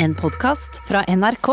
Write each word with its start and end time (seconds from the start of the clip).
En 0.00 0.14
podkast 0.14 0.76
fra 0.86 1.00
NRK. 1.08 1.48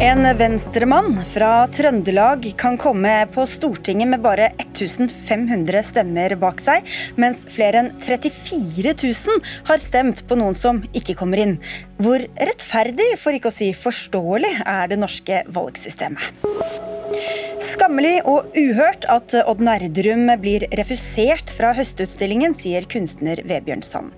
En 0.00 0.36
venstremann 0.36 1.18
fra 1.28 1.66
Trøndelag 1.68 2.46
kan 2.56 2.78
komme 2.80 3.12
på 3.34 3.44
Stortinget 3.48 4.08
med 4.08 4.24
bare 4.24 4.48
1500 4.56 5.84
stemmer 5.90 6.36
bak 6.40 6.64
seg, 6.64 6.88
mens 7.20 7.44
flere 7.52 7.84
enn 7.84 7.92
34 8.00 8.96
000 8.96 9.44
har 9.68 9.84
stemt 9.84 10.24
på 10.24 10.40
noen 10.40 10.56
som 10.56 10.80
ikke 10.96 11.18
kommer 11.20 11.44
inn. 11.44 11.58
Hvor 12.00 12.24
rettferdig, 12.40 13.12
for 13.20 13.36
ikke 13.36 13.52
å 13.52 13.58
si 13.60 13.74
forståelig, 13.76 14.56
er 14.64 14.88
det 14.88 15.00
norske 15.04 15.44
valgsystemet? 15.52 16.83
Skammelig 17.74 18.20
og 18.30 18.52
uhørt 18.54 19.02
at 19.10 19.34
Odd 19.40 19.62
Nerdrum 19.66 20.28
blir 20.38 20.62
refusert 20.78 21.50
fra 21.56 21.72
Høstutstillingen, 21.74 22.54
sier 22.54 22.86
kunstner 22.86 23.40
Vebjørn 23.48 23.82
Sand. 23.82 24.12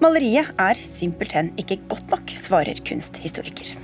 Maleriet 0.00 0.48
er 0.56 0.80
simpelthen 0.80 1.50
ikke 1.60 1.76
godt 1.90 2.08
nok, 2.14 2.32
svarer 2.40 2.80
kunsthistoriker. 2.88 3.74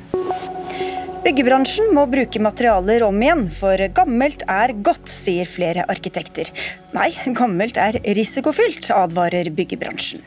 Byggebransjen 1.27 1.93
må 1.93 2.07
bruke 2.09 2.41
materialer 2.41 3.05
om 3.05 3.21
igjen, 3.21 3.45
for 3.53 3.85
gammelt 3.93 4.47
er 4.49 4.73
godt, 4.87 5.13
sier 5.13 5.51
flere 5.51 5.85
arkitekter. 5.93 6.49
Nei, 6.97 7.11
gammelt 7.37 7.77
er 7.77 8.01
risikofylt, 8.17 8.89
advarer 8.97 9.53
byggebransjen. 9.53 10.25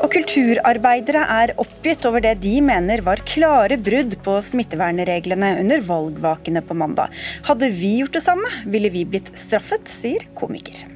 Og 0.00 0.08
kulturarbeidere 0.14 1.22
er 1.42 1.52
oppgitt 1.60 2.06
over 2.08 2.22
det 2.24 2.38
de 2.40 2.54
mener 2.64 3.02
var 3.04 3.20
klare 3.28 3.76
brudd 3.80 4.16
på 4.24 4.38
smittevernreglene 4.44 5.52
under 5.60 5.84
valgvakene 5.84 6.62
på 6.64 6.76
mandag. 6.78 7.12
Hadde 7.48 7.68
vi 7.76 7.98
gjort 8.00 8.16
det 8.16 8.24
samme, 8.24 8.48
ville 8.72 8.92
vi 8.92 9.04
blitt 9.08 9.28
straffet, 9.38 9.90
sier 9.92 10.24
komiker. 10.38 10.86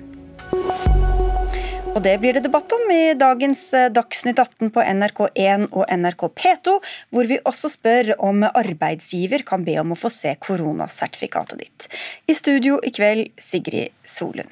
Og 1.94 2.00
det 2.02 2.16
blir 2.18 2.34
det 2.34 2.42
debatt 2.42 2.72
om 2.74 2.88
i 2.90 3.14
dagens 3.14 3.60
eh, 3.76 3.90
Dagsnytt 3.94 4.40
18 4.42 4.72
på 4.74 4.82
NRK1 4.82 5.68
og 5.68 5.84
NRK 5.86 6.24
P2, 6.40 6.74
hvor 7.14 7.28
vi 7.30 7.38
også 7.46 7.70
spør 7.70 8.16
om 8.18 8.42
arbeidsgiver 8.48 9.44
kan 9.46 9.62
be 9.66 9.76
om 9.78 9.94
å 9.94 9.98
få 9.98 10.10
se 10.10 10.34
koronasertifikatet 10.42 11.62
ditt. 11.62 11.86
I 12.26 12.34
studio 12.34 12.80
i 12.82 12.90
kveld, 12.94 13.30
Sigrid 13.38 13.94
Solund. 14.10 14.50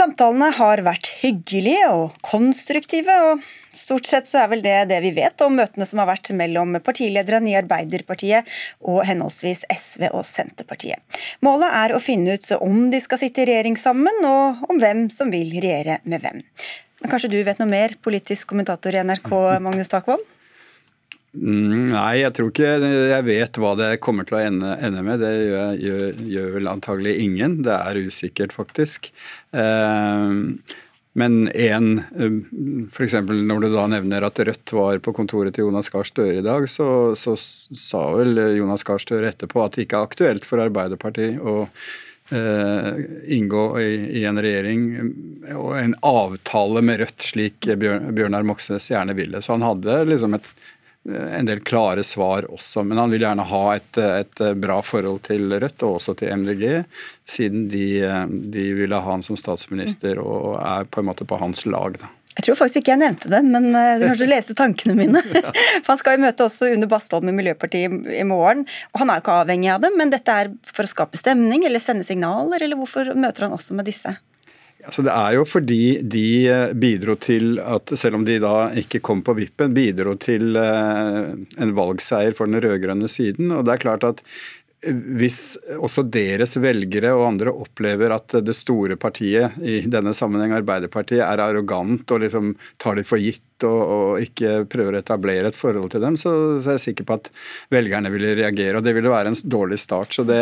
Samtalene 0.00 0.46
har 0.56 0.80
vært 0.80 1.10
hyggelige 1.20 1.88
og 1.92 2.14
konstruktive, 2.24 3.12
og 3.20 3.42
stort 3.76 4.06
sett 4.08 4.30
så 4.30 4.38
er 4.40 4.46
vel 4.48 4.62
det 4.64 4.76
det 4.88 5.02
vi 5.04 5.10
vet 5.18 5.44
om 5.44 5.58
møtene 5.58 5.84
som 5.84 6.00
har 6.00 6.08
vært 6.08 6.30
mellom 6.38 6.78
partilederne 6.80 7.50
i 7.52 7.58
Arbeiderpartiet 7.58 8.48
og 8.80 9.02
henholdsvis 9.04 9.66
SV 9.68 10.06
og 10.08 10.24
Senterpartiet. 10.24 11.04
Målet 11.44 11.76
er 11.82 11.92
å 11.92 12.00
finne 12.00 12.32
ut 12.32 12.48
om 12.56 12.86
de 12.88 13.02
skal 13.04 13.20
sitte 13.20 13.44
i 13.44 13.50
regjering 13.50 13.76
sammen, 13.76 14.24
og 14.24 14.64
om 14.72 14.80
hvem 14.80 15.10
som 15.12 15.28
vil 15.34 15.52
regjere 15.58 16.00
med 16.08 16.24
hvem. 16.24 16.40
Men 17.02 17.12
kanskje 17.12 17.34
du 17.34 17.42
vet 17.44 17.60
noe 17.60 17.68
mer, 17.68 17.98
politisk 18.00 18.54
kommentator 18.54 18.96
i 18.96 19.04
NRK, 19.04 19.34
Magnus 19.60 19.92
Takvam? 19.92 20.24
Mm, 21.30 21.92
nei, 21.92 22.24
jeg 22.24 22.34
tror 22.34 22.48
ikke 22.50 22.70
jeg 22.82 23.22
vet 23.28 23.58
hva 23.62 23.76
det 23.78 23.90
kommer 24.02 24.26
til 24.26 24.38
å 24.38 24.42
ende, 24.42 24.74
ende 24.82 25.02
med. 25.06 25.22
Det 25.22 25.30
gjør, 25.30 25.74
gjør, 25.78 26.22
gjør, 26.34 26.52
vel 26.56 26.70
antagelig 26.72 27.16
ingen. 27.22 27.60
Det 27.66 27.76
er 27.76 28.00
usikkert, 28.02 28.54
faktisk. 28.56 29.12
Eh, 29.54 30.34
men 31.20 31.38
én 31.50 31.88
eh, 32.18 32.36
F.eks. 32.90 33.16
når 33.30 33.64
du 33.64 33.68
da 33.74 33.86
nevner 33.90 34.26
at 34.26 34.42
Rødt 34.46 34.74
var 34.74 34.98
på 35.02 35.14
kontoret 35.14 35.54
til 35.54 35.68
Jonas 35.68 35.90
Gahr 35.90 36.06
Støre 36.06 36.38
i 36.38 36.46
dag, 36.46 36.66
så, 36.70 37.14
så, 37.18 37.36
sa 37.38 38.04
vel 38.18 38.38
Jonas 38.58 38.86
Gahr 38.86 39.02
Støre 39.02 39.30
etterpå 39.30 39.62
at 39.64 39.78
det 39.78 39.86
ikke 39.86 40.00
er 40.00 40.10
aktuelt 40.10 40.46
for 40.46 40.62
Arbeiderpartiet 40.62 41.38
å 41.42 41.56
eh, 42.34 42.90
inngå 43.38 43.64
i, 43.82 44.24
en 44.26 44.42
regjering 44.42 44.90
og 45.54 45.72
en 45.78 45.94
avtale 46.06 46.82
med 46.86 47.02
Rødt, 47.04 47.30
slik 47.32 47.70
Bjørnar 47.78 48.46
Moxnes 48.46 48.90
gjerne 48.90 49.18
ville. 49.18 49.42
Så 49.42 49.54
han 49.54 49.66
hadde 49.66 50.02
liksom 50.10 50.38
et 50.38 50.50
en 51.08 51.46
del 51.48 51.62
klare 51.64 52.04
svar 52.04 52.44
også. 52.52 52.84
Men 52.84 53.00
han 53.00 53.12
vil 53.12 53.24
gjerne 53.24 53.46
ha 53.48 53.64
et, 53.76 53.98
et, 53.98 54.42
bra 54.60 54.80
forhold 54.84 55.22
til 55.30 55.48
Rødt 55.52 55.84
og 55.86 55.96
også 55.98 56.14
til 56.20 56.34
MDG, 56.42 56.64
siden 57.28 57.68
de, 57.72 57.86
de 58.52 58.70
ville 58.76 59.00
ha 59.00 59.12
han 59.14 59.24
som 59.24 59.38
statsminister 59.40 60.20
og 60.20 60.58
er 60.60 60.88
på 60.90 61.00
en 61.00 61.08
måte 61.08 61.28
på 61.28 61.40
hans 61.40 61.64
lag. 61.66 61.96
da. 62.00 62.12
Jeg 62.38 62.46
tror 62.46 62.60
faktisk 62.60 62.80
ikke 62.80 62.92
jeg 62.92 63.00
nevnte 63.02 63.28
det, 63.32 63.40
men 63.42 63.66
du 63.72 63.76
du 64.00 64.06
kanskje 64.06 64.28
leste 64.30 64.54
tankene 64.56 64.94
mine. 64.96 65.20
For 65.82 65.90
Han 65.90 65.98
skal 66.00 66.16
jo 66.16 66.22
møte 66.22 66.46
også 66.46 66.70
under 66.76 66.88
Bastholm 66.88 67.28
i 67.32 67.34
Miljøpartiet 67.36 68.06
i 68.14 68.22
morgen. 68.24 68.62
og 68.92 69.02
Han 69.02 69.10
er 69.10 69.18
jo 69.18 69.24
ikke 69.24 69.38
avhengig 69.42 69.72
av 69.74 69.82
det, 69.82 69.90
men 69.98 70.12
dette 70.14 70.36
er 70.42 70.52
for 70.70 70.86
å 70.86 70.92
skape 70.92 71.20
stemning 71.20 71.66
eller 71.66 71.82
sende 71.82 72.06
signaler, 72.06 72.62
eller 72.62 72.78
hvorfor 72.78 73.12
møter 73.18 73.48
han 73.48 73.56
også 73.56 73.76
med 73.76 73.90
disse? 73.90 74.14
Altså 74.86 75.04
det 75.04 75.12
er 75.14 75.34
jo 75.36 75.46
fordi 75.48 75.82
de 76.02 76.26
eh, 76.50 76.72
bidro 76.78 77.16
til 77.20 77.60
at, 77.62 77.92
selv 77.98 78.20
om 78.20 78.24
de 78.26 78.38
da 78.42 78.70
ikke 78.80 79.02
kom 79.04 79.24
på 79.26 79.36
vippen, 79.38 79.74
bidro 79.76 80.16
til 80.20 80.56
eh, 80.58 81.34
en 81.60 81.74
valgseier 81.76 82.36
for 82.36 82.50
den 82.50 82.62
rød-grønne 82.64 83.10
siden. 83.10 83.52
Og 83.56 83.66
det 83.66 83.74
er 83.74 83.82
klart 83.82 84.06
at 84.08 84.22
eh, 84.86 84.96
hvis 85.20 85.58
også 85.76 86.06
deres 86.08 86.56
velgere 86.62 87.12
og 87.16 87.26
andre 87.28 87.52
opplever 87.52 88.14
at 88.16 88.38
det 88.46 88.56
store 88.56 88.96
partiet, 89.00 89.58
i 89.60 89.82
denne 89.90 90.14
sammenheng 90.16 90.56
Arbeiderpartiet, 90.56 91.24
er 91.26 91.44
arrogant 91.44 92.16
og 92.16 92.24
liksom 92.24 92.54
tar 92.80 92.96
det 93.00 93.08
for 93.08 93.20
gitt 93.20 93.66
og, 93.68 93.80
og 93.80 94.24
ikke 94.24 94.62
prøver 94.72 94.96
å 94.96 95.02
etablere 95.02 95.50
et 95.52 95.58
forhold 95.58 95.92
til 95.92 96.00
dem, 96.06 96.16
så, 96.16 96.32
så 96.62 96.72
er 96.72 96.78
jeg 96.78 96.86
sikker 96.88 97.10
på 97.10 97.20
at 97.20 97.28
velgerne 97.74 98.12
ville 98.14 98.32
reagere. 98.38 98.80
Og 98.80 98.86
det 98.86 98.96
ville 98.96 99.12
være 99.12 99.34
en 99.34 99.42
dårlig 99.44 99.82
start. 99.82 100.16
Så 100.16 100.24
det, 100.24 100.40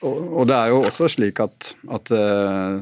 og, 0.00 0.46
det 0.48 0.56
er 0.56 0.70
jo 0.72 0.78
også 0.88 1.10
slik 1.12 1.40
at, 1.44 1.72
at 1.92 2.12
uh, 2.14 2.80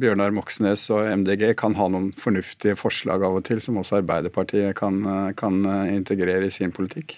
Bjørnar 0.00 0.34
Moxnes 0.36 0.82
og 0.92 1.06
MDG 1.22 1.54
kan 1.56 1.76
ha 1.78 1.86
noen 1.88 2.10
fornuftige 2.18 2.76
forslag 2.76 3.24
av 3.24 3.38
og 3.38 3.46
til, 3.46 3.62
som 3.64 3.78
også 3.80 4.02
Arbeiderpartiet 4.02 4.76
kan, 4.76 5.00
kan 5.38 5.62
integrere 5.88 6.50
i 6.50 6.52
sin 6.52 6.74
politikk. 6.76 7.16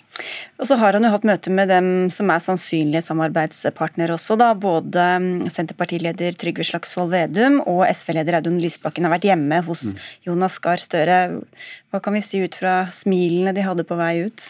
Og 0.59 0.69
så 0.71 0.79
har 0.79 0.95
han 0.95 1.07
jo 1.07 1.11
hatt 1.13 1.27
møte 1.27 1.51
med 1.55 1.71
dem 1.71 1.89
som 2.15 2.31
er 2.31 2.45
sannsynlige 2.45 3.03
samarbeidspartnere 3.07 4.15
også, 4.15 4.39
da. 4.39 4.53
Både 4.59 5.05
mm, 5.23 5.49
Senterpartileder 5.55 6.39
Trygve 6.39 6.67
Slagsvold 6.67 7.13
Vedum 7.15 7.61
og 7.65 7.85
SV-leder 7.91 8.39
Audun 8.39 8.63
Lysbakken 8.63 9.07
har 9.07 9.17
vært 9.17 9.29
hjemme 9.31 9.61
hos 9.67 9.89
mm. 9.91 10.01
Jonas 10.31 10.63
Gahr 10.63 10.83
Støre. 10.83 11.19
Hva 11.91 12.03
kan 12.05 12.15
vi 12.15 12.25
si 12.25 12.43
ut 12.43 12.59
fra 12.59 12.81
smilene 12.95 13.55
de 13.57 13.67
hadde 13.67 13.87
på 13.89 13.99
vei 13.99 14.15
ut? 14.27 14.49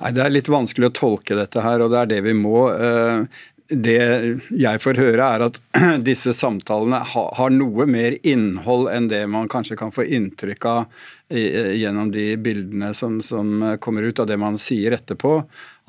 Nei, 0.00 0.12
Det 0.12 0.24
er 0.24 0.32
litt 0.32 0.52
vanskelig 0.52 0.90
å 0.90 0.96
tolke 0.96 1.36
dette 1.38 1.62
her, 1.64 1.84
og 1.84 1.92
det 1.92 2.00
er 2.02 2.10
det 2.16 2.22
vi 2.28 2.36
må. 2.36 2.66
Det 3.68 3.98
jeg 4.54 4.80
får 4.82 5.00
høre, 5.00 5.26
er 5.26 5.44
at 5.48 5.60
disse 6.06 6.34
samtalene 6.36 7.00
har 7.10 7.54
noe 7.54 7.86
mer 7.90 8.18
innhold 8.22 8.90
enn 8.92 9.08
det 9.10 9.24
man 9.30 9.50
kanskje 9.50 9.78
kan 9.80 9.94
få 9.94 10.06
inntrykk 10.06 10.68
av 10.70 11.02
gjennom 11.34 12.12
de 12.14 12.28
bildene 12.38 12.92
som, 12.94 13.18
som 13.22 13.76
kommer 13.82 14.06
ut 14.06 14.22
av 14.22 14.28
det 14.30 14.38
man 14.38 14.60
sier 14.62 14.94
etterpå. 14.94 15.40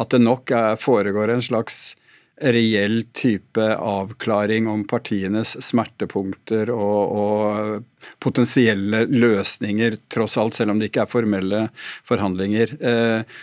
At 0.02 0.10
det 0.14 0.24
nok 0.26 0.54
foregår 0.82 1.36
en 1.36 1.46
slags 1.46 1.94
reell 2.38 3.04
type 3.14 3.76
avklaring 3.76 4.68
om 4.68 4.84
partienes 4.88 5.56
smertepunkter 5.66 6.70
og, 6.70 7.18
og, 7.18 7.84
potensielle 8.24 9.06
løsninger, 9.10 9.98
tross 10.14 10.38
alt, 10.38 10.56
selv 10.56 10.72
om 10.72 10.80
det 10.80 10.92
ikke 10.92 11.04
er 11.04 11.12
formelle 11.12 11.62
forhandlinger. 12.08 12.76
Eh, 12.78 13.40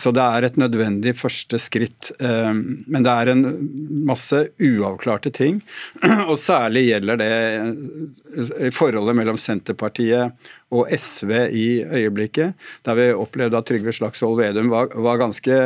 så 0.00 0.08
det 0.16 0.22
er 0.24 0.46
et 0.46 0.56
nødvendig 0.56 1.12
første 1.20 1.58
skritt. 1.60 2.10
Eh, 2.16 2.52
men 2.54 3.04
det 3.04 3.12
er 3.12 3.32
en 3.32 3.42
masse 4.08 4.46
uavklarte 4.56 5.32
ting. 5.36 5.60
Og 6.30 6.36
særlig 6.40 6.86
gjelder 6.86 7.20
det 7.20 7.34
i 8.68 8.72
forholdet 8.72 9.18
mellom 9.18 9.36
Senterpartiet 9.40 10.48
og 10.72 10.88
SV 10.94 11.34
i 11.52 11.68
øyeblikket. 11.84 12.56
Der 12.86 12.96
vi 12.96 13.10
opplevde 13.12 13.58
at 13.58 13.68
Trygve 13.68 13.92
Slagsvold 13.92 14.38
Vedum 14.40 14.70
var 14.72 15.20
ganske 15.20 15.60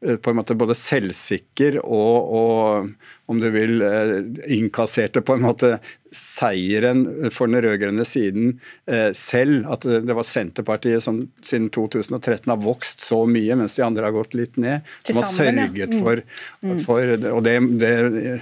på 0.00 0.32
en 0.32 0.38
måte 0.38 0.56
både 0.56 0.74
selvsikker 0.78 1.76
og, 1.84 2.30
og 2.32 3.30
om 3.30 3.40
du 3.40 3.46
vil, 3.54 3.82
eh, 3.82 4.16
innkasserte 4.56 5.20
på 5.22 5.36
en 5.36 5.44
måte 5.44 5.74
seieren 6.10 7.04
for 7.30 7.46
den 7.46 7.62
rød-grønne 7.62 8.02
siden 8.08 8.56
eh, 8.90 9.12
selv. 9.14 9.68
At 9.70 9.84
det 9.86 10.16
var 10.16 10.26
Senterpartiet 10.26 11.04
som 11.04 11.20
siden 11.46 11.68
2013 11.70 12.50
har 12.50 12.58
vokst 12.64 13.04
så 13.06 13.20
mye, 13.30 13.54
mens 13.60 13.78
de 13.78 13.84
andre 13.86 14.08
har 14.08 14.16
gått 14.16 14.34
litt 14.34 14.58
ned. 14.58 14.88
Som 15.06 15.20
har 15.20 15.30
sørget 15.30 15.94
mm. 15.94 16.00
for, 16.02 16.24
mm. 16.64 16.80
for 16.88 17.14
Og 17.36 17.42
det, 17.46 17.54
det 17.78 17.94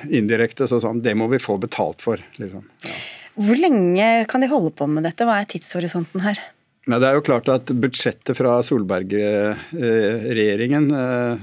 indirekte 0.08 0.70
så 0.70 0.80
sånn, 0.80 1.02
det 1.04 1.18
må 1.18 1.28
vi 1.34 1.42
få 1.42 1.58
betalt 1.60 2.04
for. 2.04 2.22
Liksom. 2.40 2.64
Ja. 2.86 2.96
Hvor 3.38 3.60
lenge 3.60 4.06
kan 4.30 4.42
de 4.42 4.48
holde 4.50 4.72
på 4.78 4.88
med 4.90 5.04
dette? 5.04 5.26
Hva 5.28 5.42
er 5.42 5.52
tidshorisonten 5.52 6.24
her? 6.24 6.40
Nei, 6.88 6.96
det 7.02 7.08
er 7.10 7.18
jo 7.18 7.24
klart 7.26 7.48
at 7.52 7.68
Budsjettet 7.82 8.38
fra 8.38 8.54
Solberg-regjeringen, 8.64 10.86
eh, 10.96 11.34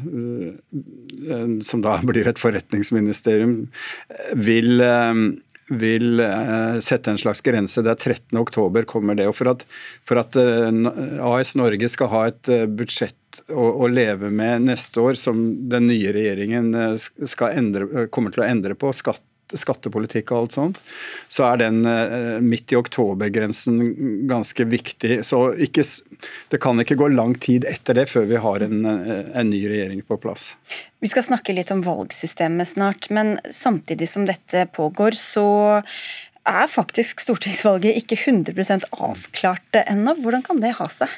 eh, 1.30 1.52
som 1.68 1.84
da 1.86 2.00
blir 2.02 2.26
et 2.32 2.42
forretningsministerium, 2.42 3.54
vil, 4.34 4.82
eh, 4.82 5.14
vil 5.70 6.22
sette 6.82 7.12
en 7.12 7.22
slags 7.22 7.42
grense. 7.46 7.82
Det 7.82 7.92
er 7.94 8.18
13.10 8.18 8.86
kommer 8.86 9.16
det. 9.16 9.28
og 9.28 9.36
For 9.36 9.48
at, 9.50 9.66
for 10.04 10.18
at 10.18 10.36
AS 10.36 11.56
Norge 11.56 11.90
skal 11.90 12.08
ha 12.08 12.26
et 12.30 12.44
budsjett 12.70 13.42
å, 13.50 13.86
å, 13.86 13.88
leve 13.88 14.30
med 14.30 14.62
neste 14.66 15.02
år, 15.02 15.14
som 15.14 15.70
den 15.70 15.88
nye 15.88 16.14
regjeringen 16.14 16.76
endre, 16.76 18.08
kommer 18.10 18.32
til 18.32 18.44
å 18.44 18.50
endre 18.50 18.76
på, 18.78 18.94
skatt 18.94 19.22
skattepolitikk 19.54 20.32
og 20.34 20.40
alt 20.40 20.56
sånt, 20.58 20.82
så 21.32 21.46
er 21.52 21.62
den 21.62 21.86
eh, 21.90 22.42
midt 22.44 22.74
i 22.74 22.80
oktobergrensen 22.80 23.78
ganske 24.30 24.66
viktig. 24.72 25.20
Så 25.28 25.42
ikke, 25.62 25.86
det 26.52 26.60
kan 26.64 26.82
ikke 26.82 26.98
gå 27.00 27.10
lang 27.14 27.36
tid 27.42 27.68
etter 27.70 28.00
det 28.00 28.08
før 28.12 28.28
vi 28.32 28.42
har 28.42 28.66
en, 28.66 28.86
eh, 28.90 29.32
en 29.38 29.52
ny 29.52 29.62
regjering 29.70 30.02
på 30.08 30.18
plass. 30.22 30.54
Vi 31.04 31.12
skal 31.12 31.28
snakke 31.28 31.54
litt 31.54 31.74
om 31.76 31.84
valgsystemet 31.86 32.74
snart, 32.74 33.12
men 33.14 33.38
samtidig 33.54 34.10
som 34.10 34.26
dette 34.26 34.66
pågår, 34.74 35.18
så 35.20 35.48
er 36.46 36.70
faktisk 36.70 37.22
stortingsvalget 37.24 37.98
ikke 38.02 38.18
100 38.18 38.90
avklart 38.94 39.82
ennå. 39.86 40.16
Hvordan 40.22 40.46
kan 40.46 40.62
det 40.62 40.76
ha 40.80 40.90
seg? 40.92 41.12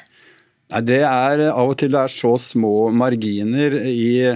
Nei, 0.68 0.82
det 0.84 1.00
er 1.00 1.46
Av 1.48 1.70
og 1.70 1.78
til 1.80 1.92
det 1.92 2.00
er 2.00 2.12
så 2.12 2.34
små 2.40 2.90
marginer 2.92 3.78
i, 3.88 4.28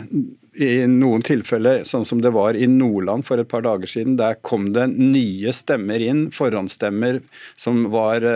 i 0.52 0.84
noen 0.84 1.22
tilfeller, 1.25 1.87
sånn 1.88 2.04
som 2.04 2.20
det 2.20 2.32
var 2.34 2.56
i 2.58 2.66
Nordland 2.69 3.25
for 3.25 3.40
et 3.40 3.49
par 3.49 3.64
dager 3.64 3.88
siden. 3.88 4.19
Der 4.20 4.37
kom 4.44 4.70
det 4.75 4.84
nye 4.93 5.52
stemmer 5.56 6.02
inn, 6.04 6.26
forhåndsstemmer 6.34 7.22
som 7.56 7.87
var 7.93 8.26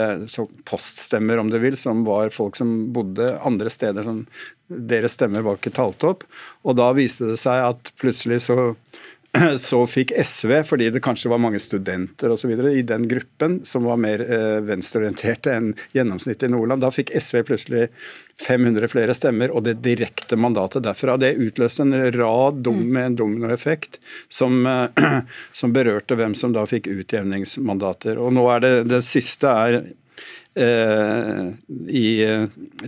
poststemmer, 0.69 1.43
om 1.43 1.53
du 1.53 1.59
vil, 1.61 1.77
som 1.77 2.07
var 2.09 2.33
folk 2.33 2.57
som 2.57 2.93
bodde 2.97 3.35
andre 3.45 3.73
steder. 3.73 4.09
som 4.09 4.25
deres 4.67 5.15
stemmer 5.15 5.45
var 5.47 5.61
ikke 5.61 5.75
talt 5.77 6.03
opp. 6.07 6.25
Og 6.67 6.79
da 6.79 6.89
viste 6.97 7.29
det 7.31 7.39
seg 7.43 7.63
at 7.69 7.93
plutselig 8.01 8.43
så 8.49 8.73
så 9.59 9.81
fikk 9.87 10.13
SV, 10.17 10.53
fordi 10.69 10.91
det 10.91 11.03
kanskje 11.05 11.31
var 11.33 11.41
mange 11.43 11.61
studenter 11.63 12.35
videre, 12.47 12.73
i 12.73 12.83
den 12.87 13.09
gruppen 13.09 13.61
som 13.65 13.85
var 13.85 13.99
mer 14.01 14.23
eh, 14.23 14.61
venstreorienterte 14.65 15.53
enn 15.55 15.73
gjennomsnittet 15.97 16.49
i 16.49 16.53
Nordland, 16.53 16.85
da 16.85 16.91
fikk 16.95 17.13
SV 17.15 17.43
plutselig 17.49 17.87
500 18.47 18.89
flere 18.93 19.17
stemmer, 19.17 19.53
og 19.53 19.65
det 19.67 19.79
direkte 19.85 20.39
mandatet 20.41 20.85
derfra. 20.87 21.17
Det 21.21 21.35
utløste 21.41 21.87
en 21.87 21.97
rad 22.17 22.63
dom 22.65 22.83
mm. 22.83 22.89
med 22.93 23.11
en 23.11 23.21
dominoeffekt 23.23 24.01
som, 24.29 24.67
som 25.61 25.77
berørte 25.77 26.19
hvem 26.19 26.37
som 26.39 26.55
da 26.57 26.67
fikk 26.69 26.91
utjevningsmandater. 26.93 28.21
Og 28.21 28.35
nå 28.37 28.49
er 28.55 28.65
det, 28.65 28.75
det 28.93 29.05
siste 29.07 29.53
er 29.53 29.81
I 30.59 32.25
eh, 32.25 32.45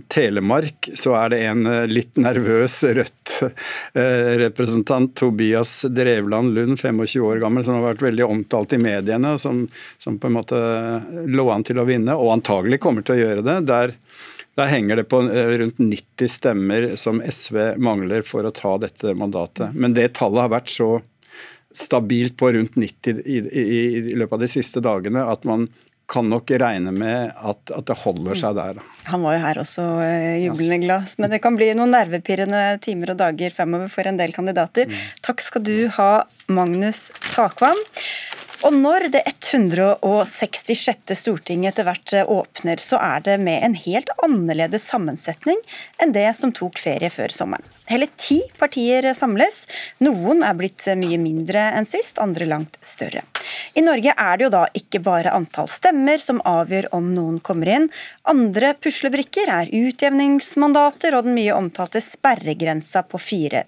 Telemark 0.07 0.89
så 0.97 1.13
er 1.19 1.29
det 1.29 1.45
en 1.45 1.67
eh, 1.69 1.87
litt 1.89 2.17
nervøs 2.17 2.83
Rødt-representant, 2.97 5.15
Tobias 5.15 5.85
Drevland 5.85 6.55
Lund, 6.55 6.79
25 6.79 7.21
år 7.27 7.37
gammel, 7.43 7.65
som 7.65 7.73
har 7.77 7.83
vært 7.91 8.01
veldig 8.07 8.25
omtalt 8.25 8.73
i 8.73 8.77
mediene, 8.81 9.37
som, 9.37 9.67
som 10.01 10.17
på 10.17 10.27
en 10.31 10.37
måte 10.39 10.57
lå 11.29 11.45
an 11.53 11.63
til 11.67 11.77
å 11.77 11.85
vinne, 11.85 12.15
og 12.17 12.33
antagelig 12.39 12.81
kommer 12.81 13.05
til 13.05 13.15
å 13.19 13.21
gjøre 13.21 13.45
det. 13.45 13.59
Der, 13.69 13.93
der 14.57 14.73
henger 14.73 14.97
det 14.97 15.05
på 15.13 15.21
rundt 15.29 15.77
90 15.77 16.25
stemmer 16.39 16.97
som 16.97 17.21
SV 17.21 17.77
mangler 17.77 18.25
for 18.25 18.49
å 18.49 18.55
ta 18.55 18.81
dette 18.81 19.13
mandatet. 19.13 19.77
Men 19.77 19.93
det 19.93 20.17
tallet 20.17 20.41
har 20.47 20.55
vært 20.57 20.73
så 20.73 21.05
stabilt 21.75 22.37
på 22.37 22.51
rundt 22.51 22.75
90 22.81 23.19
i, 23.29 23.37
i, 23.37 23.63
i 23.99 24.15
løpet 24.17 24.33
av 24.33 24.39
de 24.41 24.47
siste 24.49 24.81
dagene 24.81 25.21
at 25.29 25.43
man 25.45 25.67
kan 26.09 26.29
nok 26.29 26.51
regne 26.61 26.91
med 26.93 27.29
at, 27.37 27.61
at, 27.69 27.85
det 27.87 27.97
holder 28.01 28.37
seg 28.37 28.57
der. 28.57 28.79
Han 29.11 29.23
var 29.25 29.37
jo 29.37 29.43
her 29.43 29.61
også 29.61 29.85
eh, 30.03 30.39
jublende 30.45 30.81
glad, 30.83 31.13
men 31.21 31.33
det 31.33 31.41
kan 31.43 31.57
bli 31.59 31.69
noen 31.77 31.93
nervepirrende 31.93 32.63
timer 32.83 33.13
og 33.13 33.21
dager 33.21 33.53
fremover 33.55 33.91
for 33.93 34.09
en 34.09 34.17
del 34.19 34.33
kandidater. 34.35 34.89
Mm. 34.89 35.05
Takk 35.25 35.45
skal 35.45 35.65
du 35.65 35.75
ha, 35.99 36.11
Magnus 36.49 37.07
Takvam. 37.29 37.77
Og 38.67 38.73
når 38.75 39.05
det 39.13 39.21
166. 39.23 41.13
stortinget 41.15 41.71
etter 41.71 41.85
hvert 41.87 42.13
eh, 42.13 42.27
åpner, 42.27 42.81
så 42.83 42.99
er 42.99 43.23
det 43.23 43.37
med 43.39 43.63
en 43.63 43.75
helt 43.79 44.11
annerledes 44.19 44.83
sammensetning 44.91 45.61
enn 46.03 46.11
det 46.11 46.27
som 46.35 46.51
tok 46.51 46.81
ferie 46.81 47.07
før 47.13 47.31
sommeren. 47.31 47.63
Hele 47.89 48.09
ti 48.19 48.41
partier 48.59 49.07
samles. 49.17 49.63
Noen 50.03 50.43
er 50.45 50.57
blitt 50.59 50.83
mye 50.99 51.17
mindre 51.17 51.69
enn 51.73 51.87
sist, 51.87 52.19
andre 52.21 52.45
langt 52.45 52.75
større. 52.85 53.23
I 53.79 53.81
Norge 53.81 54.13
er 54.13 54.37
det 54.37 54.45
jo 54.45 54.51
da 54.53 54.65
ikke 54.77 55.01
bare 55.07 55.33
antall 55.33 55.71
stemmer 55.71 56.21
som 56.21 56.43
avgjør 56.45 56.91
om 56.99 57.07
noen 57.15 57.39
kommer 57.39 57.71
inn. 57.77 57.87
Andre 58.29 58.75
puslebrikker 58.77 59.49
er 59.55 59.71
utjevningsmandater 59.73 61.17
og 61.17 61.25
den 61.25 61.39
mye 61.39 61.55
omtalte 61.55 62.03
sperregrensa 62.03 63.01
på 63.07 63.23
4 63.23 63.63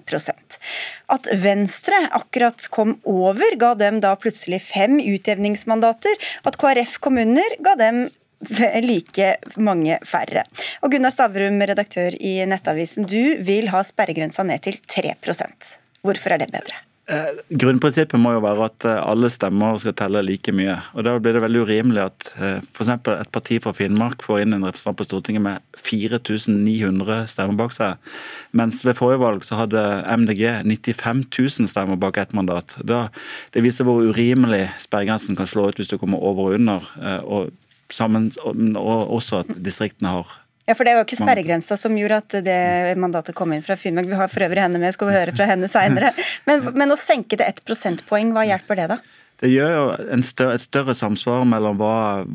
At 1.12 1.28
Venstre 1.44 2.06
akkurat 2.16 2.68
kom 2.72 2.96
over, 3.04 3.56
ga 3.60 3.74
dem 3.76 4.00
da 4.04 4.16
plutselig 4.20 4.62
fem 4.70 5.00
utjevningsmandater. 5.04 6.16
At 6.48 6.58
KrF 6.62 6.98
kommuner 7.04 7.58
ga 7.64 7.76
dem 7.80 8.06
like 8.90 9.36
mange 9.62 10.00
færre. 10.08 10.46
Og 10.82 10.94
Gunnar 10.94 11.14
Stavrum, 11.14 11.60
redaktør 11.62 12.16
i 12.18 12.40
Nettavisen, 12.50 13.06
du 13.06 13.44
vil 13.46 13.70
ha 13.74 13.84
sperregrensa 13.86 14.48
ned 14.48 14.64
til 14.66 14.80
3% 14.88 15.76
Hvorfor 16.02 16.34
er 16.34 16.42
det 16.42 16.50
bedre? 16.54 16.80
Eh, 17.10 17.40
grunnprinsippet 17.58 18.20
må 18.22 18.36
jo 18.36 18.44
være 18.44 18.68
at 18.70 18.86
eh, 18.86 19.00
alle 19.02 19.30
stemmer 19.34 19.80
skal 19.82 19.96
telle 19.98 20.22
like 20.24 20.54
mye. 20.54 20.76
og 20.94 21.06
Da 21.08 21.16
blir 21.18 21.34
det 21.34 21.42
veldig 21.42 21.64
urimelig 21.66 22.04
at 22.04 22.28
eh, 22.38 22.60
f.eks. 22.62 22.92
et 22.94 23.32
parti 23.34 23.58
fra 23.64 23.74
Finnmark 23.76 24.22
får 24.24 24.44
inn 24.44 24.54
en 24.56 24.68
representant 24.68 25.00
på 25.00 25.08
Stortinget 25.08 25.44
med 25.44 25.80
4900 25.82 27.26
stemmer 27.34 27.58
bak 27.58 27.74
seg, 27.76 28.14
mens 28.54 28.84
ved 28.86 29.00
forrige 29.00 29.24
valg 29.24 29.48
så 29.48 29.58
hadde 29.64 29.82
MDG 30.14 30.46
95 30.62 31.26
000 31.34 31.72
stemmer 31.74 32.00
bak 32.00 32.22
ett 32.22 32.38
mandat. 32.38 32.78
Da, 32.86 33.08
det 33.56 33.66
viser 33.66 33.90
hvor 33.90 34.06
urimelig 34.06 34.68
sperregrensen 34.86 35.40
kan 35.40 35.50
slå 35.50 35.72
ut 35.72 35.82
hvis 35.82 35.92
du 35.92 35.98
kommer 35.98 36.22
over 36.22 36.52
og 36.52 36.60
under, 36.60 36.86
og, 37.26 37.50
sammen, 37.92 38.30
og 38.46 39.18
også 39.18 39.42
at 39.42 39.52
distriktene 39.58 40.14
har 40.20 40.38
ja, 40.72 40.76
for 40.78 40.88
Det 40.88 40.96
var 40.96 41.08
ikke 41.08 41.20
sperregrensa 41.20 41.76
som 41.80 41.96
gjorde 42.00 42.22
at 42.22 42.36
det 42.46 42.60
mandatet 43.00 43.36
kom 43.36 43.52
inn 43.52 43.64
fra 43.66 43.76
Finnmark. 43.80 44.08
Vi 44.08 44.20
har 44.20 44.30
for 44.32 44.46
øvrig 44.46 44.64
henne 44.64 44.80
med, 44.80 44.94
skal 44.96 45.10
vi 45.10 45.18
høre 45.18 45.34
fra 45.36 45.50
henne 45.50 45.68
seinere. 45.72 46.14
Men, 46.48 46.64
men, 46.74 46.94
å 46.94 47.00
senke 47.00 47.38
det 47.38 47.48
ett 47.48 47.60
prosentpoeng, 47.68 48.32
hva 48.36 48.46
hjelper 48.48 48.80
det 48.80 48.88
da? 48.94 48.98
Det 49.42 49.50
gjør 49.50 49.72
jo 49.74 49.84
større, 50.26 50.56
et 50.58 50.64
større 50.64 50.94
samsvar 50.98 51.44
mellom 51.50 51.80
hva, 51.80 51.94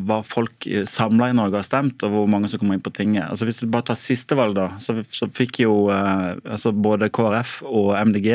hva 0.09 0.19
folk 0.27 0.67
samla 0.91 1.31
i 1.31 1.37
Norge 1.39 1.61
har 1.61 1.67
stemt, 1.67 2.03
og 2.03 2.13
hvor 2.13 2.31
mange 2.31 2.51
som 2.51 2.61
kommer 2.61 2.79
inn 2.79 2.85
på 2.85 2.93
tinget. 2.95 3.29
Altså 3.29 3.47
Hvis 3.47 3.61
du 3.63 3.69
bare 3.71 3.89
tar 3.91 3.99
siste 4.01 4.39
valg, 4.39 4.57
da, 4.59 4.69
så, 4.83 4.99
så 5.15 5.31
fikk 5.35 5.63
jo 5.63 5.87
eh, 5.95 6.33
altså 6.43 6.75
både 6.75 7.11
KrF 7.15 7.61
og 7.67 7.93
MDG 8.11 8.31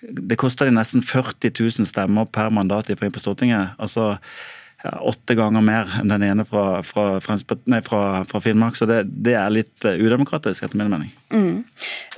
Det 0.00 0.38
kosta 0.40 0.66
de 0.66 0.74
nesten 0.74 1.04
40 1.06 1.52
000 1.54 1.88
stemmer 1.88 2.26
per 2.32 2.50
mandat 2.54 2.90
de 2.90 2.98
får 2.98 3.08
inn 3.08 3.14
på 3.14 3.22
Stortinget. 3.22 3.76
altså 3.78 4.16
åtte 4.84 5.34
ganger 5.36 5.64
mer 5.64 5.90
enn 6.00 6.08
den 6.08 6.24
ene 6.24 6.44
fra, 6.48 6.80
fra, 6.86 7.20
nei, 7.68 7.80
fra, 7.84 8.02
fra 8.28 8.40
Finnmark. 8.40 8.78
Så 8.78 8.88
det, 8.88 9.02
det, 9.10 9.34
er 9.36 9.52
litt 9.52 9.84
uh, 9.84 9.92
udemokratisk, 9.92 10.64
etter 10.64 10.80
min 10.80 10.92
mening. 10.92 11.10
Mm. 11.34 11.62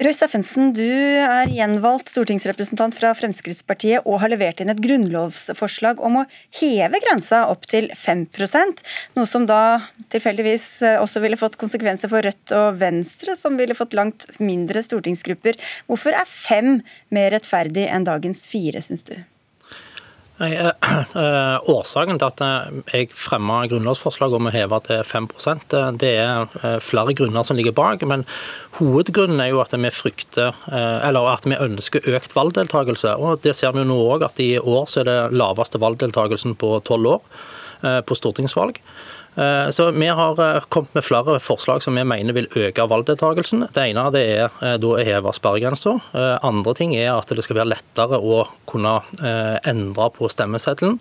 Røy 0.03 0.14
Steffensen, 0.17 0.70
du 0.76 0.87
er 0.87 1.50
gjenvalgt 1.53 2.12
stortingsrepresentant 2.12 2.97
fra 2.99 3.12
Fremskrittspartiet 3.19 4.06
og 4.06 4.20
har 4.23 4.32
levert 4.32 4.62
inn 4.62 4.73
et 4.73 4.82
grunnlovsforslag 4.82 6.00
om 6.03 6.23
å 6.23 6.26
heve 6.61 7.03
grensa 7.03 7.44
opp 7.50 7.67
til 7.70 7.91
5% 7.98 8.84
noe 9.17 9.29
som 9.29 9.46
da 9.48 9.82
tilfeldigvis 10.13 10.67
eh, 10.86 11.01
også 11.03 11.22
ville 11.25 11.39
fått 11.41 11.58
konsekvenser 11.60 12.10
for 12.13 12.25
Rødt 12.25 12.55
og 12.56 12.79
Venstre, 12.81 13.36
som 13.39 13.58
ville 13.60 13.77
fått 13.79 13.96
langt 13.98 14.29
mindre 14.43 14.84
stortingsgrupper. 14.84 15.58
Hvorfor 15.91 16.17
er 16.17 16.29
fem 16.29 16.81
mer 17.15 17.32
rettferdig 17.34 17.89
enn 17.91 18.08
dagens 18.08 18.46
fire, 18.51 18.82
syns 18.84 19.06
du? 19.08 19.17
Nei, 20.41 20.51
øh, 20.56 21.58
Årsaken 21.77 22.19
til 22.19 22.29
at 22.31 22.43
jeg 22.94 23.10
fremma 23.15 23.60
grunnlovsforslag 23.70 24.32
om 24.36 24.48
å 24.48 24.55
heve 24.55 24.81
til 24.86 25.05
5% 25.06 25.77
det 26.01 26.12
er 26.22 26.81
flere 26.82 27.15
grunner 27.19 27.46
som 27.46 27.58
ligger 27.58 27.77
bak. 27.77 28.03
Men 28.08 28.24
hovedgrunnen 28.79 29.43
er 29.44 29.53
jo 29.53 29.62
at 29.62 29.77
vi 29.77 29.93
frykter, 29.93 30.56
eller 30.72 31.31
at 31.34 31.46
vi 31.46 31.58
ønsker 31.60 32.08
økt 32.17 32.36
valgdeltakelse. 32.36 33.17
Og 33.20 33.43
det 33.44 33.55
ser 33.58 33.77
vi 33.77 33.84
jo 33.84 33.91
nå 33.93 33.98
òg, 34.17 34.27
at 34.27 34.41
i 34.43 34.56
år 34.58 34.89
så 34.91 35.03
er 35.03 35.10
det 35.10 35.19
laveste 35.36 35.81
valgdeltakelsen 35.82 36.56
på 36.58 36.79
tolv 36.89 37.17
år 37.17 38.03
på 38.06 38.15
stortingsvalg. 38.15 38.79
Eh, 39.34 39.70
så 39.70 39.91
Vi 39.91 40.08
har 40.08 40.56
eh, 40.56 40.62
kommet 40.69 40.94
med 40.94 41.05
flere 41.05 41.41
forslag 41.41 41.82
som 41.82 41.94
vi 41.94 42.05
mener 42.05 42.36
vil 42.36 42.48
øke 42.56 42.84
valgdeltakelsen. 42.89 43.67
Det 43.72 43.86
ene 43.89 44.08
det 44.12 44.24
er 44.34 44.48
eh, 44.60 44.77
da 44.81 44.91
å 44.91 44.98
heve 45.01 45.32
sperregrensa. 45.32 45.96
Andre 46.44 46.74
ting 46.77 46.93
er 46.96 47.15
at 47.15 47.32
det 47.32 47.44
skal 47.44 47.62
være 47.62 47.72
lettere 47.72 48.19
å 48.19 48.44
kunne 48.69 48.98
endre 49.69 50.08
på 50.12 50.29
stemmeseddelen. 50.31 50.98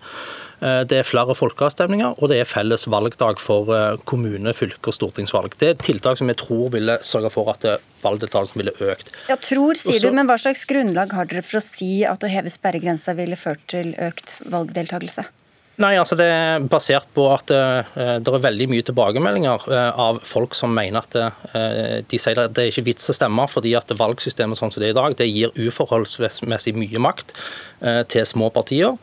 Det 0.61 0.97
er 0.99 1.07
flere 1.07 1.33
folkeavstemninger, 1.33 2.19
og 2.21 2.29
det 2.29 2.37
er 2.37 2.49
felles 2.49 2.83
valgdag 2.91 3.39
for 3.41 3.71
kommune-, 4.05 4.53
fylke- 4.53 4.91
og 4.91 4.95
stortingsvalg. 4.95 5.55
Det 5.57 5.69
er 5.71 5.79
tiltak 5.81 6.19
som 6.19 6.29
vi 6.29 6.37
tror 6.37 6.69
ville 6.75 6.99
sørge 7.05 7.31
for 7.33 7.49
at 7.49 7.65
valgdeltakelsen 8.03 8.61
ville 8.61 8.75
økt. 8.77 9.09
Ja, 9.31 9.39
Tror, 9.41 9.79
sier 9.79 9.97
Også, 9.97 10.11
du, 10.11 10.19
men 10.19 10.29
hva 10.29 10.37
slags 10.41 10.67
grunnlag 10.69 11.17
har 11.17 11.31
dere 11.31 11.41
for 11.45 11.59
å 11.59 11.65
si 11.65 12.03
at 12.05 12.21
å 12.21 12.29
heve 12.29 12.53
sperregrensa 12.53 13.17
ville 13.17 13.39
ført 13.39 13.65
til 13.73 13.95
økt 13.97 14.37
valgdeltakelse? 14.45 15.25
Nei, 15.79 15.93
altså 15.95 16.17
Det 16.19 16.27
er 16.27 16.65
basert 16.69 17.07
på 17.15 17.25
at 17.31 17.51
uh, 17.55 18.19
det 18.19 18.27
er 18.27 18.43
veldig 18.43 18.67
mye 18.73 18.85
tilbakemeldinger 18.85 19.63
uh, 19.71 20.01
av 20.03 20.19
folk 20.27 20.55
som 20.57 20.73
mener 20.75 20.99
at 20.99 21.15
uh, 21.15 22.01
de 22.03 22.19
sier 22.19 22.37
at 22.41 22.53
det 22.57 22.65
er 22.65 22.73
ikke 22.73 22.89
vits 22.89 23.09
å 23.09 23.15
stemme 23.15 23.47
fordi 23.49 23.71
at 23.79 23.93
valgsystemet 23.97 24.59
sånn 24.59 24.73
som 24.73 24.83
det 24.83 24.91
er 24.91 24.95
i 24.95 24.99
dag, 24.99 25.15
det 25.17 25.29
gir 25.31 25.55
uforholdsmessig 25.55 26.75
mye 26.77 27.01
makt 27.01 27.35
til 28.13 28.25
små 28.29 28.51
partier. 28.53 28.93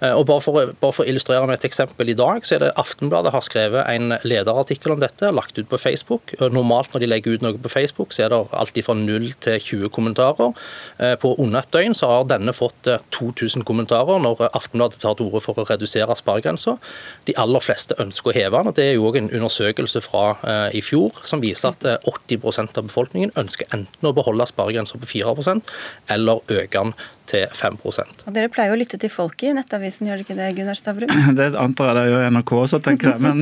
Eh, 0.00 0.12
og 0.12 0.26
bare 0.28 0.42
for, 0.44 0.72
bare 0.80 0.94
for, 0.94 1.04
å 1.04 1.08
illustrere 1.08 1.46
med 1.48 1.58
et 1.58 1.66
eksempel 1.68 2.10
i 2.10 2.16
dag, 2.18 2.44
så 2.46 2.56
er 2.56 2.64
det 2.64 2.72
Aftenbladet 2.80 3.32
har 3.34 3.44
skrevet 3.44 3.86
en 3.90 4.16
lederartikkel 4.26 4.94
om 4.94 5.02
dette, 5.02 5.30
lagt 5.34 5.58
ut 5.58 5.68
på 5.70 5.80
Facebook. 5.80 6.34
Normalt 6.54 6.94
når 6.94 7.04
de 7.04 7.10
legger 7.10 7.36
ut 7.36 7.44
noe 7.44 7.60
på 7.60 7.72
Facebook, 7.72 8.14
så 8.14 8.26
er 8.26 8.32
det 8.32 8.40
alltid 8.52 8.86
fra 8.86 8.96
0 8.98 9.28
til 9.44 9.60
20 9.68 9.92
kommentarer. 9.94 10.54
Eh, 10.98 11.14
på 11.20 11.34
under 11.38 11.62
et 11.62 11.72
døgn 11.74 11.96
så 11.96 12.10
har 12.10 12.28
denne 12.30 12.54
fått 12.56 12.90
2000 13.14 13.62
eh, 13.62 13.68
kommentarer 13.68 14.22
når 14.22 14.46
Aftenbladet 14.50 15.00
tar 15.02 15.18
til 15.18 15.30
orde 15.30 15.44
for 15.44 15.60
å 15.60 15.66
redusere 15.68 16.18
sparegrensa. 16.18 16.76
De 17.28 17.36
aller 17.40 17.64
fleste 17.64 17.98
ønsker 18.02 18.32
å 18.32 18.36
heve 18.36 18.58
den. 18.58 18.72
og 18.72 18.78
Det 18.78 18.88
er 18.88 18.96
jo 18.98 19.08
òg 19.08 19.20
en 19.20 19.32
undersøkelse 19.32 20.02
fra 20.04 20.24
i 20.74 20.80
fjor 20.84 21.16
som 21.26 21.42
viser 21.42 21.74
at 21.74 21.84
80% 22.08 22.78
av 22.78 22.86
befolkningen 22.88 23.32
ønsker 23.38 23.68
enten 23.74 24.08
å 24.08 24.14
beholde 24.16 24.46
sparegrensa 24.48 24.98
på 25.00 25.08
4% 25.10 25.74
eller 26.14 26.42
øke 26.52 26.82
den 26.82 26.94
til 27.28 27.44
5 27.56 27.78
Og 27.84 28.32
Dere 28.34 28.50
pleier 28.52 28.72
jo 28.72 28.76
å 28.76 28.80
lytte 28.80 28.98
til 29.00 29.10
folket 29.12 29.48
i 29.48 29.54
Nettavisen, 29.56 30.08
gjør 30.08 30.20
dere 30.20 30.26
ikke 30.26 30.36
det, 30.38 30.48
Gunnar 30.58 30.78
Stavrum? 30.78 31.12
Det 31.38 31.46
antar 31.58 31.90
jeg 31.90 31.96
det 31.96 32.12
gjør 32.12 32.26
NRK 32.34 32.52
også, 32.58 32.80
tenker 32.84 33.14
jeg. 33.14 33.22
Men, 33.24 33.40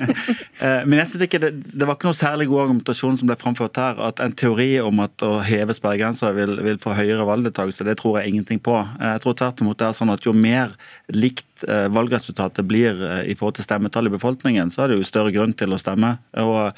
eh, 0.64 0.82
men 0.86 1.00
jeg 1.00 1.10
synes 1.10 1.26
ikke 1.26 1.40
det, 1.42 1.50
det, 1.72 1.82
var 1.82 1.98
ikke 1.98 2.10
noe 2.10 2.18
særlig 2.18 2.48
god 2.50 2.62
argumentasjon 2.66 3.18
som 3.20 3.30
ble 3.30 3.38
framført 3.40 3.80
her. 3.82 3.98
At 4.08 4.22
en 4.22 4.36
teori 4.38 4.68
om 4.82 5.02
at 5.04 5.26
å 5.26 5.32
heve 5.46 5.74
sperregrenser 5.76 6.36
vil, 6.36 6.54
vil, 6.66 6.80
få 6.82 6.94
høyere 6.98 7.26
valgdeltakelse, 7.28 7.88
det 7.88 7.98
tror 8.00 8.20
jeg 8.20 8.34
ingenting 8.34 8.62
på. 8.62 8.78
Jeg 9.02 9.24
tror 9.24 9.38
tvert 9.40 9.64
imot 9.64 9.82
det 9.82 9.90
er 9.90 9.98
sånn 9.98 10.14
at 10.14 10.26
jo 10.26 10.36
mer 10.36 10.76
likt 11.12 11.55
eh, 11.64 11.86
valgresultatet 11.92 12.66
blir 12.68 12.98
eh, 13.00 13.30
i 13.32 13.36
forhold 13.38 13.56
til 13.58 13.66
stemmetall 13.66 14.10
i 14.10 14.12
befolkningen, 14.12 14.70
så 14.72 14.84
er 14.84 14.92
det 14.92 14.98
jo 14.98 15.08
større 15.08 15.32
grunn 15.34 15.54
til 15.56 15.72
å 15.72 15.80
stemme. 15.80 16.16
Og 16.42 16.74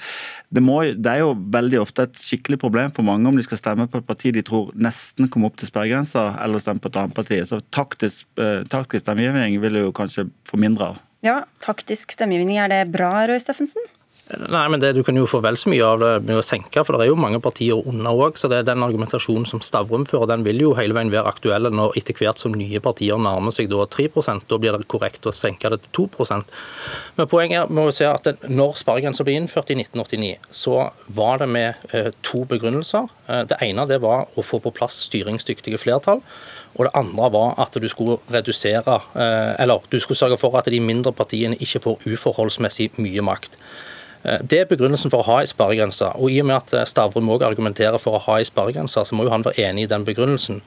det, 0.54 0.62
må, 0.64 0.80
det 0.94 1.12
er 1.12 1.24
jo 1.24 1.34
veldig 1.34 1.82
ofte 1.82 2.06
et 2.08 2.20
skikkelig 2.20 2.60
problem 2.62 2.94
for 2.94 3.06
mange 3.06 3.28
om 3.30 3.38
de 3.38 3.44
skal 3.46 3.60
stemme 3.60 3.88
på 3.90 4.00
et 4.02 4.08
parti 4.08 4.32
de 4.34 4.44
tror 4.46 4.70
nesten 4.78 5.30
kommer 5.32 5.50
opp 5.50 5.58
til 5.60 5.70
sperregrensa 5.70 6.30
eller 6.44 6.62
stemme 6.62 6.82
på 6.84 6.92
et 6.92 7.02
annet 7.02 7.18
parti. 7.18 7.42
Så 7.48 7.60
taktisk, 7.74 8.28
eh, 8.40 8.62
taktisk 8.70 9.06
stemmegivning 9.06 9.58
vil 9.64 9.82
jo 9.82 9.92
kanskje 9.96 10.28
få 10.48 10.60
mindre 10.60 10.92
av. 10.92 11.04
Ja, 11.26 11.40
taktisk 11.64 12.14
stemmegivning, 12.14 12.60
er 12.62 12.70
det 12.70 12.82
bra, 12.94 13.10
Røe 13.26 13.40
Steffensen? 13.42 13.82
Nei, 14.28 14.64
men 14.68 14.80
det, 14.80 14.92
Du 14.92 15.02
kan 15.06 15.16
jo 15.16 15.26
få 15.28 15.40
vel 15.40 15.56
så 15.56 15.70
mye 15.72 15.84
av 15.84 16.02
det 16.02 16.10
med 16.28 16.36
å 16.36 16.44
senke, 16.44 16.82
for 16.84 16.96
det 16.96 17.06
er 17.06 17.10
jo 17.12 17.20
mange 17.20 17.40
partier 17.40 17.80
under 17.80 18.12
òg. 18.12 18.36
Så 18.36 18.50
det 18.52 18.60
er 18.60 18.66
den 18.68 18.84
argumentasjonen 18.84 19.46
som 19.48 19.62
Stavrum 19.64 20.04
fører, 20.08 20.28
den 20.34 20.44
vil 20.44 20.60
jo 20.66 20.74
hele 20.76 20.96
veien 20.96 21.12
være 21.12 21.30
aktuell 21.30 21.70
når 21.72 21.96
etter 21.96 22.16
hvert 22.18 22.40
som 22.40 22.52
nye 22.52 22.82
partier 22.84 23.16
nærmer 23.16 23.54
seg 23.54 23.70
da 23.72 23.86
3% 23.88 24.44
Da 24.48 24.60
blir 24.60 24.76
det 24.76 24.88
korrekt 24.90 25.26
å 25.28 25.32
senke 25.32 25.70
det 25.72 25.80
til 25.86 26.08
2% 26.10 26.52
Men 27.16 27.30
poenget 27.30 27.72
må 27.72 27.86
vi 27.88 27.96
se 28.00 28.08
at 28.10 28.28
når 28.44 28.76
sparegrensa 28.82 29.24
ble 29.24 29.38
innført 29.38 29.72
i 29.72 29.78
1989, 29.80 30.36
så 30.52 30.90
var 31.08 31.40
det 31.40 31.48
med 31.48 31.90
eh, 31.96 32.12
to 32.22 32.44
begrunnelser. 32.48 33.08
Eh, 33.28 33.44
det 33.48 33.60
ene 33.64 33.88
det 33.88 34.02
var 34.04 34.28
å 34.36 34.44
få 34.44 34.60
på 34.60 34.74
plass 34.76 35.00
styringsdyktige 35.08 35.80
flertall. 35.80 36.22
Og 36.76 36.86
det 36.86 36.94
andre 36.98 37.30
var 37.32 37.54
at 37.62 37.74
du 37.80 37.88
skulle 37.88 38.18
redusere, 38.30 39.00
eh, 39.16 39.52
eller 39.62 39.84
du 39.90 39.98
skulle 40.00 40.20
sørge 40.20 40.38
for 40.40 40.54
at 40.58 40.68
de 40.70 40.80
mindre 40.80 41.14
partiene 41.16 41.56
ikke 41.56 41.82
får 41.86 42.10
uforholdsmessig 42.12 42.92
mye 43.00 43.24
makt. 43.24 43.56
Eh, 44.24 44.40
det 44.42 44.62
er 44.62 44.70
begrunnelsen 44.70 45.12
for 45.12 45.22
å 45.22 45.28
ha 45.28 45.40
en 45.42 45.50
sperregrense. 45.50 46.10
Og 46.18 46.32
i 46.32 46.40
og 46.42 46.48
med 46.50 46.58
at 46.58 46.74
eh, 46.74 46.88
Stavrum 46.88 47.30
òg 47.34 47.44
argumenterer 47.46 48.00
for 48.02 48.18
å 48.18 48.24
ha 48.26 48.38
en 48.38 48.48
sperregrense, 48.48 49.04
så 49.04 49.16
må 49.16 49.26
jo 49.26 49.34
han 49.34 49.46
være 49.46 49.68
enig 49.68 49.86
i 49.86 49.92
den 49.92 50.06
begrunnelsen. 50.08 50.62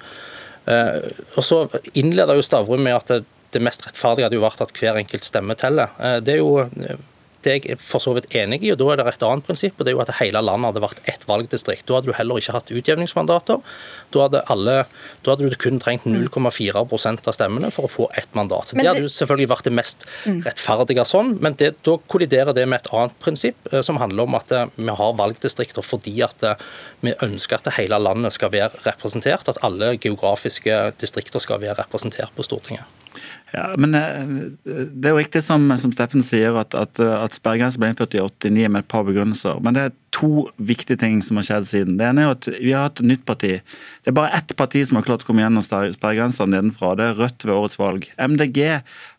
Eh, 0.72 0.98
og 1.36 1.46
så 1.46 1.64
innleder 1.98 2.38
jo 2.38 2.46
Stavrum 2.46 2.84
med 2.86 3.00
at 3.00 3.30
det 3.52 3.64
mest 3.64 3.84
rettferdige 3.84 4.30
hadde 4.30 4.40
jo 4.40 4.46
vært 4.46 4.62
at 4.64 4.76
hver 4.78 5.00
enkelt 5.02 5.28
stemme 5.28 5.58
teller. 5.60 5.92
Det 6.24 6.38
er 6.38 6.40
jo 6.40 6.62
det 7.46 7.52
er 7.54 7.68
jeg 7.72 7.80
for 7.82 8.04
så 8.04 8.14
vidt 8.16 8.30
enig 8.38 8.62
i, 8.64 8.72
og 8.74 8.80
da 8.82 8.90
er 8.92 9.02
det 9.02 9.08
et 9.12 9.26
annet 9.26 9.46
prinsipp. 9.48 9.80
og 9.80 9.86
det 9.86 9.94
er 9.94 9.98
jo 9.98 10.02
At 10.04 10.14
hele 10.20 10.42
landet 10.42 10.72
hadde 10.72 10.84
vært 10.84 11.02
ett 11.10 11.26
valgdistrikt. 11.28 11.86
Da 11.88 11.98
hadde 11.98 12.12
du 12.12 12.18
heller 12.18 12.38
ikke 12.38 12.56
hatt 12.56 12.72
utjevningsmandater. 12.72 13.62
Da 14.12 14.24
hadde, 14.26 14.44
alle, 14.52 14.76
da 15.24 15.34
hadde 15.34 15.50
du 15.50 15.56
kun 15.56 15.80
trengt 15.80 16.06
0,4% 16.06 17.28
av 17.28 17.38
stemmene 17.38 17.72
for 17.74 17.88
å 17.88 17.92
få 17.92 18.10
ett 18.18 18.32
mandat. 18.38 18.74
Det, 18.74 18.82
det 18.82 18.90
hadde 18.90 19.06
jo 19.06 19.12
selvfølgelig 19.14 19.52
vært 19.54 19.70
det 19.70 19.76
mest 19.78 20.08
mm. 20.26 20.42
rettferdige 20.48 21.06
sånn, 21.08 21.36
men 21.42 21.58
det, 21.60 21.74
da 21.88 21.98
kolliderer 22.12 22.56
det 22.58 22.68
med 22.70 22.82
et 22.82 22.92
annet 22.94 23.18
prinsipp, 23.24 23.72
eh, 23.72 23.82
som 23.86 24.00
handler 24.02 24.28
om 24.28 24.40
at 24.40 24.52
eh, 24.56 24.68
vi 24.76 24.98
har 25.02 25.18
valgdistrikter 25.20 25.86
fordi 25.86 26.18
at 26.26 26.46
eh, 26.48 26.66
vi 27.06 27.16
ønsker 27.26 27.62
at 27.62 27.72
hele 27.78 28.00
landet 28.02 28.36
skal 28.38 28.54
være 28.54 28.84
representert, 28.86 29.50
at 29.50 29.62
alle 29.66 29.96
geografiske 29.98 30.82
distrikter 31.02 31.44
skal 31.44 31.62
være 31.64 31.80
representert 31.82 32.34
på 32.36 32.46
Stortinget. 32.46 33.01
Ja, 33.52 33.66
men 33.76 33.92
Det 34.64 35.06
er 35.06 35.12
jo 35.12 35.20
riktig 35.20 35.42
som, 35.44 35.66
som 35.78 35.92
Steffen 35.92 36.24
sier, 36.24 36.56
at, 36.56 36.76
at, 36.78 37.02
at 37.02 37.36
sperregrensen 37.36 37.84
ble 37.84 37.92
innført 37.92 38.16
i 38.16 38.22
89 38.24 38.70
med 38.72 38.86
et 38.86 38.92
par 38.92 39.04
begrunnelser. 39.08 39.60
Men 39.64 39.76
det 39.76 39.84
er 39.84 39.98
to 40.12 40.50
viktige 40.60 41.00
ting 41.00 41.22
som 41.24 41.40
har 41.40 41.46
skjedd 41.48 41.68
siden. 41.70 41.96
Det 42.00 42.06
ene 42.06 42.26
er 42.26 42.34
at 42.34 42.48
vi 42.52 42.74
har 42.76 42.90
hatt 42.90 43.00
nytt 43.06 43.24
parti. 43.28 43.54
Det 44.04 44.12
er 44.12 44.18
bare 44.18 44.34
ett 44.36 44.52
parti 44.60 44.84
som 44.88 45.00
har 45.00 45.06
klart 45.08 45.24
å 45.24 45.30
komme 45.30 45.44
gjennom 45.44 45.64
sperregrensa 45.64 46.48
nedenfra. 46.50 46.94
Det 47.00 47.08
er 47.08 47.20
Rødt 47.22 47.46
ved 47.48 47.56
årets 47.56 47.80
valg. 47.80 48.08
MDG 48.20 48.60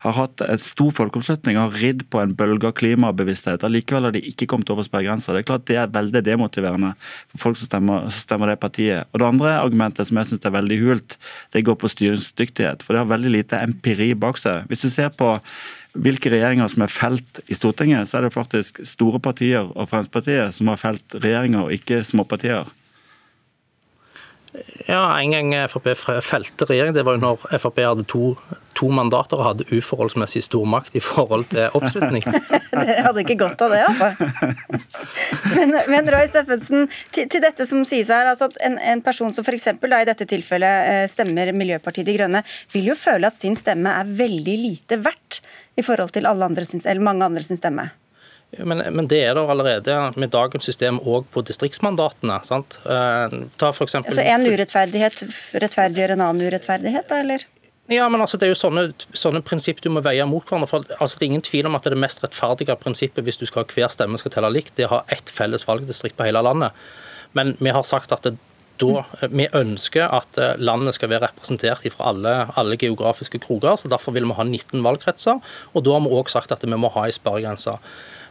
har 0.05 0.17
hatt 0.19 0.45
en 0.45 0.61
stor 0.61 0.93
folkeoppslutning 0.99 1.57
og 1.57 1.65
har 1.65 1.83
ridd 1.87 2.05
på 2.13 2.21
en 2.21 2.35
bølge 2.37 2.69
av 2.69 2.77
klimabevissthet. 2.81 3.65
Allikevel 3.65 4.09
har 4.09 4.17
de 4.17 4.25
ikke 4.33 4.51
kommet 4.53 4.73
over 4.75 4.87
sperregrensa. 4.87 5.33
Det 5.33 5.45
er 5.45 5.51
klart 5.53 5.67
det 5.71 5.81
er 5.81 5.93
veldig 5.97 6.25
demotiverende 6.29 6.95
for 7.01 7.47
folk 7.47 7.61
som 7.61 7.71
stemmer, 7.71 8.09
som 8.11 8.27
stemmer 8.27 8.53
det 8.53 8.61
partiet. 8.63 9.09
Og 9.13 9.23
Det 9.23 9.31
andre 9.33 9.59
argumentet 9.63 10.09
som 10.09 10.21
jeg 10.21 10.33
syns 10.33 10.49
er 10.49 10.59
veldig 10.59 10.83
hult, 10.85 11.19
det 11.57 11.65
går 11.65 11.81
på 11.81 11.93
styringsdyktighet. 11.95 12.85
For 12.85 12.93
det 12.93 13.07
har 13.07 13.15
veldig 13.15 13.37
lite 13.41 13.65
empiri 13.65 14.13
bak 14.13 14.41
seg. 14.41 14.69
Hvis 14.69 14.85
du 14.85 14.91
ser 14.93 15.15
på 15.17 15.39
hvilke 15.93 16.31
regjeringer 16.33 16.71
som 16.73 16.85
er 16.85 16.93
felt 16.93 17.41
i 17.53 17.57
Stortinget, 17.57 18.09
så 18.09 18.19
er 18.19 18.27
det 18.27 18.35
faktisk 18.37 18.81
store 18.89 19.21
partier 19.23 19.69
og 19.69 19.91
Fremskrittspartiet 19.91 20.57
som 20.57 20.71
har 20.73 20.81
felt 20.81 21.19
regjeringer, 21.19 21.67
og 21.67 21.75
ikke 21.77 22.01
småpartier. 22.07 22.71
Ja, 24.87 25.21
En 25.21 25.31
gang 25.33 25.53
Frp 25.69 25.87
felte 26.21 26.67
regjering, 26.69 26.93
det 26.93 27.05
var 27.07 27.17
jo 27.17 27.23
når 27.23 27.45
Frp 27.57 27.79
hadde 27.81 28.05
to, 28.11 28.35
to, 28.77 28.91
mandater 28.93 29.41
og 29.41 29.47
hadde 29.47 29.67
uforholdsmessig 29.73 30.43
stor 30.45 30.67
makt 30.69 30.99
i 30.99 31.03
forhold 31.05 31.47
til 31.55 31.73
oppslutning. 31.79 32.27
Dere 32.75 33.07
hadde 33.07 33.25
ikke 33.25 33.39
godt 33.41 33.65
av 33.65 33.73
det, 33.73 33.81
altså. 33.89 34.11
Men, 35.57 35.73
men 35.89 36.13
Roy 36.13 36.29
Steffensen, 36.29 36.85
til, 37.15 37.31
til, 37.33 37.41
dette 37.45 37.67
som 37.69 37.87
sies 37.89 38.13
her, 38.13 38.29
altså 38.29 38.51
at 38.51 38.61
en, 38.67 38.77
en 38.93 39.05
person 39.05 39.33
som 39.33 39.47
f.eks. 39.47 39.71
i 39.73 40.05
dette 40.11 40.29
tilfellet 40.29 40.93
eh, 40.93 41.07
stemmer 41.11 41.55
Miljøpartiet 41.57 42.09
De 42.09 42.19
Grønne, 42.19 42.45
vil 42.75 42.93
jo 42.93 42.99
føle 42.99 43.33
at 43.33 43.41
sin 43.41 43.57
stemme 43.59 43.97
er 44.03 44.15
veldig 44.21 44.59
lite 44.67 45.01
verdt 45.01 45.41
i 45.81 45.85
forhold 45.87 46.13
til 46.13 46.29
alle 46.29 46.45
andre 46.45 46.69
sin, 46.69 46.85
eller 46.85 47.05
mange 47.05 47.25
andre 47.25 47.45
sin 47.47 47.61
stemme. 47.61 47.89
Men, 48.59 48.83
men, 48.93 49.07
det 49.09 49.23
er 49.25 49.37
det 49.37 49.43
allerede 49.49 49.97
med 50.21 50.33
dagens 50.35 50.67
system 50.69 50.99
òg 51.09 51.25
på 51.33 51.41
distriktsmandatene. 51.49 52.37
sant? 52.45 52.77
Eh, 52.85 53.39
ta 53.57 53.73
for 53.73 53.89
eksempel... 53.89 54.13
Så 54.13 54.25
en 54.29 54.45
urettferdighet 54.45 55.25
rettferdiggjør 55.63 56.13
en 56.17 56.25
annen 56.27 56.51
urettferdighet, 56.51 57.09
da, 57.09 57.23
eller? 57.25 57.47
Ja, 57.91 58.09
men 58.13 58.21
altså, 58.21 58.37
Det 58.37 58.47
er 58.47 58.53
jo 58.53 58.61
sånne, 58.61 58.85
sånne 59.17 59.43
prinsipp 59.45 59.81
du 59.83 59.89
må 59.91 60.05
veie 60.05 60.25
mot 60.29 60.45
hverandre. 60.45 60.69
For, 60.71 60.85
altså, 60.99 61.19
det 61.19 61.27
er 61.27 61.33
ingen 61.33 61.49
tvil 61.49 61.71
om 61.71 61.79
at 61.79 61.85
det, 61.85 61.93
er 61.93 61.97
det 61.97 62.05
mest 62.05 62.23
rettferdige 62.25 62.77
prinsippet 62.81 63.25
hvis 63.27 63.41
du 63.41 63.47
skal 63.49 63.65
ha 63.65 63.73
hver 63.73 63.91
stemme 63.93 64.21
skal 64.21 64.37
telle 64.37 64.53
likt, 64.53 64.77
det 64.77 64.87
er 64.87 64.93
å 64.93 64.99
ha 64.99 65.03
ett 65.13 65.33
felles 65.33 65.67
valgdistrikt 65.69 66.21
på 66.21 66.29
hele 66.29 66.45
landet. 66.45 66.77
Men 67.33 67.57
vi 67.59 67.73
har 67.73 67.85
sagt 67.89 68.13
at 68.13 68.29
det, 68.29 68.37
da, 68.83 69.03
vi 69.31 69.47
ønsker 69.55 70.09
at 70.13 70.39
eh, 70.41 70.57
landet 70.61 70.97
skal 70.97 71.11
være 71.13 71.29
representert 71.29 71.85
fra 71.95 72.11
alle, 72.13 72.33
alle, 72.59 72.79
geografiske 72.81 73.41
kroker. 73.43 73.77
så 73.77 73.91
Derfor 73.93 74.17
vil 74.17 74.27
vi 74.29 74.37
ha 74.39 74.45
19 74.45 74.83
valgkretser. 74.85 75.41
og 75.73 75.85
Da 75.85 75.97
har 75.97 76.05
vi 76.05 76.17
òg 76.17 76.33
sagt 76.33 76.53
at 76.53 76.65
vi 76.65 76.77
må 76.77 76.91
ha 76.93 77.07
en 77.07 77.15
sperregrense. 77.15 77.77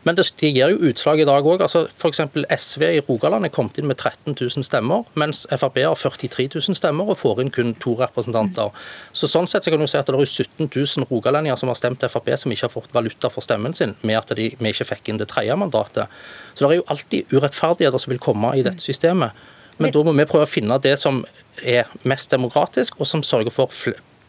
Men 0.03 0.17
det, 0.17 0.25
de 0.41 0.49
gir 0.49 0.71
jo 0.73 0.89
utslag 0.89 1.21
i 1.21 1.25
dag 1.29 1.45
òg. 1.45 1.61
Altså, 1.61 1.83
F.eks. 1.91 2.21
SV 2.57 2.85
i 2.87 3.01
Rogaland 3.05 3.45
er 3.45 3.53
kommet 3.53 3.77
inn 3.77 3.89
med 3.89 3.99
13 3.99 4.33
000 4.33 4.65
stemmer, 4.65 5.05
mens 5.19 5.43
Frp 5.51 5.77
har 5.85 5.97
43 5.99 6.47
000 6.55 6.77
stemmer 6.79 7.11
og 7.11 7.19
får 7.19 7.43
inn 7.43 7.53
kun 7.53 7.75
to 7.81 7.93
representanter. 7.99 8.73
Så 9.13 9.29
sånn 9.29 9.49
sett 9.49 9.67
så 9.67 9.73
kan 9.73 9.83
du 9.83 9.89
si 9.89 9.99
at 9.99 10.09
det 10.09 10.17
er 10.17 10.25
17 10.25 10.71
000 10.71 11.09
rogalendinger 11.11 11.59
som 11.59 11.69
har 11.69 11.77
stemt 11.77 12.01
Frp, 12.09 12.33
som 12.41 12.53
ikke 12.53 12.67
har 12.67 12.73
fått 12.73 12.93
valuta 12.97 13.29
for 13.33 13.45
stemmen 13.45 13.77
sin, 13.77 13.93
med 14.01 14.17
at 14.23 14.33
de, 14.37 14.51
vi 14.57 14.73
ikke 14.73 14.89
fikk 14.95 15.13
inn 15.13 15.21
det 15.21 15.29
tredje 15.31 15.57
mandatet. 15.59 16.21
Så 16.55 16.65
det 16.65 16.71
er 16.71 16.81
jo 16.81 16.89
alltid 16.95 17.35
urettferdigheter 17.35 18.01
som 18.01 18.15
vil 18.15 18.23
komme 18.23 18.55
i 18.57 18.65
dette 18.65 18.81
systemet. 18.81 19.37
Men 19.81 19.93
da 19.93 20.01
må 20.05 20.13
vi 20.17 20.29
prøve 20.29 20.45
å 20.45 20.49
finne 20.49 20.77
det 20.81 20.97
som 21.01 21.23
er 21.65 21.89
mest 22.09 22.33
demokratisk, 22.33 22.99
og 22.99 23.09
som 23.09 23.23
sørger 23.25 23.53
for 23.53 23.69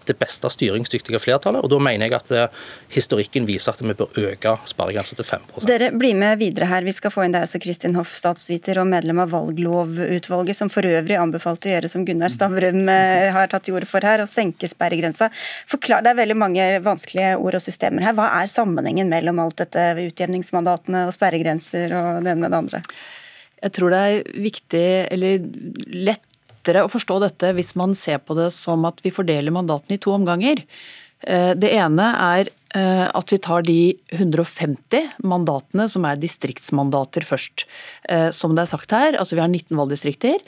det 0.09 0.16
beste 0.21 0.50
styringsdyktige 0.52 1.21
flertallet. 1.23 1.62
og 1.62 1.71
Da 1.73 1.78
mener 1.82 2.09
jeg 2.09 2.16
at 2.18 2.32
eh, 2.37 2.62
historikken 2.94 3.47
viser 3.49 3.73
at 3.73 3.82
vi 3.82 3.94
bør 3.99 4.11
øke 4.18 4.54
sparegrensa 4.68 5.16
til 5.18 5.28
5% 5.28 5.68
Dere 5.68 5.90
blir 5.94 6.16
med 6.18 6.40
videre 6.40 6.68
her. 6.71 6.87
Vi 6.87 6.94
skal 6.97 7.14
få 7.14 7.26
inn 7.26 7.35
deg 7.35 7.47
også, 7.47 7.61
Kristin 7.62 7.97
Hoff, 7.99 8.14
statsviter 8.16 8.80
og 8.82 8.88
medlem 8.90 9.23
av 9.23 9.32
valglovutvalget, 9.35 10.59
som 10.59 10.73
for 10.73 10.87
øvrig 10.88 11.18
anbefalte 11.21 11.71
å 11.71 11.75
gjøre 11.76 11.92
som 11.92 12.06
Gunnar 12.09 12.32
Stavrum 12.32 12.82
eh, 12.97 13.30
har 13.35 13.50
tatt 13.52 13.66
til 13.68 13.78
orde 13.78 13.90
for 13.90 14.04
her, 14.06 14.25
å 14.25 14.30
senke 14.30 14.71
sperregrensa. 14.71 15.30
Forklar, 15.71 16.04
Det 16.04 16.12
er 16.12 16.21
veldig 16.23 16.38
mange 16.38 16.68
vanskelige 16.85 17.37
ord 17.38 17.59
og 17.59 17.64
systemer 17.64 18.09
her. 18.09 18.16
Hva 18.18 18.30
er 18.40 18.50
sammenhengen 18.50 19.11
mellom 19.12 19.42
alt 19.42 19.61
dette, 19.62 19.92
utjevningsmandatene 20.09 21.06
og 21.09 21.16
sperregrenser 21.16 21.92
og 21.99 22.23
det 22.25 22.35
ene 22.35 22.40
med 22.44 22.54
det 22.54 22.62
andre? 22.64 22.85
Jeg 23.62 23.75
tror 23.76 23.92
det 23.94 23.99
er 24.02 24.38
viktig, 24.42 24.87
eller 25.14 25.44
lett 26.09 26.32
lettere 26.62 26.87
å 26.87 26.90
forstå 26.90 27.19
dette 27.23 27.52
hvis 27.57 27.75
man 27.75 27.95
ser 27.99 28.23
på 28.23 28.35
det 28.38 28.52
som 28.54 28.85
at 28.87 29.02
vi 29.02 29.11
fordeler 29.11 29.52
mandatene 29.52 29.99
i 29.99 30.02
to 30.02 30.14
omganger. 30.14 30.62
Det 31.23 31.71
ene 31.71 32.07
er 32.19 32.49
at 32.75 33.31
vi 33.31 33.37
tar 33.38 33.62
de 33.62 33.95
150 34.11 35.21
mandatene 35.23 35.85
som 35.90 36.07
er 36.09 36.19
distriktsmandater 36.19 37.23
først. 37.23 37.66
Som 38.35 38.57
det 38.57 38.64
er 38.64 38.71
sagt 38.71 38.90
her, 38.90 39.14
altså 39.14 39.37
vi 39.37 39.42
har 39.42 39.50
19 39.50 39.76
valgdistrikter, 39.78 40.42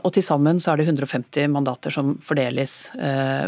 og 0.00 0.08
til 0.14 0.24
sammen 0.24 0.60
så 0.62 0.72
er 0.72 0.80
det 0.80 0.88
150 0.88 1.50
mandater 1.52 1.92
som 1.92 2.14
fordeles 2.24 2.92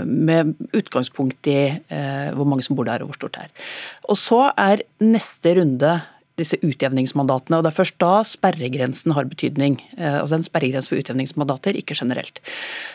med 0.04 0.52
utgangspunkt 0.76 1.48
i 1.48 1.60
hvor 1.88 2.48
mange 2.48 2.66
som 2.66 2.76
bor 2.76 2.88
der 2.88 3.04
og 3.04 3.12
hvor 3.12 3.22
stort 3.22 3.38
det 3.38 3.46
er. 3.46 3.68
Og 4.12 4.20
så 4.20 4.44
er 4.52 4.84
neste 5.00 5.56
runde 5.60 6.00
disse 6.40 6.56
utjevningsmandatene. 6.64 7.58
og 7.58 7.64
Det 7.64 7.72
er 7.72 7.76
først 7.76 7.98
da 8.02 8.12
sperregrensen 8.26 9.14
har 9.16 9.28
betydning. 9.28 9.78
Eh, 9.98 10.20
altså 10.20 10.38
en 10.38 10.46
sperregrense 10.46 10.88
for 10.88 11.00
utjevningsmandater, 11.00 11.76
ikke 11.76 11.96
generelt. 11.98 12.40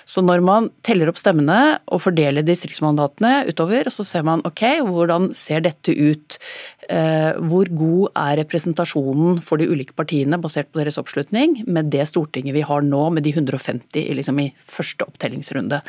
Så 0.10 0.24
når 0.26 0.44
man 0.46 0.70
teller 0.88 1.12
opp 1.12 1.20
stemmene 1.22 1.78
og 1.86 2.02
fordeler 2.02 2.46
distriktsmandatene 2.46 3.48
utover, 3.52 3.92
så 3.94 4.06
ser 4.08 4.26
man 4.28 4.44
ok, 4.48 4.64
hvordan 4.88 5.30
ser 5.38 5.62
dette 5.68 5.94
ut? 5.94 6.40
Eh, 6.90 7.34
hvor 7.50 7.70
god 7.70 8.16
er 8.16 8.40
representasjonen 8.42 9.42
for 9.44 9.60
de 9.60 9.68
ulike 9.68 9.96
partiene 9.98 10.40
basert 10.42 10.72
på 10.72 10.80
deres 10.82 10.98
oppslutning 11.02 11.60
med 11.68 11.92
det 11.92 12.08
Stortinget 12.08 12.56
vi 12.56 12.66
har 12.66 12.86
nå, 12.86 13.04
med 13.14 13.28
de 13.28 13.36
150 13.36 14.16
liksom 14.18 14.40
i 14.42 14.50
første 14.64 15.06
opptellingsrunde? 15.06 15.82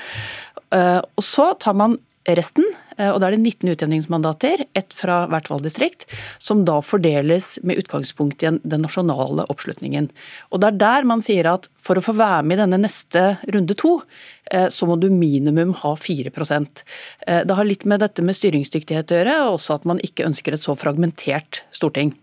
Eh, 0.75 1.01
og 1.01 1.25
så 1.25 1.53
tar 1.63 1.77
man 1.79 1.97
resten, 2.37 2.67
eh, 2.97 3.09
og 3.09 3.21
da 3.21 3.29
er 3.29 3.37
det 3.37 3.41
19 3.41 3.71
utjevningsmandater, 3.73 4.65
ett 4.77 4.95
fra 4.95 5.23
hvert 5.31 5.49
valgdistrikt, 5.49 6.07
som 6.43 6.65
da 6.69 6.79
fordeles 6.85 7.57
med 7.63 7.81
utgangspunkt 7.81 8.43
i 8.43 8.53
den 8.59 8.85
nasjonale 8.85 9.47
oppslutningen. 9.49 10.11
Og 10.53 10.61
Det 10.61 10.69
er 10.69 10.79
der 10.79 11.09
man 11.09 11.23
sier 11.25 11.47
at 11.47 11.69
for 11.77 11.97
å 11.97 12.05
få 12.05 12.17
være 12.19 12.45
med 12.45 12.59
i 12.59 12.63
denne 12.63 12.83
neste 12.83 13.39
runde 13.49 13.75
to, 13.75 14.03
eh, 14.51 14.69
så 14.69 14.87
må 14.87 14.99
du 15.01 15.09
minimum 15.11 15.75
ha 15.75 15.95
4 15.97 16.31
eh, 17.27 17.45
Det 17.45 17.55
har 17.55 17.65
litt 17.65 17.85
med 17.85 18.01
dette 18.01 18.23
med 18.23 18.35
styringsdyktighet 18.37 19.11
å 19.11 19.19
gjøre, 19.19 19.37
og 19.47 19.59
også 19.59 19.75
at 19.75 19.85
man 19.85 19.99
ikke 19.99 20.27
ønsker 20.27 20.53
et 20.53 20.61
så 20.61 20.77
fragmentert 20.77 21.63
storting. 21.71 22.15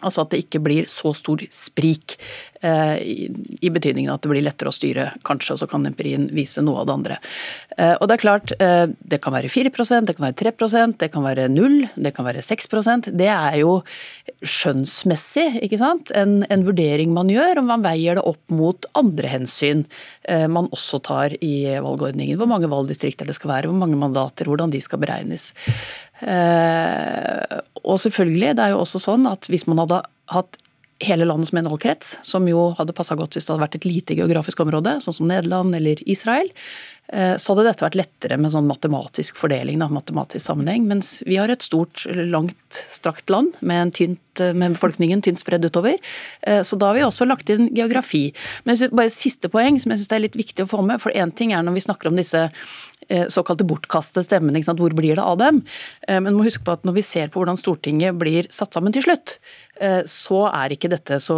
Altså 0.00 0.24
at 0.24 0.32
det 0.32 0.46
ikke 0.46 0.62
blir 0.64 0.88
så 0.88 1.12
stor 1.16 1.42
sprik, 1.52 2.16
i 2.60 3.70
betydningen 3.72 4.12
at 4.12 4.20
det 4.20 4.30
blir 4.32 4.44
lettere 4.44 4.68
å 4.68 4.74
styre, 4.74 5.06
kanskje, 5.24 5.54
og 5.54 5.60
så 5.62 5.68
kan 5.70 5.86
empirien 5.88 6.26
vise 6.34 6.60
noe 6.64 6.82
av 6.82 6.88
det 6.88 6.96
andre. 6.98 7.16
Eh, 7.80 7.94
og 7.96 8.08
Det 8.08 8.14
er 8.14 8.22
klart, 8.24 8.52
eh, 8.60 8.86
det 8.86 9.20
kan 9.22 9.32
være 9.32 9.48
4% 9.48 10.06
det 10.06 10.16
kan 10.16 10.26
være 10.26 10.38
3% 10.40 10.98
det 10.98 11.10
kan 11.12 11.22
være 11.22 11.48
0 11.48 11.88
det 11.96 12.14
kan 12.14 12.24
være 12.24 12.42
6% 12.42 13.16
Det 13.16 13.28
er 13.28 13.56
jo 13.60 13.82
skjønnsmessig 14.42 15.62
ikke 15.62 15.78
sant? 15.78 16.10
En, 16.14 16.44
en 16.50 16.64
vurdering 16.64 17.12
man 17.14 17.28
gjør, 17.28 17.58
om 17.60 17.66
man 17.66 17.82
veier 17.82 18.16
det 18.16 18.24
opp 18.24 18.42
mot 18.50 18.86
andre 18.94 19.28
hensyn 19.28 19.84
man 20.28 20.68
også 20.70 21.00
tar 21.02 21.32
i 21.42 21.64
valgordningen. 21.82 22.36
Hvor 22.38 22.46
mange 22.46 22.68
valgdistrikter 22.70 23.26
det 23.26 23.34
skal 23.34 23.50
være, 23.50 23.68
hvor 23.68 23.80
mange 23.80 23.98
mandater, 23.98 24.46
hvordan 24.46 24.70
de 24.70 24.80
skal 24.80 25.00
beregnes. 25.02 25.50
Og 26.22 27.96
selvfølgelig, 27.98 28.54
det 28.54 28.64
er 28.64 28.74
jo 28.74 28.82
også 28.84 29.00
sånn 29.02 29.26
at 29.26 29.48
hvis 29.50 29.66
man 29.66 29.82
hadde 29.82 30.02
hatt 30.30 30.60
hele 31.00 31.24
landet 31.24 31.48
som 31.48 31.58
en 31.60 31.70
valgkrets, 31.70 32.18
som 32.26 32.48
jo 32.48 32.70
hadde 32.78 32.94
passa 32.96 33.16
godt 33.18 33.36
hvis 33.36 33.46
det 33.46 33.54
hadde 33.54 33.64
vært 33.64 33.76
et 33.80 33.88
lite 33.88 34.16
geografisk 34.18 34.60
område, 34.64 34.98
sånn 35.04 35.16
som 35.16 35.30
Nederland 35.30 35.76
eller 35.76 36.02
Israel, 36.10 36.50
Eh, 37.12 37.36
så 37.42 37.52
hadde 37.52 37.66
dette 37.66 37.82
vært 37.82 37.98
lettere 37.98 38.36
med 38.38 38.52
sånn 38.54 38.68
matematisk 38.70 39.38
fordeling, 39.40 39.80
da, 39.82 39.88
matematisk 39.90 40.44
sammenheng. 40.44 40.86
Mens 40.90 41.18
vi 41.26 41.40
har 41.40 41.50
et 41.50 41.64
stort, 41.66 42.04
langt, 42.06 42.82
strakt 42.94 43.30
land 43.32 43.56
med, 43.66 43.94
tynt, 43.98 44.42
med 44.54 44.76
befolkningen 44.76 45.24
tynt 45.26 45.42
spredd 45.42 45.66
utover. 45.66 45.98
Eh, 46.46 46.62
så 46.66 46.78
da 46.78 46.90
har 46.90 46.98
vi 46.98 47.06
også 47.06 47.26
lagt 47.26 47.50
inn 47.50 47.70
geografi. 47.74 48.28
Men 48.68 48.78
bare 48.94 49.10
siste 49.14 49.50
poeng 49.50 49.80
som 49.82 49.94
jeg 49.94 50.04
syns 50.04 50.14
er 50.14 50.24
litt 50.26 50.38
viktig 50.38 50.66
å 50.66 50.70
få 50.70 50.84
med. 50.86 51.02
For 51.02 51.14
én 51.16 51.34
ting 51.34 51.54
er 51.54 51.66
når 51.66 51.80
vi 51.80 51.86
snakker 51.88 52.12
om 52.12 52.20
disse 52.20 52.46
eh, 52.46 53.26
såkalte 53.32 53.66
bortkastede 53.66 54.28
stemmene, 54.28 54.62
hvor 54.70 54.94
blir 54.94 55.18
det 55.18 55.24
av 55.24 55.40
dem? 55.40 55.64
Men 56.06 56.36
må 56.36 56.44
huske 56.46 56.62
på 56.64 56.76
at 56.76 56.84
når 56.86 56.94
vi 57.00 57.02
ser 57.04 57.30
på 57.32 57.40
hvordan 57.40 57.58
Stortinget 57.58 58.14
blir 58.20 58.46
satt 58.54 58.76
sammen 58.76 58.94
til 58.94 59.02
slutt, 59.04 59.40
så 60.10 60.42
er 60.50 60.74
ikke 60.74 60.90
dette 60.92 61.16
så 61.22 61.36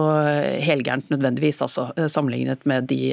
helgærent 0.63 1.11
nødvendigvis, 1.13 1.61
altså, 1.65 1.89
sammenlignet 2.11 2.65
med 2.69 2.89
de 2.91 3.13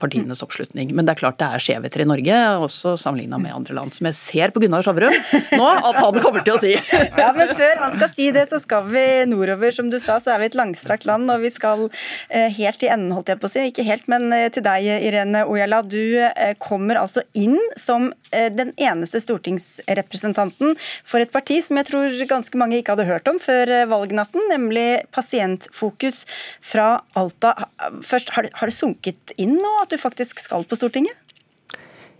partienes 0.00 0.42
oppslutning. 0.44 0.92
Men 0.96 1.06
det 1.06 1.14
er 1.14 1.20
klart 1.20 1.40
det 1.40 1.48
er 1.48 1.62
skjevheter 1.62 2.04
i 2.04 2.08
Norge, 2.08 2.38
også 2.64 2.94
sammenligna 3.00 3.38
med 3.42 3.54
andre 3.54 3.76
land. 3.76 3.94
Som 3.96 4.08
jeg 4.08 4.18
ser 4.18 4.54
på 4.54 4.62
Gunnar 4.64 4.84
Sjavrum 4.86 5.14
nå 5.52 5.68
at 5.74 5.98
han 6.00 6.20
kommer 6.22 6.44
til 6.44 6.56
å 6.56 6.62
si. 6.62 6.74
Ja, 7.24 7.30
men 7.36 7.52
før 7.56 7.80
han 7.82 7.94
skal 7.96 8.10
si 8.14 8.28
det, 8.34 8.46
så 8.50 8.58
skal 8.62 8.86
vi 8.90 9.04
nordover. 9.28 9.72
Som 9.74 9.90
du 9.92 9.98
sa, 10.02 10.18
så 10.22 10.34
er 10.34 10.42
vi 10.42 10.50
et 10.50 10.58
langstrakt 10.58 11.06
land, 11.08 11.30
og 11.32 11.44
vi 11.44 11.50
skal 11.52 11.86
eh, 12.28 12.50
helt 12.56 12.80
til 12.80 12.92
enden, 12.92 13.14
holdt 13.16 13.32
jeg 13.32 13.40
på 13.42 13.48
å 13.48 13.52
si. 13.52 13.66
Ikke 13.70 13.86
helt, 13.86 14.06
men 14.10 14.28
eh, 14.34 14.48
til 14.54 14.64
deg, 14.66 14.88
Irene 15.08 15.44
Ojala. 15.50 15.82
Du 15.86 16.00
eh, 16.00 16.54
kommer 16.62 17.00
altså 17.02 17.24
inn 17.32 17.58
som 17.80 18.10
den 18.34 18.72
eneste 18.82 19.20
stortingsrepresentanten 19.22 20.72
for 21.06 21.22
et 21.22 21.30
parti 21.30 21.60
som 21.62 21.78
jeg 21.78 21.86
tror 21.86 22.16
ganske 22.26 22.58
mange 22.58 22.80
ikke 22.80 22.96
hadde 22.96 23.06
hørt 23.06 23.28
om 23.30 23.38
før 23.38 23.70
valgnatten, 23.86 24.42
nemlig 24.54 25.04
Pasientfokus 25.14 26.24
fra 26.62 27.02
Alta. 27.18 27.54
Først, 28.02 28.32
har 28.34 28.48
det 28.48 28.76
sunket 28.76 29.34
inn 29.36 29.58
nå 29.58 29.76
at 29.82 29.92
du 29.92 30.00
faktisk 30.00 30.42
skal 30.42 30.66
på 30.68 30.78
Stortinget? 30.78 31.18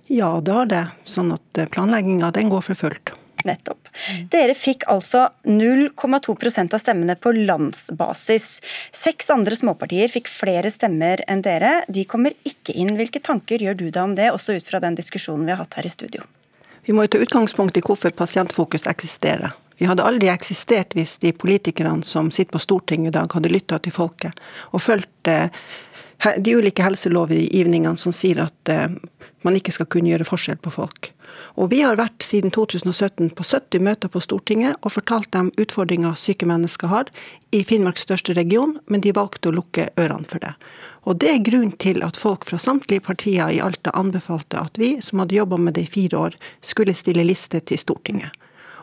Ja, 0.07 0.41
det 0.45 0.53
har 0.53 0.67
det. 0.69 0.87
Sånn 1.09 1.33
at 1.33 1.59
eh, 1.59 1.69
planlegginga 1.71 2.31
den 2.37 2.51
går 2.53 2.65
for 2.67 2.77
fullt. 2.77 3.15
Nettopp. 3.45 3.89
Dere 4.33 4.55
fikk 4.57 4.87
altså 4.89 5.27
0,2% 5.45 6.77
av 6.77 6.81
stemmene 6.81 7.17
på 7.21 7.33
landsbasis. 7.37 8.47
Seks 8.93 9.29
andre 9.33 9.57
småpartier 9.59 10.09
fikk 10.13 10.31
flere 10.33 10.73
stemmer 10.73 11.21
enn 11.29 11.45
dere. 11.45 11.83
De 11.93 12.07
kommer 12.09 12.37
ikke 12.49 12.73
inn. 12.73 12.95
Hvilke 12.97 13.21
tanker 13.25 13.65
gjør 13.65 13.77
du 13.81 13.87
deg 13.91 14.01
om 14.01 14.15
det, 14.17 14.31
også 14.33 14.57
ut 14.57 14.71
fra 14.71 14.81
den 14.85 14.97
diskusjonen 14.97 15.45
vi 15.45 15.53
har 15.53 15.61
hatt 15.61 15.77
her 15.77 15.89
i 15.89 15.93
studio? 15.93 16.25
Vi 16.85 16.97
må 16.97 17.05
jo 17.05 17.15
ta 17.15 17.21
utgangspunkt 17.25 17.77
i 17.81 17.85
hvorfor 17.85 18.13
Pasientfokus 18.17 18.89
eksisterer. 18.89 19.53
Vi 19.79 19.89
hadde 19.91 20.05
aldri 20.07 20.31
eksistert 20.31 20.95
hvis 20.95 21.17
de 21.23 21.33
politikerne 21.35 22.07
som 22.07 22.31
sitter 22.31 22.55
på 22.55 22.63
Stortinget 22.63 23.11
i 23.11 23.17
dag, 23.19 23.33
hadde 23.35 23.53
lytta 23.53 23.81
til 23.83 23.95
folket 23.95 24.39
og 24.71 24.83
fulgt 24.85 25.31
eh, 25.31 25.51
de 26.39 26.55
ulike 26.57 26.85
helselovgivningene 26.85 27.99
som 27.99 28.15
sier 28.15 28.45
at 28.47 28.71
eh, 28.71 28.89
man 29.45 29.59
ikke 29.59 29.75
skal 29.75 29.89
kunne 29.91 30.13
gjøre 30.13 30.27
forskjell 30.29 30.61
på 30.63 30.73
folk. 30.73 31.11
Og 31.59 31.71
Vi 31.71 31.81
har 31.83 31.99
vært 31.99 32.23
siden 32.25 32.53
2017 32.55 33.33
på 33.37 33.45
70 33.45 33.83
møter 33.85 34.11
på 34.11 34.23
Stortinget 34.23 34.79
og 34.83 34.95
fortalt 34.95 35.31
dem 35.35 35.51
utfordringer 35.61 36.17
syke 36.19 36.47
mennesker 36.49 36.91
har 36.91 37.11
i 37.55 37.63
Finnmarks 37.67 38.07
største 38.07 38.35
region, 38.39 38.79
men 38.87 39.03
de 39.03 39.15
valgte 39.15 39.51
å 39.51 39.57
lukke 39.59 39.91
ørene 40.01 40.27
for 40.31 40.43
det. 40.43 40.55
Og 41.05 41.19
Det 41.21 41.31
er 41.31 41.45
grunnen 41.45 41.75
til 41.77 42.03
at 42.07 42.17
folk 42.17 42.47
fra 42.49 42.59
samtlige 42.59 43.05
partier 43.05 43.51
i 43.51 43.61
Alta 43.61 43.93
anbefalte 43.95 44.63
at 44.63 44.79
vi, 44.81 44.97
som 45.05 45.21
hadde 45.21 45.37
jobba 45.37 45.59
med 45.61 45.75
det 45.75 45.85
i 45.85 45.93
fire 45.99 46.17
år, 46.31 46.39
skulle 46.63 46.95
stille 46.97 47.27
liste 47.27 47.61
til 47.61 47.79
Stortinget. 47.79 48.33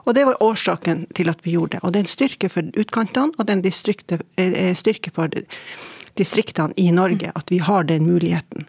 Og 0.05 0.13
Det 0.13 0.25
var 0.25 0.43
årsaken 0.43 1.05
til 1.15 1.29
at 1.29 1.45
vi 1.45 1.51
gjorde 1.51 1.77
det. 1.77 1.83
Og 1.83 1.93
Det 1.93 1.99
er 1.99 2.03
en 2.03 2.15
styrke 2.15 2.49
for 2.49 2.61
utkantene, 2.77 3.33
og 3.37 3.45
det 3.45 3.53
er 3.53 3.61
en 3.61 4.75
styrke 4.75 5.11
for 5.13 5.29
distriktene 6.17 6.73
i 6.77 6.91
Norge 6.91 7.31
at 7.35 7.51
vi 7.51 7.57
har 7.57 7.83
den 7.83 8.05
muligheten. 8.05 8.67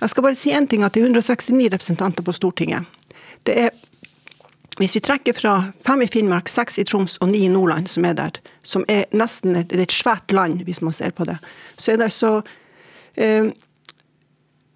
Jeg 0.00 0.10
skal 0.10 0.22
bare 0.22 0.34
si 0.34 0.50
en 0.50 0.66
ting, 0.66 0.82
at 0.82 0.94
det 0.94 1.02
er 1.02 1.10
169 1.10 1.68
representanter 1.72 2.22
på 2.22 2.32
Stortinget. 2.32 2.84
Det 3.44 3.58
er 3.58 3.70
hvis 4.80 4.94
vi 4.96 5.00
trekker 5.04 5.36
fra 5.36 5.72
fem 5.84 6.02
i 6.02 6.06
Finnmark, 6.08 6.48
seks 6.48 6.78
i 6.80 6.84
Troms 6.88 7.18
og 7.20 7.28
ni 7.28 7.42
i 7.44 7.50
Nordland, 7.52 7.88
som 7.90 8.04
er 8.08 8.14
der, 8.16 8.38
som 8.62 8.84
er 8.88 9.04
nesten 9.12 9.58
et, 9.58 9.74
et 9.76 9.92
svært 9.92 10.32
land, 10.32 10.62
hvis 10.64 10.80
man 10.80 10.94
ser 10.96 11.12
på 11.12 11.26
det, 11.28 11.36
så 11.76 11.92
er 11.92 12.00
det 12.00 12.08
så 12.16 12.30
eh, 13.20 13.50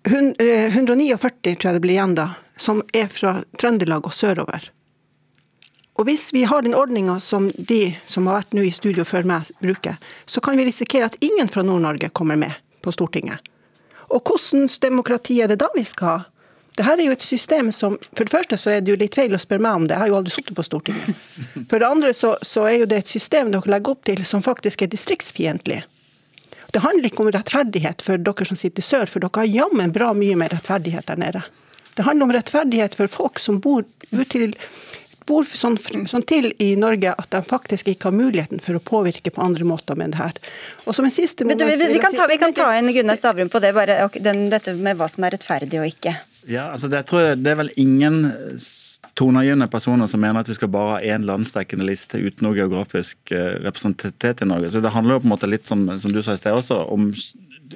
149, 0.04 1.08
eh, 1.08 1.56
tror 1.56 1.70
jeg 1.70 1.78
det 1.78 1.84
blir 1.86 1.96
igjen 1.96 2.18
da, 2.18 2.28
som 2.60 2.82
er 2.92 3.08
fra 3.08 3.38
Trøndelag 3.56 4.04
og 4.04 4.12
sørover. 4.12 4.68
Og 5.94 6.08
Hvis 6.08 6.32
vi 6.34 6.42
har 6.44 6.62
den 6.62 6.74
ordninga 6.74 7.20
som 7.20 7.52
de 7.54 7.94
som 8.06 8.26
har 8.26 8.40
vært 8.40 8.54
nå 8.56 8.64
i 8.66 8.72
studio 8.74 9.04
før 9.06 9.26
meg, 9.30 9.50
bruker, 9.62 9.94
så 10.26 10.42
kan 10.42 10.58
vi 10.58 10.66
risikere 10.66 11.06
at 11.06 11.18
ingen 11.22 11.48
fra 11.48 11.62
Nord-Norge 11.62 12.10
kommer 12.10 12.36
med 12.36 12.52
på 12.82 12.92
Stortinget. 12.92 13.38
Og 14.10 14.22
hvordan 14.26 14.66
demokrati 14.82 15.40
er 15.42 15.48
det 15.48 15.60
da 15.62 15.70
vi 15.74 15.84
skal 15.86 16.08
ha? 16.10 16.18
Dette 16.74 16.90
er 16.90 17.04
jo 17.06 17.14
et 17.14 17.22
system 17.22 17.70
som 17.72 17.94
For 18.16 18.26
det 18.26 18.32
første 18.32 18.56
så 18.58 18.72
er 18.72 18.80
det 18.82 18.90
jo 18.90 18.98
litt 18.98 19.14
feil 19.14 19.34
å 19.34 19.38
spørre 19.38 19.62
meg 19.62 19.78
om 19.78 19.84
det, 19.86 19.94
jeg 19.94 20.02
har 20.02 20.10
jo 20.10 20.16
aldri 20.18 20.34
sittet 20.34 20.56
på 20.58 20.66
Stortinget. 20.66 21.24
For 21.70 21.78
det 21.78 21.86
andre 21.86 22.10
så, 22.14 22.34
så, 22.42 22.66
er 22.66 22.80
jo 22.82 22.88
det 22.90 23.04
et 23.04 23.12
system 23.14 23.52
dere 23.54 23.70
legger 23.70 23.94
opp 23.94 24.02
til 24.08 24.24
som 24.26 24.42
faktisk 24.42 24.82
er 24.82 24.90
distriktsfiendtlig. 24.90 25.84
Det 26.74 26.82
handler 26.82 27.06
ikke 27.06 27.22
om 27.22 27.30
rettferdighet 27.30 28.02
for 28.02 28.18
dere 28.18 28.48
som 28.48 28.58
sitter 28.58 28.82
sør, 28.82 29.06
for 29.06 29.22
dere 29.22 29.44
har 29.44 29.52
jammen 29.52 29.94
bra 29.94 30.10
mye 30.18 30.34
mer 30.40 30.50
rettferdighet 30.50 31.06
der 31.06 31.22
nede. 31.22 31.44
Det 31.94 32.02
handler 32.02 32.26
om 32.26 32.34
rettferdighet 32.34 32.98
for 32.98 33.06
folk 33.06 33.38
som 33.38 33.60
bor 33.62 33.86
util 34.10 34.56
bor 35.28 35.46
sånn, 35.48 35.78
sånn, 35.80 36.24
til 36.28 36.50
i 36.62 36.74
Norge 36.80 37.14
at 37.14 37.30
de 37.32 37.40
faktisk 37.48 37.88
ikke 37.92 38.10
har 38.10 38.16
muligheten 38.16 38.62
for 38.64 38.78
å 38.78 38.82
påvirke 38.84 39.32
på 39.34 39.42
andre 39.44 39.66
måter 39.68 39.98
med 39.98 40.14
det 40.14 40.20
her. 40.20 40.38
Og 40.84 40.96
som 40.96 41.06
en 41.08 41.14
siste 41.14 41.46
moment, 41.46 41.64
vi, 41.64 41.88
vi, 41.94 42.00
kan 42.02 42.14
ta, 42.16 42.28
vi, 42.30 42.38
kan 42.40 42.54
ta, 42.56 42.70
inn 42.78 42.92
Gunnar 42.94 43.18
Stavrum 43.20 43.52
på 43.52 43.62
det, 43.64 43.72
bare, 43.76 44.02
den, 44.20 44.48
dette 44.52 44.76
med 44.76 45.00
hva 45.00 45.08
som 45.12 45.26
er 45.26 45.36
rettferdig 45.36 45.80
og 45.80 45.88
ikke. 45.88 46.16
Ja, 46.44 46.70
altså 46.74 46.90
det, 46.92 47.04
jeg 47.04 47.08
tror 47.08 47.30
det 47.40 47.54
er 47.54 47.62
vel 47.62 47.72
ingen 47.80 48.26
toneangivende 49.14 49.68
personer 49.70 50.10
som 50.10 50.20
mener 50.20 50.42
at 50.42 50.50
vi 50.50 50.56
skal 50.58 50.72
bare 50.74 50.96
ha 50.96 51.14
én 51.14 51.24
landsdekkende 51.28 51.86
liste 51.86 52.18
uten 52.18 52.48
noe 52.48 52.56
geografisk 52.58 53.32
eh, 53.32 53.54
representativitet 53.64 54.42
i 54.42 54.48
Norge. 54.50 54.72
Så 54.72 54.82
Det 54.84 54.92
handler 54.92 55.16
jo 55.16 55.24
på 55.24 55.28
en 55.30 55.34
måte 55.36 55.50
litt 55.50 55.64
som, 55.64 55.86
som 56.02 56.12
du 56.12 56.20
sa 56.22 56.34
i 56.34 56.40
sted 56.40 56.56
også, 56.56 56.80
om 56.90 57.12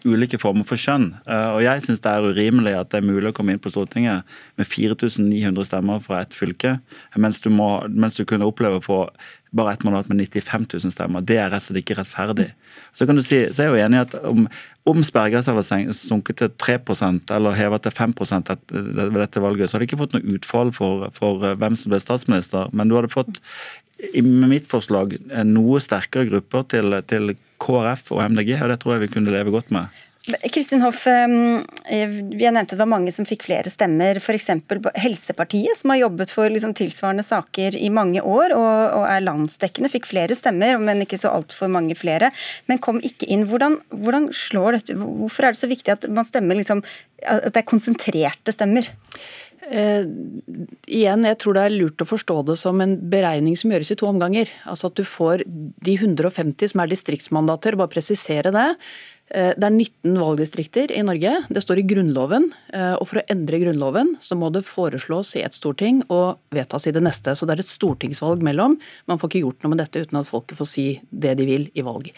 ulike 0.05 0.39
former 0.41 0.67
for 0.69 0.81
skjønn. 0.81 1.11
Eh, 1.27 1.49
og 1.57 1.63
Jeg 1.65 1.85
syns 1.85 2.03
det 2.05 2.13
er 2.13 2.29
urimelig 2.29 2.75
at 2.79 2.93
det 2.93 3.01
er 3.01 3.09
mulig 3.09 3.33
å 3.33 3.37
komme 3.37 3.55
inn 3.55 3.63
på 3.63 3.73
Stortinget 3.73 4.27
med 4.59 4.69
4900 4.69 5.69
stemmer 5.69 6.03
fra 6.05 6.23
ett 6.23 6.37
fylke, 6.37 6.79
mens 7.17 7.41
du, 7.45 7.51
må, 7.55 7.71
mens 7.89 8.19
du 8.19 8.25
kunne 8.29 8.49
oppleve 8.49 8.81
å 8.81 8.85
få 8.85 9.03
bare 9.51 9.73
ett 9.73 9.85
mandat 9.87 10.09
med 10.09 10.21
95 10.21 10.67
000 10.75 10.93
stemmer. 10.93 11.25
Det 11.25 11.39
er 11.41 11.49
rett 11.49 11.65
og 11.65 11.71
slett 11.71 11.81
ikke 11.81 11.97
rettferdig. 11.97 12.51
Så 12.93 13.09
kan 13.09 13.17
du 13.17 13.25
si, 13.25 13.41
så 13.49 13.65
er 13.65 13.71
jeg 13.71 13.75
jo 13.75 13.85
enig 13.87 13.99
i 13.99 14.03
at 14.05 14.17
om, 14.29 14.45
om 14.93 15.05
sperregrensen 15.05 15.57
hadde 15.57 15.97
sunket 15.97 16.43
til 16.43 16.53
3% 16.61 17.33
eller 17.35 17.57
hevet 17.57 17.87
til 17.87 17.97
5% 17.97 18.53
ved 18.69 19.17
dette 19.17 19.45
valget, 19.45 19.71
så 19.71 19.79
hadde 19.79 19.87
du 19.87 19.91
ikke 19.91 20.03
fått 20.03 20.17
noe 20.19 20.37
utfall 20.37 20.73
for, 20.77 21.09
for 21.17 21.57
hvem 21.61 21.79
som 21.81 21.95
ble 21.95 22.03
statsminister. 22.05 22.69
Men 22.77 22.93
du 22.93 22.99
hadde 22.99 23.13
fått 23.13 23.41
med 23.99 24.51
mitt 24.51 24.69
forslag 24.71 25.17
noe 25.47 25.81
sterkere 25.83 26.29
grupper 26.29 26.67
til, 26.75 26.99
til 27.11 27.35
KrF 27.59 28.13
og 28.15 28.23
MDG, 28.31 28.55
og 28.63 28.71
det 28.71 28.79
tror 28.83 28.97
jeg 28.97 29.07
vi 29.07 29.15
kunne 29.17 29.35
leve 29.35 29.55
godt 29.55 29.73
med. 29.75 29.91
Kristin 30.53 30.83
Hoff, 30.85 31.07
ehm, 31.09 31.63
jeg 31.89 32.53
nevnte 32.53 32.75
det 32.75 32.83
var 32.83 32.91
mange 32.91 33.13
som 33.15 33.25
fikk 33.29 33.47
flere 33.47 33.71
stemmer. 33.73 34.19
F.eks. 34.21 34.51
Helsepartiet, 35.01 35.79
som 35.79 35.95
har 35.95 36.03
jobbet 36.03 36.33
for 36.35 36.53
liksom 36.53 36.75
tilsvarende 36.77 37.25
saker 37.25 37.79
i 37.79 37.89
mange 37.93 38.21
år 38.21 38.53
og, 38.57 38.99
og 38.99 39.07
er 39.09 39.25
landsdekkende, 39.25 39.91
fikk 39.93 40.09
flere 40.11 40.37
stemmer, 40.37 40.77
men 40.83 41.05
ikke 41.05 41.21
så 41.21 41.33
altfor 41.33 41.73
mange 41.73 41.97
flere. 41.97 42.29
Men 42.69 42.83
kom 42.85 43.01
ikke 43.01 43.29
inn. 43.31 43.47
Hvordan, 43.49 43.79
hvordan, 43.89 44.29
slår 44.35 44.79
dette 44.79 44.99
Hvorfor 44.99 45.49
er 45.49 45.57
det 45.57 45.63
så 45.63 45.71
viktig 45.71 45.95
at 45.95 46.09
man 46.13 46.29
stemmer 46.29 46.59
liksom, 46.59 46.85
at 47.25 47.49
det 47.49 47.63
er 47.63 47.71
konsentrerte 47.71 48.53
stemmer? 48.53 48.89
Eh, 49.67 50.07
igjen, 50.87 51.27
jeg 51.27 51.39
tror 51.43 51.57
det 51.57 51.65
er 51.67 51.75
lurt 51.75 52.03
å 52.05 52.09
forstå 52.09 52.37
det 52.47 52.57
som 52.61 52.79
en 52.85 52.95
beregning 53.11 53.57
som 53.59 53.73
gjøres 53.75 53.91
i 53.93 53.99
to 53.99 54.09
omganger. 54.09 54.51
Altså 54.71 54.91
At 54.91 54.99
du 55.01 55.05
får 55.05 55.45
de 55.47 55.95
150 55.99 56.73
som 56.73 56.83
er 56.85 56.93
distriktsmandater, 56.93 57.79
bare 57.79 57.93
presisere 57.93 58.55
det. 58.55 58.69
Eh, 59.31 59.53
det 59.57 59.67
er 59.67 59.75
19 59.75 60.17
valgdistrikter 60.17 60.93
i 60.95 61.03
Norge. 61.05 61.35
Det 61.53 61.63
står 61.63 61.83
i 61.83 61.87
Grunnloven. 61.89 62.49
Eh, 62.73 62.95
og 62.97 63.05
For 63.11 63.21
å 63.21 63.27
endre 63.29 63.61
Grunnloven 63.61 64.15
så 64.25 64.39
må 64.39 64.49
det 64.55 64.65
foreslås 64.69 65.35
i 65.37 65.45
ett 65.45 65.57
storting 65.57 66.01
og 66.09 66.39
vedtas 66.55 66.89
i 66.89 66.95
det 66.97 67.03
neste. 67.05 67.35
Så 67.37 67.49
det 67.49 67.59
er 67.59 67.65
et 67.65 67.73
stortingsvalg 67.73 68.45
mellom. 68.47 68.79
Man 69.07 69.21
får 69.21 69.33
ikke 69.33 69.45
gjort 69.45 69.65
noe 69.65 69.75
med 69.75 69.83
dette 69.83 70.05
uten 70.05 70.21
at 70.21 70.31
folket 70.31 70.59
får 70.61 70.71
si 70.71 70.87
det 71.11 71.37
de 71.41 71.49
vil 71.49 71.69
i 71.77 71.85
valg. 71.85 72.09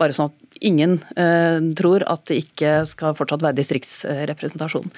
Bare 0.00 0.16
sånn 0.16 0.32
at 0.32 0.58
ingen 0.64 0.96
eh, 1.20 1.60
tror 1.76 2.02
at 2.10 2.24
det 2.30 2.40
ikke 2.46 2.72
skal 2.88 3.14
fortsatt 3.18 3.44
være 3.44 3.58
distriktsrepresentasjon. 3.60 4.88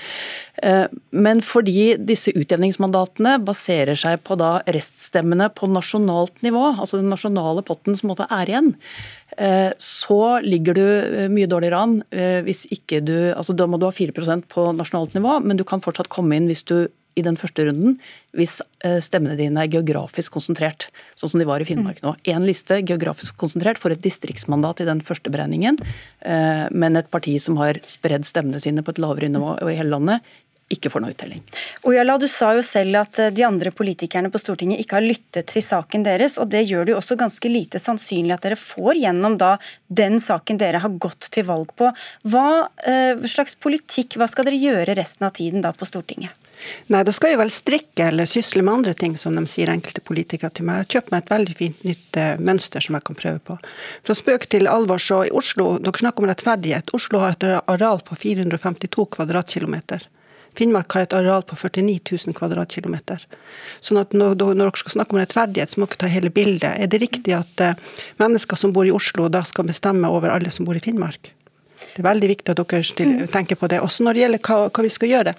Eh, 0.62 0.86
men 1.18 1.42
fordi 1.44 1.96
disse 1.98 2.34
utjevningsmandatene 2.36 3.36
baserer 3.44 3.98
seg 3.98 4.22
på 4.26 4.38
da 4.38 4.60
reststemmene 4.72 5.50
på 5.56 5.68
nasjonalt 5.72 6.40
nivå, 6.46 6.68
altså 6.76 7.00
den 7.00 7.10
nasjonale 7.12 7.64
potten 7.66 7.98
som 7.98 8.12
måtte 8.12 8.28
er 8.32 8.52
igjen, 8.52 8.74
så 9.78 10.20
ligger 10.40 10.76
du 10.76 10.84
eh, 10.84 11.26
mye 11.32 11.48
dårligere 11.50 11.80
an 11.84 11.96
eh, 12.10 12.40
hvis 12.46 12.64
ikke 12.72 13.02
du 13.04 13.16
altså 13.34 13.52
Da 13.56 13.66
må 13.68 13.76
du 13.76 13.84
ha 13.88 13.92
4% 13.92 14.46
på 14.48 14.70
nasjonalt 14.76 15.16
nivå, 15.16 15.40
men 15.44 15.58
du 15.58 15.64
kan 15.68 15.82
fortsatt 15.84 16.08
komme 16.12 16.38
inn 16.38 16.48
hvis 16.48 16.64
du 16.68 16.78
i 17.16 17.24
den 17.24 17.38
første 17.40 17.64
runden 17.64 17.94
hvis 18.36 18.58
stemmene 19.00 19.38
dine 19.38 19.62
er 19.62 19.70
geografisk 19.72 20.34
konsentrert, 20.34 20.90
sånn 21.16 21.30
som 21.32 21.40
de 21.40 21.46
var 21.48 21.62
i 21.64 21.66
Finnmark 21.66 22.02
nå. 22.04 22.12
Én 22.28 22.44
liste 22.44 22.76
geografisk 22.82 23.38
konsentrert 23.40 23.80
får 23.80 23.94
et 23.94 24.02
distriktsmandat 24.04 24.82
i 24.84 24.86
den 24.86 25.00
første 25.00 25.32
beregningen, 25.32 25.78
men 26.76 27.00
et 27.00 27.08
parti 27.08 27.38
som 27.40 27.56
har 27.56 27.80
spredd 27.88 28.28
stemmene 28.28 28.60
sine 28.60 28.84
på 28.84 28.92
et 28.92 29.00
lavere 29.00 29.32
nivå 29.32 29.54
i 29.64 29.78
hele 29.78 29.94
landet, 29.94 30.28
ikke 30.72 30.90
får 30.90 31.02
noe 31.02 31.12
uttelling. 31.14 31.42
Ojala, 31.86 32.16
du 32.18 32.26
sa 32.30 32.50
jo 32.56 32.62
selv 32.66 32.98
at 33.04 33.20
eh, 33.22 33.32
de 33.34 33.44
andre 33.46 33.70
politikerne 33.74 34.32
på 34.34 34.40
Stortinget 34.42 34.82
ikke 34.82 34.98
har 34.98 35.04
lyttet 35.06 35.46
til 35.52 35.62
saken 35.62 36.06
deres, 36.06 36.40
og 36.42 36.50
det 36.50 36.64
gjør 36.66 36.86
det 36.86 36.94
jo 36.94 36.98
også 36.98 37.18
ganske 37.20 37.50
lite 37.50 37.78
sannsynlig 37.82 38.34
at 38.34 38.48
dere 38.48 38.58
får 38.58 38.98
gjennom 38.98 39.36
da 39.38 39.52
den 39.86 40.18
saken 40.22 40.58
dere 40.58 40.82
har 40.82 40.96
gått 41.02 41.30
til 41.30 41.46
valg 41.46 41.70
på. 41.78 41.92
Hva 42.26 42.48
eh, 42.82 43.14
slags 43.30 43.54
politikk, 43.62 44.18
hva 44.18 44.26
skal 44.30 44.48
dere 44.48 44.58
gjøre 44.58 44.98
resten 44.98 45.28
av 45.28 45.36
tiden 45.38 45.62
da 45.62 45.70
på 45.76 45.86
Stortinget? 45.86 46.34
Nei, 46.90 47.02
da 47.04 47.12
skal 47.14 47.34
jeg 47.34 47.38
vel 47.38 47.52
strikke 47.52 48.08
eller 48.08 48.26
sysle 48.26 48.64
med 48.64 48.80
andre 48.80 48.94
ting, 48.98 49.14
som 49.20 49.36
de 49.36 49.44
sier 49.50 49.70
enkelte 49.70 50.02
politikere 50.02 50.50
til 50.56 50.66
meg. 50.66 50.86
Jeg 50.88 51.04
meg 51.12 51.22
et 51.22 51.30
veldig 51.30 51.56
fint 51.58 51.84
nytt 51.86 52.18
uh, 52.18 52.32
mønster 52.42 52.82
som 52.82 52.96
jeg 52.96 53.06
kan 53.06 53.18
prøve 53.18 53.42
på. 53.50 53.58
Fra 54.08 54.16
spøk 54.16 54.48
til 54.50 54.66
alvor, 54.72 54.98
så 55.02 55.20
i 55.28 55.32
Oslo, 55.36 55.74
dere 55.78 56.00
snakker 56.00 56.24
om 56.24 56.30
rettferdighet. 56.32 56.94
Oslo 56.96 57.20
har 57.22 57.36
et 57.36 57.48
areal 57.60 58.00
på 58.08 58.18
452 58.24 59.08
kvadratkilometer. 59.18 60.08
Finnmark 60.56 60.92
har 60.96 61.06
et 61.06 61.16
areal 61.16 61.44
på 61.46 61.56
49 61.58 62.00
000 62.26 62.36
kvadratkilometer. 62.36 63.22
Sånn 63.84 64.00
at 64.00 64.16
når, 64.16 64.38
når, 64.40 64.60
dere 64.62 64.82
skal 64.82 64.96
snakke 64.96 65.16
om 65.16 65.20
rettferdighet, 65.20 65.72
så 65.72 65.82
må 65.82 65.88
dere 65.90 66.02
ta 66.02 66.10
hele 66.10 66.32
bildet. 66.32 66.70
Er 66.80 66.90
det 66.90 67.02
riktig 67.02 67.36
at 67.36 67.64
uh, 67.64 67.96
mennesker 68.22 68.60
som 68.60 68.72
bor 68.76 68.88
i 68.88 68.94
Oslo, 68.94 69.28
da 69.32 69.44
skal 69.46 69.68
bestemme 69.68 70.10
over 70.12 70.32
alle 70.32 70.52
som 70.54 70.68
bor 70.68 70.78
i 70.78 70.82
Finnmark? 70.84 71.32
Det 71.96 72.02
er 72.02 72.08
veldig 72.08 72.32
viktig 72.32 72.52
at 72.52 72.60
dere 72.60 73.28
tenker 73.32 73.60
på 73.60 73.68
det. 73.72 73.82
Også 73.84 74.04
når 74.04 74.16
det 74.16 74.24
gjelder 74.24 74.44
hva, 74.48 74.58
hva 74.68 74.84
vi 74.84 74.92
skal 74.92 75.12
gjøre. 75.12 75.36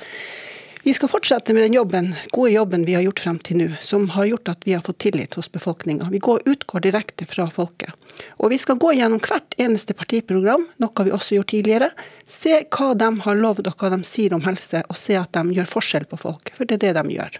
Vi 0.87 0.93
skal 0.93 1.09
fortsette 1.09 1.53
med 1.53 1.63
den 1.63 1.73
jobben, 1.73 2.15
gode 2.31 2.51
jobben 2.51 2.85
vi 2.85 2.93
har 2.93 3.01
gjort 3.01 3.19
frem 3.19 3.37
til 3.43 3.57
nå, 3.59 3.65
som 3.83 4.05
har 4.13 4.25
gjort 4.25 4.47
at 4.53 4.61
vi 4.63 4.71
har 4.71 4.85
fått 4.85 5.01
tillit 5.03 5.33
hos 5.35 5.49
befolkninga. 5.51 6.07
Vi 6.13 6.21
går, 6.23 6.45
utgår 6.47 6.85
direkte 6.85 7.27
fra 7.27 7.49
folket. 7.51 7.91
Og 8.39 8.53
vi 8.53 8.59
skal 8.61 8.79
gå 8.79 8.93
gjennom 8.95 9.19
hvert 9.19 9.57
eneste 9.59 9.91
partiprogram, 9.99 10.63
noe 10.79 11.03
vi 11.03 11.11
også 11.11 11.35
gjort 11.35 11.51
tidligere. 11.51 11.91
Se 12.23 12.61
hva 12.71 12.93
de 12.95 13.11
har 13.25 13.41
lovd 13.41 13.67
og 13.67 13.83
hva 13.83 13.91
de 13.97 13.99
sier 14.07 14.37
om 14.37 14.47
helse, 14.47 14.85
og 14.87 15.01
se 15.03 15.19
at 15.19 15.35
de 15.35 15.59
gjør 15.59 15.67
forskjell 15.73 16.07
på 16.07 16.21
folk. 16.23 16.55
For 16.55 16.63
det 16.63 16.79
er 16.79 16.85
det 16.85 16.95
de 17.01 17.17
gjør. 17.17 17.35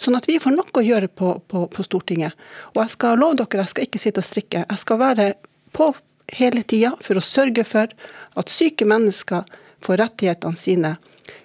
Sånn 0.00 0.16
at 0.16 0.32
vi 0.32 0.40
får 0.40 0.56
noe 0.56 0.72
å 0.72 0.88
gjøre 0.88 1.12
på, 1.12 1.36
på, 1.52 1.68
på 1.76 1.84
Stortinget. 1.84 2.40
Og 2.72 2.86
jeg 2.86 2.96
skal 2.96 3.20
love 3.20 3.36
dere, 3.44 3.66
jeg 3.66 3.74
skal 3.76 3.90
ikke 3.90 4.04
sitte 4.08 4.24
og 4.24 4.30
strikke. 4.32 4.64
Jeg 4.64 4.86
skal 4.86 5.04
være 5.04 5.32
på 5.76 5.92
hele 6.40 6.64
tida 6.64 6.96
for 7.04 7.20
å 7.20 7.28
sørge 7.36 7.68
for 7.68 7.92
at 8.32 8.60
syke 8.60 8.88
mennesker 8.88 9.44
får 9.84 10.06
rettighetene 10.06 10.56
sine 10.56 10.96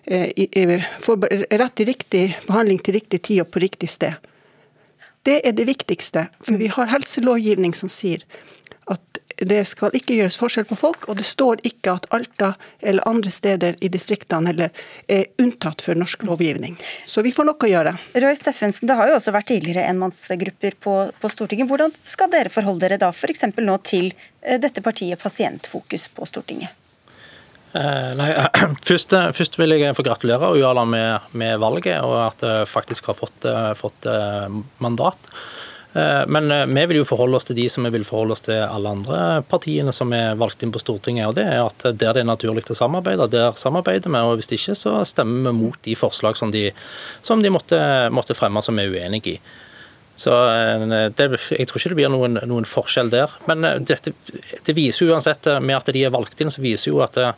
får 0.08 1.28
rett 1.60 1.76
til 1.76 1.90
riktig 1.90 2.24
behandling 2.48 2.80
til 2.80 2.96
riktig 3.00 3.22
tid 3.28 3.44
og 3.44 3.52
på 3.52 3.64
riktig 3.64 3.90
sted. 3.92 4.16
Det 5.28 5.42
er 5.44 5.52
det 5.52 5.68
viktigste. 5.68 6.30
For 6.40 6.56
vi 6.60 6.70
har 6.72 6.94
helselovgivning 6.94 7.74
som 7.76 7.92
sier 7.92 8.24
at 8.88 9.20
det 9.38 9.60
skal 9.70 9.94
ikke 9.94 10.16
gjøres 10.18 10.38
forskjell 10.40 10.66
på 10.66 10.78
folk, 10.80 11.06
og 11.12 11.20
det 11.20 11.26
står 11.28 11.62
ikke 11.68 11.94
at 12.00 12.08
Alta 12.16 12.54
eller 12.80 13.06
andre 13.10 13.34
steder 13.34 13.76
i 13.86 13.90
distriktene 13.94 14.54
er 14.56 15.28
unntatt 15.44 15.84
for 15.86 16.00
norsk 16.00 16.26
lovgivning. 16.26 16.78
Så 17.06 17.22
vi 17.26 17.34
får 17.36 17.50
nok 17.52 17.68
å 17.68 17.70
gjøre. 17.70 17.94
Roy 18.18 18.40
Steffensen, 18.40 18.90
det 18.90 18.98
har 18.98 19.12
jo 19.12 19.20
også 19.20 19.36
vært 19.36 19.52
tidligere 19.52 19.86
enmannsgrupper 19.92 20.80
på, 20.82 20.96
på 21.22 21.34
Stortinget. 21.34 21.70
Hvordan 21.70 21.94
skal 22.08 22.34
dere 22.34 22.54
forholde 22.54 22.88
dere 22.88 23.02
da 23.02 23.12
f.eks. 23.14 23.46
nå 23.60 23.78
til 23.86 24.10
eh, 24.42 24.58
dette 24.62 24.82
partiet 24.86 25.22
Pasientfokus 25.22 26.10
på 26.16 26.30
Stortinget? 26.30 26.74
Eh, 27.74 28.16
nei, 28.16 28.32
først, 28.90 29.14
eh, 29.14 29.30
først, 29.36 29.60
vil 29.60 29.76
jeg 29.76 29.96
få 29.98 30.06
gratulere 30.06 30.52
Ujala 30.56 30.86
med, 30.88 31.32
med 31.38 31.60
valget 31.62 32.00
og 32.00 32.18
at 32.30 32.46
jeg 32.46 32.70
faktisk 32.72 33.12
har 33.12 33.18
fått, 33.20 33.48
eh, 33.48 33.72
fått 33.78 34.12
mandat. 34.84 35.32
Men 36.30 36.52
vi 36.76 36.82
vil 36.92 37.00
jo 37.00 37.06
forholde 37.08 37.40
oss 37.40 37.48
til 37.48 37.56
de 37.58 37.64
som 37.72 37.88
vi 37.88 37.90
vil 37.96 38.04
forholde 38.06 38.36
oss 38.36 38.44
til 38.46 38.60
alle 38.60 38.92
andre 38.92 39.20
partiene 39.50 39.90
som 39.96 40.12
er 40.14 40.36
valgt 40.38 40.62
inn 40.62 40.70
på 40.70 40.82
Stortinget. 40.84 41.26
og 41.26 41.34
det 41.40 41.46
er 41.48 41.64
at 41.64 41.86
Der 41.98 42.14
det 42.14 42.22
er 42.22 42.28
naturlig 42.28 42.68
å 42.70 42.76
samarbeide, 42.78 43.26
der 43.32 43.58
samarbeider 43.58 44.12
vi. 44.12 44.20
og 44.20 44.38
Hvis 44.38 44.52
ikke, 44.52 44.76
så 44.78 45.02
stemmer 45.08 45.50
vi 45.50 45.58
mot 45.58 45.80
de 45.82 45.96
forslag 45.96 46.38
som 46.38 46.52
de, 46.52 46.70
som 47.24 47.42
de 47.42 47.50
måtte, 47.50 47.80
måtte, 48.12 48.36
fremme 48.38 48.62
som 48.62 48.76
vi 48.76 48.84
er 48.84 48.94
uenige 48.94 49.32
i. 49.32 49.40
Så 50.18 50.34
det, 51.14 51.30
Jeg 51.54 51.70
tror 51.70 51.80
ikke 51.80 51.94
det 51.94 52.00
blir 52.00 52.10
noen, 52.10 52.40
noen 52.50 52.66
forskjell 52.66 53.12
der. 53.14 53.38
Men 53.46 53.62
dette, 53.86 54.16
det 54.66 54.76
viser 54.76 55.14
uansett, 55.14 55.46
med 55.62 55.78
at 55.78 55.94
de 55.94 56.04
er 56.04 56.14
valgt 56.14 56.42
inn, 56.42 56.52
så 56.54 56.64
viser 56.64 56.90
jo 56.90 57.04
at 57.06 57.14
det, 57.20 57.32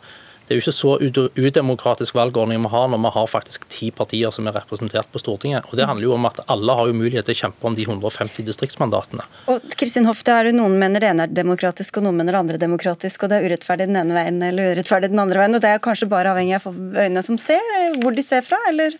det 0.50 0.56
er 0.56 0.58
jo 0.58 0.64
ikke 0.64 0.74
så 0.74 1.28
udemokratisk 1.38 2.16
valgordning 2.18 2.58
vi 2.64 2.68
har 2.72 2.88
når 2.90 2.98
vi 3.04 3.10
har 3.14 3.26
faktisk 3.30 3.68
ti 3.70 3.92
partier 3.94 4.32
som 4.34 4.48
er 4.50 4.56
representert 4.56 5.06
på 5.12 5.20
Stortinget. 5.22 5.68
Og 5.70 5.76
Det 5.78 5.86
handler 5.86 6.08
jo 6.08 6.16
om 6.16 6.26
at 6.26 6.40
alle 6.50 6.74
har 6.74 6.88
jo 6.90 6.96
mulighet 6.98 7.28
til 7.28 7.36
å 7.36 7.40
kjempe 7.44 7.68
om 7.70 7.76
de 7.78 7.84
150 7.86 8.48
distriktsmandatene. 8.48 9.28
Og 9.54 9.68
Kristin 9.78 10.08
Hoff, 10.10 10.24
det 10.26 10.34
er 10.34 10.50
jo 10.50 10.56
Noen 10.56 10.74
mener 10.80 11.04
det 11.04 11.12
ene 11.12 11.28
er 11.28 11.36
demokratisk, 11.38 12.00
og 12.00 12.08
noen 12.08 12.18
mener 12.18 12.34
det 12.34 12.40
andre 12.40 12.58
er 12.58 12.64
demokratisk. 12.64 13.22
og 13.22 13.30
Det 13.30 13.38
er 13.38 13.46
urettferdig 13.46 13.86
den 13.92 14.00
ene 14.00 14.16
veien 14.18 14.42
eller 14.48 14.74
urettferdig 14.74 15.12
den 15.12 15.22
andre 15.22 15.38
veien. 15.38 15.54
og 15.54 15.62
Det 15.62 15.70
er 15.70 15.84
kanskje 15.86 16.10
bare 16.10 16.34
avhengig 16.34 16.58
av 16.58 16.66
øynene 16.74 17.22
som 17.22 17.38
ser, 17.38 17.62
hvor 18.02 18.18
de 18.18 18.26
ser 18.26 18.42
fra, 18.42 18.58
eller? 18.72 18.98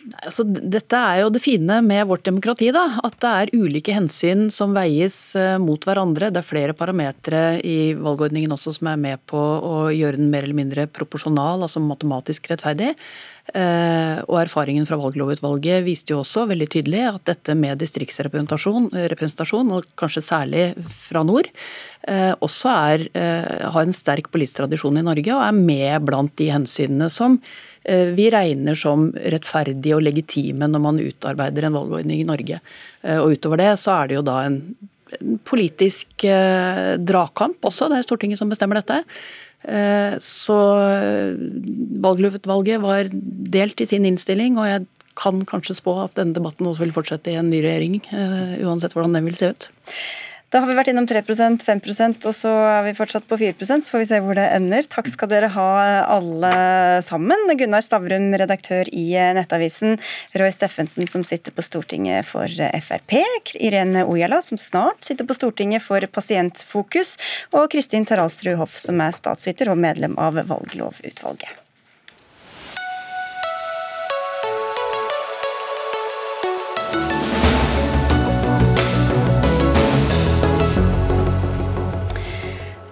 Altså, 0.00 0.46
dette 0.48 0.96
er 0.96 1.18
jo 1.20 1.30
det 1.32 1.42
fine 1.44 1.76
med 1.84 2.06
vårt 2.08 2.24
demokrati. 2.24 2.70
da, 2.72 2.86
At 3.04 3.18
det 3.20 3.30
er 3.30 3.52
ulike 3.52 3.92
hensyn 3.92 4.48
som 4.52 4.72
veies 4.72 5.36
eh, 5.36 5.58
mot 5.60 5.82
hverandre. 5.84 6.30
Det 6.32 6.40
er 6.40 6.46
flere 6.46 6.76
parametere 6.76 7.60
i 7.60 7.92
valgordningen 7.98 8.54
også 8.56 8.72
som 8.78 8.88
er 8.88 8.96
med 9.00 9.20
på 9.28 9.36
å 9.36 9.90
gjøre 9.92 10.16
den 10.16 10.32
mer 10.32 10.46
eller 10.46 10.56
mindre 10.56 10.88
proporsjonal, 10.88 11.66
altså 11.66 11.84
matematisk 11.84 12.48
rettferdig. 12.48 12.94
Eh, 13.52 14.16
og 14.24 14.40
erfaringen 14.40 14.88
fra 14.88 14.96
valglovutvalget 15.00 15.84
viste 15.84 16.14
jo 16.14 16.22
også 16.24 16.46
veldig 16.48 16.70
tydelig 16.72 17.04
at 17.10 17.24
dette 17.34 17.56
med 17.58 17.80
distriktsrepresentasjon, 17.82 18.92
representasjon, 19.12 19.72
og 19.76 19.88
kanskje 20.00 20.24
særlig 20.24 20.68
fra 20.96 21.26
nord, 21.28 21.50
eh, 22.08 22.32
også 22.40 22.76
er, 22.94 23.08
har 23.68 23.82
en 23.84 23.96
sterk 23.96 24.32
politisk 24.32 24.62
tradisjon 24.62 24.96
i 24.96 25.04
Norge 25.04 25.34
og 25.34 25.44
er 25.44 25.56
med 25.56 26.08
blant 26.08 26.38
de 26.40 26.48
hensynene 26.54 27.12
som 27.12 27.36
vi 28.14 28.28
regner 28.32 28.76
som 28.76 29.08
rettferdige 29.14 29.96
og 29.96 30.04
legitime 30.04 30.68
når 30.68 30.82
man 30.84 31.00
utarbeider 31.00 31.66
en 31.66 31.78
valgordning 31.78 32.20
i 32.20 32.28
Norge. 32.28 32.60
Eh, 33.02 33.18
og 33.18 33.36
Utover 33.36 33.62
det 33.62 33.70
så 33.80 33.94
er 33.96 34.10
det 34.10 34.18
jo 34.18 34.24
da 34.26 34.40
en, 34.46 34.62
politisk 35.42 36.22
eh, 36.22 36.92
dragkamp 37.02 37.66
også, 37.66 37.88
det 37.90 37.96
er 37.98 38.04
Stortinget 38.06 38.38
som 38.38 38.52
bestemmer 38.52 38.78
dette. 38.78 39.00
Så 40.22 40.56
valglovutvalget 42.00 42.78
var 42.80 43.10
delt 43.10 43.82
i 43.82 43.88
sin 43.90 44.06
innstilling, 44.08 44.54
og 44.56 44.68
jeg 44.70 44.86
kan 45.18 45.42
kanskje 45.50 45.76
spå 45.76 45.96
at 46.04 46.14
denne 46.16 46.32
debatten 46.38 46.70
også 46.70 46.84
vil 46.84 46.94
fortsette 46.94 47.34
i 47.34 47.36
en 47.36 47.50
ny 47.50 47.58
regjering, 47.66 47.98
uansett 48.62 48.94
hvordan 48.94 49.18
den 49.18 49.26
vil 49.26 49.36
se 49.36 49.50
ut. 49.50 49.66
Da 50.50 50.58
har 50.58 50.66
vi 50.66 50.74
vært 50.74 50.88
innom 50.90 51.06
3% 51.06 51.62
5% 51.62 52.24
og 52.26 52.34
så 52.34 52.50
er 52.50 52.80
vi 52.88 52.94
fortsatt 52.98 53.26
på 53.30 53.36
4% 53.38 53.86
så 53.86 53.92
får 53.92 54.02
vi 54.02 54.08
se 54.08 54.18
hvor 54.24 54.34
det 54.34 54.48
ender. 54.50 54.82
Takk 54.90 55.06
skal 55.12 55.30
dere 55.30 55.52
ha 55.54 55.66
alle 56.10 56.50
sammen. 57.06 57.46
Gunnar 57.60 57.86
Stavrum, 57.86 58.26
redaktør 58.34 58.90
i 58.90 59.04
Nettavisen. 59.38 59.94
Roy 60.34 60.50
Steffensen, 60.50 61.06
som 61.06 61.22
sitter 61.26 61.54
på 61.54 61.62
Stortinget 61.62 62.26
for 62.26 62.50
Frp. 62.82 63.20
Irene 63.62 64.02
Ojala, 64.10 64.42
som 64.42 64.58
snart 64.58 65.06
sitter 65.06 65.28
på 65.28 65.38
Stortinget 65.38 65.86
for 65.86 66.02
Pasientfokus. 66.10 67.14
Og 67.54 67.70
Kristin 67.70 68.08
Taralsrud 68.10 68.58
Hoff, 68.58 68.74
som 68.74 68.98
er 69.06 69.14
statsviter 69.14 69.70
og 69.70 69.78
medlem 69.78 70.18
av 70.18 70.42
valglovutvalget. 70.50 71.59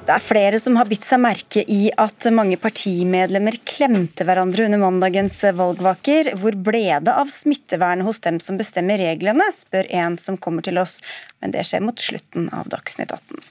Det 0.09 0.15
er 0.17 0.25
flere 0.25 0.57
som 0.57 0.79
har 0.81 0.89
bitt 0.89 1.05
seg 1.05 1.21
merke 1.21 1.61
i 1.69 1.91
at 2.01 2.25
mange 2.33 2.57
partimedlemmer 2.57 3.59
klemte 3.69 4.25
hverandre 4.25 4.65
under 4.65 4.81
mandagens 4.81 5.37
valgvaker. 5.53 6.31
Hvor 6.41 6.57
ble 6.57 6.81
det 7.05 7.13
av 7.13 7.29
smittevernet 7.29 8.09
hos 8.09 8.23
dem 8.25 8.39
som 8.41 8.57
bestemmer 8.57 8.97
reglene, 9.05 9.45
spør 9.53 9.91
en 10.01 10.17
som 10.17 10.41
kommer 10.41 10.65
til 10.65 10.81
oss 10.81 11.03
men 11.43 11.53
det 11.55 11.65
skjer 11.67 11.85
mot 11.85 11.99
slutten 12.01 12.49
av 12.55 12.69
Dagsnytt 12.73 13.13
18. 13.15 13.43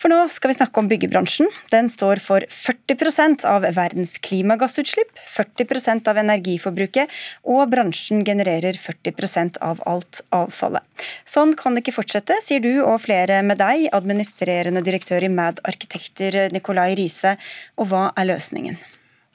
For 0.00 0.12
nå 0.12 0.22
skal 0.32 0.52
vi 0.52 0.56
snakke 0.58 0.80
om 0.80 0.88
byggebransjen. 0.90 1.50
Den 1.72 1.90
står 1.92 2.20
for 2.24 2.46
40% 2.52 3.44
av 3.48 3.66
verdens 3.76 4.16
klimagassutslipp, 4.24 5.12
40% 5.36 6.08
av 6.12 6.20
energiforbruket, 6.22 7.12
og 7.44 7.68
bransjen 7.72 8.24
genererer 8.26 8.78
40% 8.80 9.60
av 9.64 9.82
alt 9.88 10.22
avfallet. 10.36 10.84
Sånn 11.28 11.54
kan 11.58 11.76
det 11.76 11.84
ikke 11.84 11.98
fortsette, 11.98 12.40
sier 12.44 12.64
du 12.64 12.72
og 12.82 13.02
flere 13.04 13.42
med 13.46 13.60
deg, 13.60 13.88
administrerende 13.96 14.84
direktør 14.86 15.26
i 15.26 15.32
Mad 15.32 15.60
Arkitekter 15.68 16.46
Nikolai 16.54 16.94
Riise. 16.98 17.36
Og 17.76 17.90
hva 17.92 18.08
er 18.16 18.30
løsningen? 18.32 18.80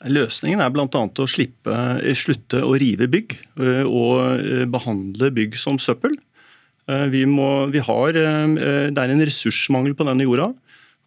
Løsningen 0.01 0.63
er 0.63 0.71
bl.a. 0.73 0.87
å 0.89 1.29
slippe, 1.29 1.77
slutte 2.17 2.63
å 2.65 2.73
rive 2.81 3.05
bygg 3.11 3.35
og 3.85 4.15
eh, 4.41 4.63
behandle 4.65 5.29
bygg 5.35 5.57
som 5.59 5.77
søppel. 5.81 6.15
Eh, 6.91 7.07
vi, 7.13 7.25
må, 7.29 7.65
vi 7.71 7.81
har, 7.83 8.17
eh, 8.17 8.89
det 8.91 8.99
er 8.99 9.13
en 9.13 9.23
ressursmangel 9.27 9.95
på 9.95 10.07
denne 10.07 10.27
jorda. 10.27 10.51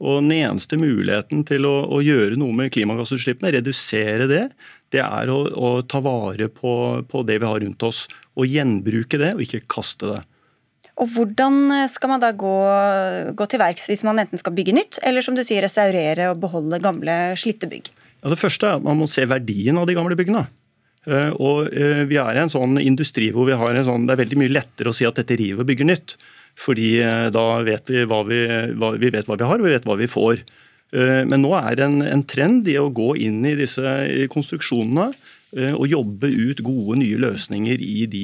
Og 0.05 0.21
Den 0.25 0.33
eneste 0.35 0.77
muligheten 0.77 1.45
til 1.47 1.67
å, 1.69 1.75
å 1.87 2.01
gjøre 2.03 2.37
noe 2.41 2.53
med 2.57 2.73
klimagassutslippene, 2.75 3.53
redusere 3.55 4.27
det, 4.31 4.45
det 4.93 5.01
er 5.05 5.31
å, 5.31 5.39
å 5.55 5.71
ta 5.87 6.01
vare 6.03 6.49
på, 6.53 6.75
på, 7.09 7.23
det 7.27 7.39
vi 7.41 7.49
har 7.49 7.63
rundt 7.63 7.87
oss. 7.87 8.05
Og 8.35 8.51
gjenbruke 8.51 9.21
det, 9.21 9.35
og 9.37 9.45
ikke 9.45 9.63
kaste 9.71 10.11
det. 10.11 10.23
Og 11.01 11.11
Hvordan 11.11 11.87
skal 11.91 12.13
man 12.13 12.23
da 12.23 12.31
gå, 12.39 12.57
gå 13.35 13.47
til 13.51 13.63
verks 13.63 13.89
hvis 13.91 14.05
man 14.07 14.21
enten 14.23 14.39
skal 14.39 14.55
bygge 14.55 14.75
nytt, 14.77 14.99
eller 15.03 15.25
som 15.27 15.35
du 15.35 15.43
sier, 15.47 15.63
restaurere 15.65 16.29
og 16.31 16.43
beholde 16.43 16.79
gamle, 16.83 17.17
slitte 17.39 17.71
bygg? 17.71 17.91
Ja, 18.23 18.31
det 18.33 18.39
første 18.41 18.69
er 18.69 18.79
at 18.79 18.85
Man 18.85 19.01
må 19.01 19.09
se 19.11 19.27
verdien 19.29 19.79
av 19.79 19.89
de 19.89 19.97
gamle 19.97 20.19
byggene. 20.19 20.47
Eh, 21.05 21.33
og 21.37 21.69
eh, 21.77 22.05
Vi 22.09 22.19
er 22.21 22.37
i 22.37 22.43
en 22.43 22.53
sånn 22.53 22.79
industri 22.81 23.31
hvor 23.35 23.49
vi 23.49 23.59
har 23.59 23.77
en 23.77 23.87
sånn, 23.87 24.07
det 24.09 24.17
er 24.17 24.23
veldig 24.25 24.41
mye 24.41 24.55
lettere 24.55 24.91
å 24.91 24.97
si 24.97 25.07
at 25.09 25.19
dette 25.21 25.37
river 25.41 25.65
og 25.65 25.71
bygger 25.71 25.91
nytt. 25.91 26.17
Fordi 26.61 26.91
eh, 27.03 27.29
da 27.35 27.47
vet 27.67 27.91
vi 27.91 28.05
hva 28.09 28.21
vi, 28.29 28.43
hva, 28.79 28.95
vi 29.01 29.11
vet 29.13 29.29
hva 29.29 29.39
vi 29.41 29.49
har, 29.49 29.61
og 29.61 29.67
vi 29.69 29.75
vet 29.75 29.89
hva 29.89 29.99
vi 30.01 30.11
får. 30.11 30.45
Men 30.95 31.41
nå 31.43 31.49
er 31.59 31.75
det 31.75 31.83
en, 31.89 32.05
en 32.07 32.21
trend 32.23 32.69
i 32.71 32.77
å 32.79 32.85
gå 32.95 33.17
inn 33.19 33.41
i 33.49 33.57
disse 33.59 33.83
konstruksjonene 34.31 35.09
og 35.75 35.89
jobbe 35.91 36.29
ut 36.31 36.61
gode, 36.63 37.01
nye 37.01 37.17
løsninger 37.19 37.83
i 37.83 38.05
de, 38.13 38.23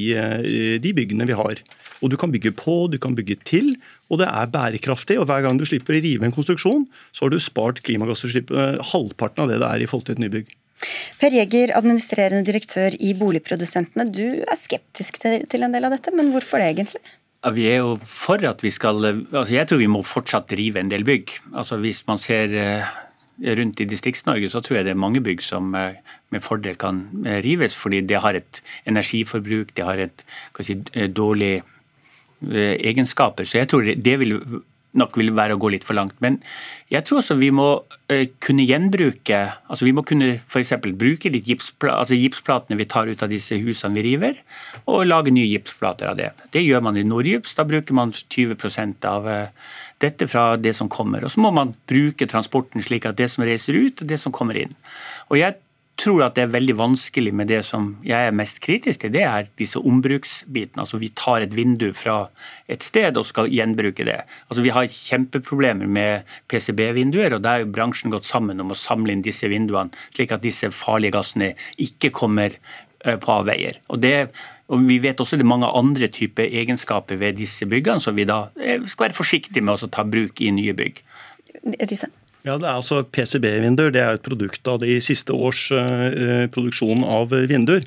de 0.79 0.93
byggene 0.95 1.27
vi 1.27 1.35
har. 1.35 1.59
Og 1.99 2.13
Du 2.13 2.17
kan 2.21 2.31
bygge 2.31 2.53
på, 2.55 2.77
du 2.93 2.95
kan 3.03 3.17
bygge 3.19 3.41
til, 3.43 3.73
og 4.07 4.23
det 4.23 4.29
er 4.31 4.55
bærekraftig. 4.55 5.19
og 5.19 5.27
Hver 5.27 5.43
gang 5.49 5.59
du 5.59 5.67
slipper 5.67 5.99
å 5.99 6.05
rive 6.05 6.29
en 6.29 6.37
konstruksjon, 6.37 6.87
så 7.11 7.27
har 7.27 7.35
du 7.35 7.43
spart 7.43 7.83
klimagassutslippet 7.89 8.87
halvparten 8.93 9.49
av 9.49 9.51
det 9.51 9.59
det 9.65 9.73
er 9.73 9.83
i 9.83 9.91
forhold 9.91 10.07
til 10.07 10.21
et 10.21 10.25
nybygg. 10.29 10.55
Per 11.21 11.35
Jeger, 11.35 11.75
administrerende 11.77 12.47
direktør 12.47 12.95
i 12.97 13.13
Boligprodusentene. 13.19 14.07
Du 14.09 14.43
er 14.43 14.59
skeptisk 14.59 15.21
til 15.21 15.67
en 15.67 15.75
del 15.75 15.89
av 15.89 15.97
dette, 15.97 16.13
men 16.17 16.33
hvorfor 16.35 16.63
det 16.63 16.71
egentlig? 16.75 17.03
Vi 17.57 17.67
er 17.71 17.79
jo 17.81 17.95
for 18.05 18.43
at 18.45 18.61
vi 18.61 18.69
skal 18.69 19.01
altså 19.09 19.55
Jeg 19.55 19.69
tror 19.69 19.79
vi 19.81 19.89
må 19.89 20.03
fortsatt 20.05 20.51
drive 20.51 20.81
en 20.81 20.91
del 20.93 21.07
bygg. 21.09 21.33
Altså 21.57 21.79
Hvis 21.81 22.03
man 22.07 22.21
ser 22.21 22.53
eh, 22.53 22.85
rundt 23.57 23.81
i 23.81 23.89
Distrikts-Norge, 23.89 24.51
så 24.53 24.61
tror 24.61 24.77
jeg 24.77 24.85
det 24.85 24.93
er 24.93 25.01
mange 25.01 25.23
bygg 25.25 25.43
som 25.43 25.75
eh, 25.75 25.97
med 26.31 26.45
fordel 26.45 26.77
kan 26.77 27.07
eh, 27.25 27.41
rives, 27.45 27.75
fordi 27.75 28.03
det 28.05 28.21
har 28.21 28.37
et 28.37 28.63
energiforbruk, 28.85 29.73
det 29.77 29.85
har 29.85 30.05
et 30.05 30.25
si, 30.61 30.77
dårlig 31.09 31.63
egenskaper. 32.41 33.45
Så 33.45 33.59
jeg 33.59 33.69
tror 33.69 33.85
det 33.85 34.19
vil 34.21 34.39
nok 34.99 35.17
vil 35.21 35.31
være 35.37 35.55
å 35.55 35.61
gå 35.61 35.71
litt 35.75 35.87
for 35.87 35.97
langt. 35.99 36.17
Men 36.25 36.39
jeg 36.91 37.05
tror 37.07 37.21
også 37.21 37.37
vi 37.39 37.51
må 37.55 37.69
uh, 37.85 38.25
kunne 38.43 38.67
gjenbruke 38.67 39.39
altså 39.71 39.87
Vi 39.87 39.95
må 39.95 40.03
kunne 40.07 40.33
f.eks. 40.41 40.73
bruke 40.99 41.31
litt 41.31 41.49
gipspla, 41.49 41.95
altså 42.03 42.19
gipsplatene 42.19 42.79
vi 42.81 42.89
tar 42.91 43.11
ut 43.11 43.23
av 43.23 43.31
disse 43.31 43.59
husene 43.63 43.95
vi 43.97 44.05
river, 44.09 44.41
og 44.91 45.07
lage 45.07 45.33
nye 45.35 45.49
gipsplater 45.49 46.11
av 46.11 46.19
det. 46.19 46.33
Det 46.55 46.65
gjør 46.65 46.83
man 46.85 46.99
i 46.99 47.07
Nordgips. 47.07 47.55
Da 47.59 47.67
bruker 47.69 47.97
man 47.97 48.15
20 48.17 49.07
av 49.09 49.31
uh, 49.31 49.73
dette 50.03 50.29
fra 50.31 50.55
det 50.57 50.75
som 50.77 50.91
kommer. 50.91 51.25
Og 51.25 51.35
så 51.35 51.43
må 51.43 51.53
man 51.55 51.75
bruke 51.91 52.29
transporten 52.31 52.83
slik 52.83 53.07
at 53.07 53.19
det 53.21 53.31
som 53.31 53.47
reiser 53.47 53.79
ut, 53.79 54.03
og 54.03 54.11
det 54.11 54.19
som 54.21 54.35
kommer 54.35 54.59
inn. 54.59 54.75
Og 55.31 55.39
jeg 55.39 55.59
tror 56.01 56.25
at 56.25 56.37
det 56.37 56.45
er 56.47 56.53
veldig 56.55 56.77
vanskelig 56.79 57.33
med 57.37 57.51
det 57.51 57.61
som 57.67 57.93
jeg 58.07 58.29
er 58.29 58.37
mest 58.37 58.61
kritisk 58.65 59.03
til, 59.03 59.13
det 59.15 59.25
er 59.27 59.49
disse 59.61 59.81
ombruksbitene. 59.81 60.83
Altså 60.83 61.01
vi 61.01 61.11
tar 61.17 61.45
et 61.45 61.57
vindu 61.57 61.91
fra 61.97 62.23
et 62.71 62.85
sted 62.85 63.19
og 63.21 63.29
skal 63.29 63.51
gjenbruke 63.53 64.07
det. 64.09 64.21
Altså 64.49 64.65
Vi 64.65 64.73
har 64.75 64.89
kjempeproblemer 64.91 65.91
med 65.91 66.29
PCB-vinduer, 66.49 67.37
og 67.37 67.45
der 67.45 67.51
er 67.51 67.65
jo 67.65 67.73
bransjen 67.75 68.13
gått 68.13 68.29
sammen 68.29 68.61
om 68.63 68.73
å 68.73 68.79
samle 68.79 69.13
inn 69.15 69.25
disse 69.27 69.49
vinduene, 69.51 69.93
slik 70.15 70.33
at 70.33 70.45
disse 70.45 70.73
farlige 70.75 71.19
gassene 71.19 71.53
ikke 71.81 72.13
kommer 72.15 72.57
eh, 72.57 73.19
på 73.21 73.37
avveier. 73.41 73.83
Og 73.89 74.01
det 74.03 74.31
og 74.71 74.85
Vi 74.87 75.01
vet 75.03 75.19
også 75.19 75.35
det 75.35 75.43
er 75.43 75.51
mange 75.51 75.67
andre 75.67 76.07
typer 76.07 76.47
egenskaper 76.47 77.19
ved 77.19 77.41
disse 77.41 77.67
byggene, 77.67 77.99
som 77.99 78.15
vi 78.15 78.23
da 78.23 78.53
eh, 78.55 78.79
skal 78.87 79.09
være 79.09 79.19
forsiktige 79.19 79.65
med 79.67 79.83
å 79.83 79.91
ta 79.91 80.05
bruk 80.07 80.39
i 80.41 80.53
nye 80.55 80.77
bygg. 80.79 81.03
Risen. 81.91 82.15
Ja, 82.47 82.57
det 82.57 82.69
er 82.69 82.79
altså 82.79 83.03
PCB-vinduer 83.05 83.93
det 83.93 84.01
er 84.05 84.17
et 84.17 84.25
produkt 84.25 84.69
av 84.71 84.81
de 84.85 84.97
siste 85.05 85.35
års 85.35 85.67
uh, 85.75 86.47
produksjon 86.55 87.05
av 87.05 87.35
vinduer. 87.51 87.85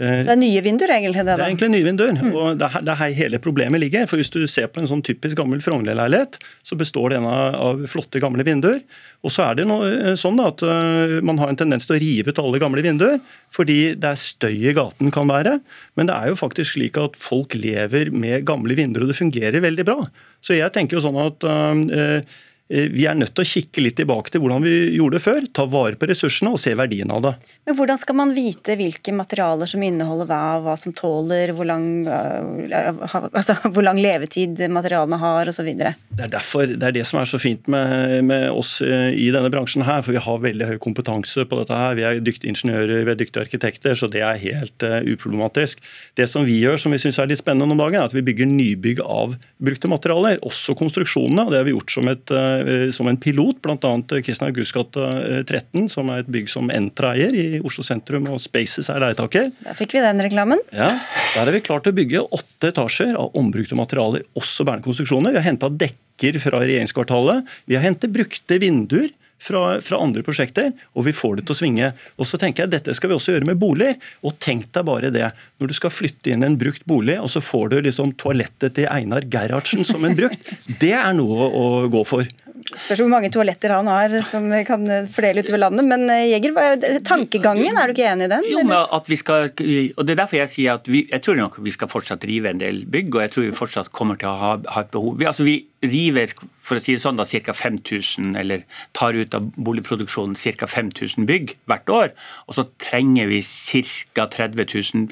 Uh, 0.00 0.22
det 0.24 0.32
er 0.32 0.38
nye 0.40 0.62
vinduer, 0.64 0.92
egentlig? 0.94 1.20
Det, 1.20 1.26
da. 1.28 1.36
det 1.36 1.44
er 1.44 1.50
egentlig 1.50 1.68
nye 1.74 1.84
vinduer. 1.84 2.14
Mm. 2.16 2.30
og 2.30 2.56
det 2.60 2.68
er, 2.70 2.84
det 2.86 2.92
er, 2.94 2.98
her 3.02 3.16
hele 3.18 3.40
problemet 3.42 3.82
ligger. 3.82 4.06
for 4.08 4.20
Hvis 4.20 4.32
du 4.32 4.40
ser 4.48 4.70
på 4.72 4.80
en 4.80 4.88
sånn 4.88 5.04
typisk 5.04 5.36
gammel 5.36 5.60
Frogner-leilighet, 5.64 6.40
så 6.64 6.78
består 6.80 7.12
den 7.12 7.28
av, 7.28 7.84
flotte, 7.90 8.22
gamle 8.24 8.46
vinduer. 8.46 8.80
Og 9.20 9.34
så 9.34 9.50
er 9.50 9.60
det 9.60 9.68
noe, 9.68 9.90
eh, 9.90 10.16
sånn 10.16 10.40
da, 10.40 10.48
at 10.48 10.64
uh, 10.64 11.18
man 11.26 11.42
har 11.42 11.52
en 11.52 11.60
tendens 11.60 11.84
til 11.84 11.98
å 11.98 12.00
rive 12.00 12.32
ut 12.32 12.40
alle 12.40 12.62
gamle 12.62 12.84
vinduer, 12.86 13.18
fordi 13.52 13.80
det 14.00 14.14
er 14.14 14.22
støy 14.22 14.54
i 14.70 14.76
gaten 14.78 15.12
kan 15.12 15.28
være. 15.28 15.58
Men 16.00 16.08
det 16.08 16.16
er 16.16 16.32
jo 16.32 16.40
faktisk 16.40 16.78
slik 16.78 16.96
at 17.02 17.20
folk 17.20 17.58
lever 17.58 18.14
med 18.14 18.46
gamle 18.48 18.78
vinduer, 18.78 19.04
og 19.04 19.12
det 19.12 19.20
fungerer 19.20 19.60
veldig 19.66 19.90
bra. 19.90 19.98
Så 20.40 20.56
jeg 20.56 20.72
tenker 20.72 20.96
jo 20.96 21.04
sånn 21.04 21.20
at 21.20 21.44
Eh, 21.90 22.22
vi 22.70 23.02
er 23.08 23.16
nødt 23.18 23.32
til 23.34 23.42
å 23.42 23.50
kikke 23.50 23.82
litt 23.82 23.96
tilbake 23.98 24.30
til 24.30 24.44
hvordan 24.44 24.62
vi 24.62 24.72
gjorde 24.94 25.18
det 25.18 25.24
før. 25.24 25.46
Ta 25.58 25.64
vare 25.66 25.98
på 25.98 26.06
ressursene 26.06 26.52
og 26.54 26.60
se 26.62 26.70
verdien 26.78 27.10
av 27.10 27.24
det. 27.24 27.32
Men 27.66 27.74
Hvordan 27.80 27.98
skal 27.98 28.16
man 28.20 28.34
vite 28.36 28.76
hvilke 28.78 29.14
materialer 29.14 29.66
som 29.70 29.82
inneholder 29.82 30.28
hva, 30.30 30.42
hva 30.62 30.76
som 30.78 30.94
tåler, 30.94 31.50
hvor 31.56 31.66
lang, 31.66 32.06
øh, 32.06 33.16
altså, 33.32 33.56
hvor 33.74 33.82
lang 33.82 33.98
levetid 33.98 34.62
materialene 34.70 35.18
har 35.18 35.50
osv.? 35.50 35.70
Det 35.74 35.88
er 35.90 36.30
derfor, 36.30 36.70
det 36.70 36.86
er 36.92 36.94
det 37.00 37.04
som 37.10 37.18
er 37.18 37.30
så 37.30 37.40
fint 37.42 37.66
med, 37.70 38.20
med, 38.28 38.46
oss 38.54 38.76
eh, 38.86 39.10
i 39.18 39.26
denne 39.34 39.50
bransjen 39.50 39.82
her. 39.88 40.04
For 40.06 40.14
vi 40.14 40.22
har 40.22 40.46
veldig 40.46 40.70
høy 40.70 40.78
kompetanse 40.84 41.48
på 41.50 41.58
dette 41.58 41.82
her. 41.82 41.98
Vi 41.98 42.06
er 42.06 42.22
dyktige 42.22 42.54
ingeniører, 42.54 43.02
vi 43.02 43.14
er 43.16 43.18
dyktige 43.18 43.48
arkitekter, 43.48 43.98
så 43.98 44.06
det 44.10 44.22
er 44.22 44.38
helt 44.44 44.86
uh, 44.86 45.00
uproblematisk. 45.10 45.82
Det 46.14 46.30
som 46.30 46.46
vi 46.46 46.60
gjør 46.62 46.78
som 46.78 46.94
vi 46.94 47.02
syns 47.02 47.18
er 47.18 47.32
litt 47.32 47.42
spennende 47.42 47.74
om 47.74 47.82
dagen, 47.82 47.98
er 47.98 48.06
at 48.06 48.14
vi 48.14 48.22
bygger 48.30 48.46
nybygg 48.46 49.02
av 49.02 49.34
brukte 49.58 49.90
materialer. 49.90 50.38
Også 50.46 50.78
konstruksjonene. 50.78 51.48
og 51.48 51.50
Det 51.50 51.62
har 51.64 51.66
vi 51.66 51.74
gjort 51.74 51.98
som 51.98 52.14
et 52.14 52.36
uh, 52.36 52.59
Eh, 52.59 52.59
som 52.96 53.08
en 53.10 53.18
pilot, 53.20 53.60
bl.a. 53.62 53.92
Kristian 54.24 54.50
Augustgata 54.50 55.08
13, 55.44 55.88
som 55.92 56.10
er 56.12 56.24
et 56.24 56.30
bygg 56.32 56.50
som 56.52 56.70
Entra 56.74 57.14
eier 57.16 57.34
i 57.36 57.60
Oslo 57.64 57.84
sentrum, 57.86 58.28
og 58.32 58.40
Spaces 58.42 58.90
er 58.92 59.02
leietaker. 59.02 59.50
Der 59.64 59.78
fikk 59.78 59.96
vi 59.96 60.04
den 60.04 60.22
reklamen. 60.24 60.62
Ja, 60.74 60.92
Der 61.34 61.46
er 61.46 61.54
vi 61.54 61.62
klart 61.64 61.88
å 61.88 61.94
bygge 61.94 62.24
åtte 62.26 62.72
etasjer 62.72 63.14
av 63.18 63.36
ombrukte 63.38 63.78
materialer, 63.78 64.26
også 64.38 64.66
bærende 64.66 64.86
konstruksjoner. 64.88 65.34
Vi 65.34 65.42
har 65.42 65.48
henta 65.48 65.70
dekker 65.70 66.40
fra 66.42 66.60
regjeringskvartalet. 66.62 67.48
Vi 67.70 67.78
har 67.78 67.86
hentet 67.86 68.12
brukte 68.12 68.60
vinduer 68.60 69.08
fra, 69.40 69.80
fra, 69.80 69.98
andre 70.00 70.22
prosjekter, 70.22 70.72
og 70.94 71.06
vi 71.06 71.14
får 71.16 71.38
det 71.38 71.46
til 71.48 71.56
å 71.56 71.60
svinge. 71.62 71.92
Og 72.20 72.28
så 72.28 72.38
tenker 72.40 72.64
jeg 72.64 72.74
Dette 72.74 72.94
skal 72.96 73.10
vi 73.10 73.16
også 73.16 73.34
gjøre 73.34 73.48
med 73.48 73.60
boliger. 73.60 73.96
Og 74.26 74.36
tenk 74.42 74.68
deg 74.74 74.86
bare 74.86 75.12
det. 75.14 75.30
Når 75.60 75.72
du 75.72 75.76
skal 75.76 75.94
flytte 75.94 76.34
inn 76.34 76.44
en 76.46 76.58
brukt 76.60 76.84
bolig, 76.88 77.16
og 77.20 77.30
så 77.32 77.42
får 77.44 77.72
du 77.72 77.80
liksom 77.88 78.14
toalettet 78.20 78.76
til 78.76 78.90
Einar 78.90 79.26
Gerhardsen 79.32 79.86
som 79.88 80.04
en 80.04 80.16
brukt. 80.18 80.52
Det 80.80 80.92
er 80.96 81.16
noe 81.16 81.48
å 81.48 81.66
gå 81.92 82.04
for. 82.08 82.28
Spørs 82.70 83.02
hvor 83.02 83.10
mange 83.12 83.30
toaletter 83.32 83.74
han 83.74 83.88
har 83.90 84.14
som 84.26 84.46
kan 84.66 84.86
fordele 85.12 85.44
utover 85.44 85.62
landet. 85.64 85.86
Men 85.88 86.06
Jeger, 86.30 86.54
tankegangen, 87.06 87.76
er 87.76 87.90
du 87.90 87.94
ikke 87.96 88.08
enig 88.10 88.28
i 88.28 88.32
den? 88.34 88.48
Jo, 88.50 88.64
men 88.66 88.76
at 88.80 89.10
vi 89.10 89.18
skal, 89.20 89.50
og 89.50 90.06
Det 90.06 90.14
er 90.14 90.20
derfor 90.22 90.40
jeg 90.40 90.52
sier 90.52 90.78
at 90.80 90.90
vi, 90.90 91.04
jeg 91.10 91.24
tror 91.24 91.38
nok 91.40 91.58
vi 91.64 91.74
skal 91.74 91.90
fortsatt 91.90 92.24
rive 92.28 92.52
en 92.52 92.62
del 92.62 92.84
bygg, 92.90 93.14
og 93.14 93.24
jeg 93.24 93.34
tror 93.34 93.46
vi 93.48 93.56
fortsatt 93.56 93.92
kommer 93.94 94.20
til 94.20 94.30
å 94.30 94.36
ha, 94.40 94.52
ha 94.76 94.84
et 94.84 94.92
behov. 94.94 95.18
Vi, 95.20 95.28
altså 95.28 95.46
vi 95.46 95.56
river 95.80 96.28
for 96.60 96.76
å 96.76 96.82
si 96.82 96.92
det 96.92 97.02
sånn 97.02 97.16
da, 97.16 97.24
ca. 97.24 97.54
5000, 97.56 98.34
eller 98.36 98.64
tar 98.96 99.16
ut 99.16 99.34
av 99.36 99.48
boligproduksjonen 99.56 100.36
ca. 100.36 100.68
5000 100.68 101.28
bygg 101.28 101.54
hvert 101.70 101.92
år. 101.92 102.10
Og 102.46 102.58
så 102.58 102.66
trenger 102.82 103.30
vi 103.30 103.40
ca. 103.40 104.26
30 104.28 104.60
000 104.60 105.06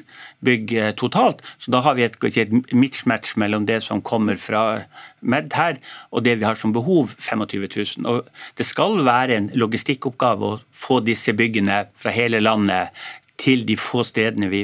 bygg 0.45 0.73
eh, 0.77 0.91
totalt. 0.99 1.41
Så 1.57 1.73
da 1.73 1.81
har 1.85 1.97
vi 1.97 2.05
et, 2.05 2.17
et 2.29 2.53
mismatch 2.73 3.35
mellom 3.41 3.65
det 3.69 3.81
som 3.85 4.01
kommer 4.01 4.39
fra 4.39 4.85
Med 5.19 5.51
her, 5.51 5.75
og 6.15 6.23
det 6.23 6.37
vi 6.39 6.45
har 6.47 6.55
som 6.55 6.71
behov, 6.71 7.11
25 7.19 7.65
000. 7.99 8.05
Og 8.07 8.29
det 8.55 8.63
skal 8.63 9.01
være 9.03 9.35
en 9.35 9.49
logistikkoppgave 9.51 10.45
å 10.47 10.59
få 10.71 11.01
disse 11.03 11.33
byggene 11.35 11.89
fra 11.99 12.13
hele 12.15 12.39
landet 12.39 12.95
til 13.35 13.65
de 13.67 13.75
få 13.75 14.05
stedene 14.07 14.47
vi 14.47 14.61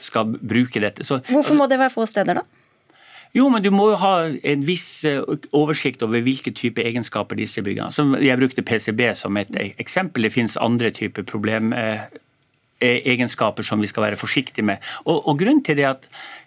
skal 0.00 0.32
bruke 0.32 0.80
dette. 0.80 1.04
Så, 1.04 1.20
Hvorfor 1.28 1.58
må 1.58 1.68
det 1.68 1.76
være 1.76 1.92
få 1.92 2.06
steder, 2.08 2.40
da? 2.40 2.57
Jo, 3.36 3.48
men 3.52 3.60
du 3.62 3.70
må 3.74 3.90
jo 3.92 3.98
ha 4.00 4.12
en 4.28 4.62
viss 4.66 5.04
eh, 5.08 5.22
oversikt 5.56 6.02
over 6.06 6.20
hvilke 6.24 6.52
type 6.56 6.80
egenskaper 6.84 7.36
disse 7.38 7.62
byggene 7.64 7.90
har. 7.92 8.22
Jeg 8.24 8.40
brukte 8.40 8.66
PCB 8.66 9.00
som 9.18 9.32
et 9.40 9.50
eksempel. 9.78 10.22
Det 10.24 10.34
finnes 10.34 10.62
andre 10.62 10.88
typer 10.94 11.22
problemegenskaper 11.28 13.62
som 13.66 13.78
vi 13.84 13.90
skal 13.90 14.04
være 14.08 14.20
forsiktige 14.20 14.64
med. 14.64 14.76
Og, 15.04 15.28
og 15.28 15.34
grunnen 15.42 15.64
til 15.64 15.76
det 15.78 15.84
er 15.84 15.94
at 15.96 16.04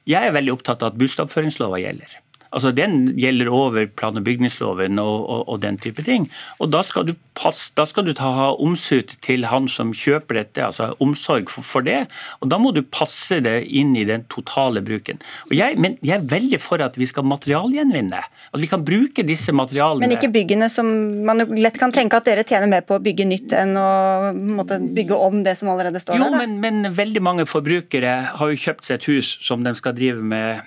jeg 0.10 0.22
er 0.26 0.34
veldig 0.34 0.54
opptatt 0.58 0.82
av 0.82 0.88
at 0.92 1.00
bostedoppføringslova 1.00 1.78
gjelder. 1.84 2.12
Altså 2.52 2.72
Den 2.76 3.14
gjelder 3.20 3.50
over 3.52 3.88
plan- 3.88 4.18
og 4.20 4.26
bygningsloven 4.28 5.00
og, 5.00 5.30
og, 5.30 5.44
og, 5.48 5.62
den 5.64 5.78
type 5.80 6.04
ting. 6.04 6.28
Og 6.60 6.72
Da 6.72 6.82
skal 6.84 7.08
du, 7.08 7.14
pass, 7.38 7.70
da 7.78 7.86
skal 7.88 8.06
du 8.08 8.14
ta, 8.18 8.32
ha 8.36 8.50
omsut 8.60 9.16
til 9.24 9.48
han 9.48 9.70
som 9.72 9.94
kjøper 9.96 10.42
dette, 10.42 10.66
altså 10.66 10.92
omsorg 11.04 11.52
for, 11.54 11.66
for, 11.66 11.86
det. 11.88 12.06
Og 12.42 12.52
Da 12.52 12.60
må 12.62 12.74
du 12.76 12.82
passe 12.84 13.40
det 13.44 13.58
inn 13.68 13.96
i 13.96 14.06
den 14.08 14.26
totale 14.32 14.84
bruken. 14.84 15.22
Jeg, 15.52 15.78
men 15.82 15.98
jeg 16.04 16.18
er 16.20 16.28
veldig 16.28 16.60
for 16.62 16.84
at 16.84 16.98
vi 17.00 17.08
skal 17.10 17.28
materialgjenvinne. 17.30 18.20
At 18.52 18.60
vi 18.60 18.70
kan 18.72 18.84
bruke 18.86 19.24
disse 19.28 19.56
materialene 19.56 20.06
Men 20.06 20.18
ikke 20.18 20.32
byggene 20.34 20.68
som 20.72 20.90
man 21.26 21.46
lett 21.56 21.80
kan 21.80 21.94
tenke 21.96 22.20
at 22.20 22.28
dere 22.28 22.46
tjener 22.48 22.70
mer 22.72 22.84
på 22.88 22.98
å 22.98 23.04
bygge 23.04 23.28
nytt 23.28 23.56
enn 23.56 23.78
å 23.80 23.88
måtte, 24.36 24.80
bygge 24.82 25.16
om 25.16 25.42
det 25.46 25.56
som 25.60 25.72
allerede 25.72 26.02
står 26.04 26.20
jo, 26.20 26.28
der? 26.28 26.36
Jo, 26.36 26.44
men, 26.44 26.60
men 26.84 26.96
veldig 26.98 27.24
mange 27.24 27.48
forbrukere 27.50 28.14
har 28.36 28.52
jo 28.52 28.60
kjøpt 28.60 28.88
seg 28.88 29.00
et 29.00 29.10
hus 29.12 29.34
som 29.46 29.64
de 29.64 29.74
skal 29.78 29.96
drive 29.98 30.22
med 30.22 30.62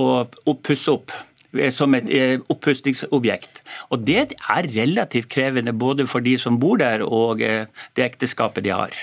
å 0.00 0.54
pusse 0.64 0.92
opp 0.92 1.12
eh, 1.56 1.70
som 1.74 1.94
et 1.96 2.10
eh, 2.10 2.36
oppussingsobjekt. 2.50 3.62
Og 3.94 4.04
Det 4.06 4.34
er 4.34 4.70
relativt 4.74 5.30
krevende 5.32 5.72
både 5.72 6.06
for 6.10 6.24
de 6.24 6.36
som 6.40 6.58
bor 6.60 6.80
der 6.82 7.04
og 7.06 7.42
eh, 7.42 7.66
det 7.96 8.06
ekteskapet 8.10 8.64
de 8.66 8.74
har. 8.74 8.94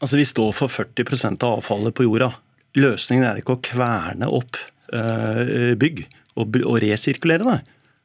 Altså 0.00 0.16
Vi 0.16 0.28
står 0.28 0.52
for 0.56 0.68
40 0.72 1.36
av 1.42 1.60
avfallet 1.60 1.94
på 1.94 2.06
jorda. 2.08 2.32
Løsningen 2.78 3.26
er 3.26 3.40
ikke 3.40 3.58
å 3.58 3.64
kverne 3.64 4.30
opp 4.30 4.56
bygg 4.90 6.00
og, 6.40 6.56
resirkulere 6.82 7.46
det. 7.46 7.60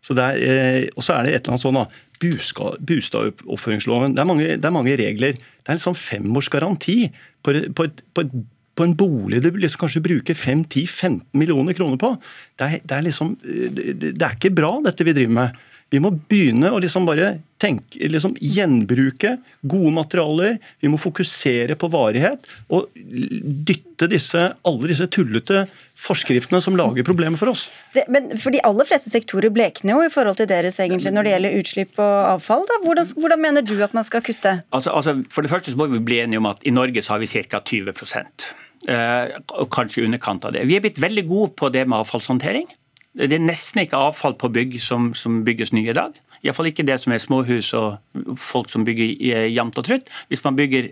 Så 0.05 0.13
det 0.13 0.25
er, 0.37 0.83
og 0.93 1.01
så 1.01 1.15
er 1.15 1.25
det 1.25 1.31
et 1.31 1.47
eller 1.47 1.55
annet 1.55 1.63
sånn 1.63 1.79
da, 1.79 1.85
Bostadoppføringsloven. 2.21 4.13
Det, 4.13 4.25
det, 4.61 4.67
er 4.69 4.75
mange 4.75 4.97
regler. 4.99 5.33
Det 5.33 5.71
er 5.71 5.79
en 5.79 5.81
sånn 5.81 5.97
femårs 5.97 6.51
på, 6.51 7.55
på, 7.73 7.87
på 8.13 8.25
et 8.25 8.35
på 8.75 8.83
en 8.83 8.95
bolig 8.97 9.41
du 9.43 9.51
liksom 9.55 9.85
kanskje 9.85 10.03
bruker 10.03 10.37
5-10-15 10.37 11.21
millioner 11.31 11.77
kroner 11.77 11.99
på. 12.01 12.15
Det 12.59 12.67
er, 12.67 12.83
det, 12.83 12.97
er 12.97 13.07
liksom, 13.07 13.37
det 13.39 14.11
er, 14.19 14.35
ikke 14.35 14.55
bra, 14.55 14.75
dette 14.85 15.07
vi 15.07 15.15
driver 15.15 15.39
med. 15.39 15.63
Vi 15.93 16.01
må 16.01 16.09
begynne 16.11 16.71
å 16.73 16.79
liksom 16.81 17.05
bare 17.05 17.35
tenke, 17.61 17.99
liksom 18.09 18.33
gjenbruke 18.41 19.35
gode 19.61 19.91
materialer. 19.95 20.57
Vi 20.81 20.89
må 20.91 20.97
fokusere 20.99 21.77
på 21.79 21.87
varighet 21.93 22.41
og 22.73 22.89
dytte 22.95 24.09
disse, 24.11 24.41
alle 24.65 24.89
disse 24.89 25.07
tullete 25.13 25.67
forskriftene 26.01 26.59
som 26.65 26.75
lager 26.75 27.05
problemer 27.07 27.39
for 27.39 27.53
oss. 27.53 27.69
Det, 27.93 28.07
men 28.11 28.33
for 28.33 28.51
De 28.51 28.63
aller 28.65 28.89
fleste 28.89 29.13
sektorer 29.13 29.53
blekner 29.53 29.93
jo 29.93 30.09
i 30.09 30.11
forhold 30.11 30.41
til 30.41 30.49
deres 30.51 30.81
egentlig 30.83 31.13
når 31.15 31.29
det 31.29 31.35
gjelder 31.35 31.57
utslipp 31.61 32.01
og 32.01 32.17
avfall. 32.33 32.67
Da. 32.73 32.81
Hvordan, 32.83 33.13
hvordan 33.21 33.45
mener 33.45 33.69
du 33.69 33.77
at 33.85 33.95
man 33.95 34.09
skal 34.09 34.25
kutte? 34.25 34.57
Altså, 34.75 34.91
altså, 34.91 35.19
for 35.29 35.45
det 35.45 35.53
første 35.53 35.71
så 35.71 35.79
må 35.79 35.87
vi 35.93 36.01
bli 36.01 36.23
enige 36.25 36.41
om 36.41 36.49
at 36.49 36.65
i 36.65 36.75
Norge 36.75 37.05
så 37.05 37.15
har 37.15 37.23
vi 37.23 37.29
ca. 37.29 37.61
20 37.61 37.93
Eh, 37.93 37.93
og 37.93 38.64
kanskje 38.85 40.01
i 40.01 40.05
underkant 40.05 40.45
av 40.45 40.53
det. 40.55 40.65
Vi 40.69 40.77
er 40.77 40.83
blitt 40.83 41.01
veldig 41.01 41.25
gode 41.29 41.53
på 41.57 41.69
det 41.73 41.87
med 41.87 42.03
avfallshåndtering. 42.03 42.67
Det 43.15 43.31
er 43.31 43.43
nesten 43.43 43.85
ikke 43.85 43.99
avfall 44.09 44.35
på 44.37 44.51
bygg 44.51 44.75
som, 44.83 45.13
som 45.15 45.43
bygges 45.47 45.71
nye 45.73 45.93
i 45.93 45.95
dag. 45.95 46.17
Iallfall 46.43 46.69
ikke 46.69 46.85
det 46.85 46.99
som 47.01 47.13
er 47.15 47.21
småhus 47.23 47.71
og 47.77 48.35
folk 48.37 48.69
som 48.69 48.85
bygger 48.85 49.15
jevnt 49.49 49.79
og 49.79 49.87
trutt. 49.87 50.11
Hvis 50.29 50.43
man 50.45 50.57
bygger 50.59 50.91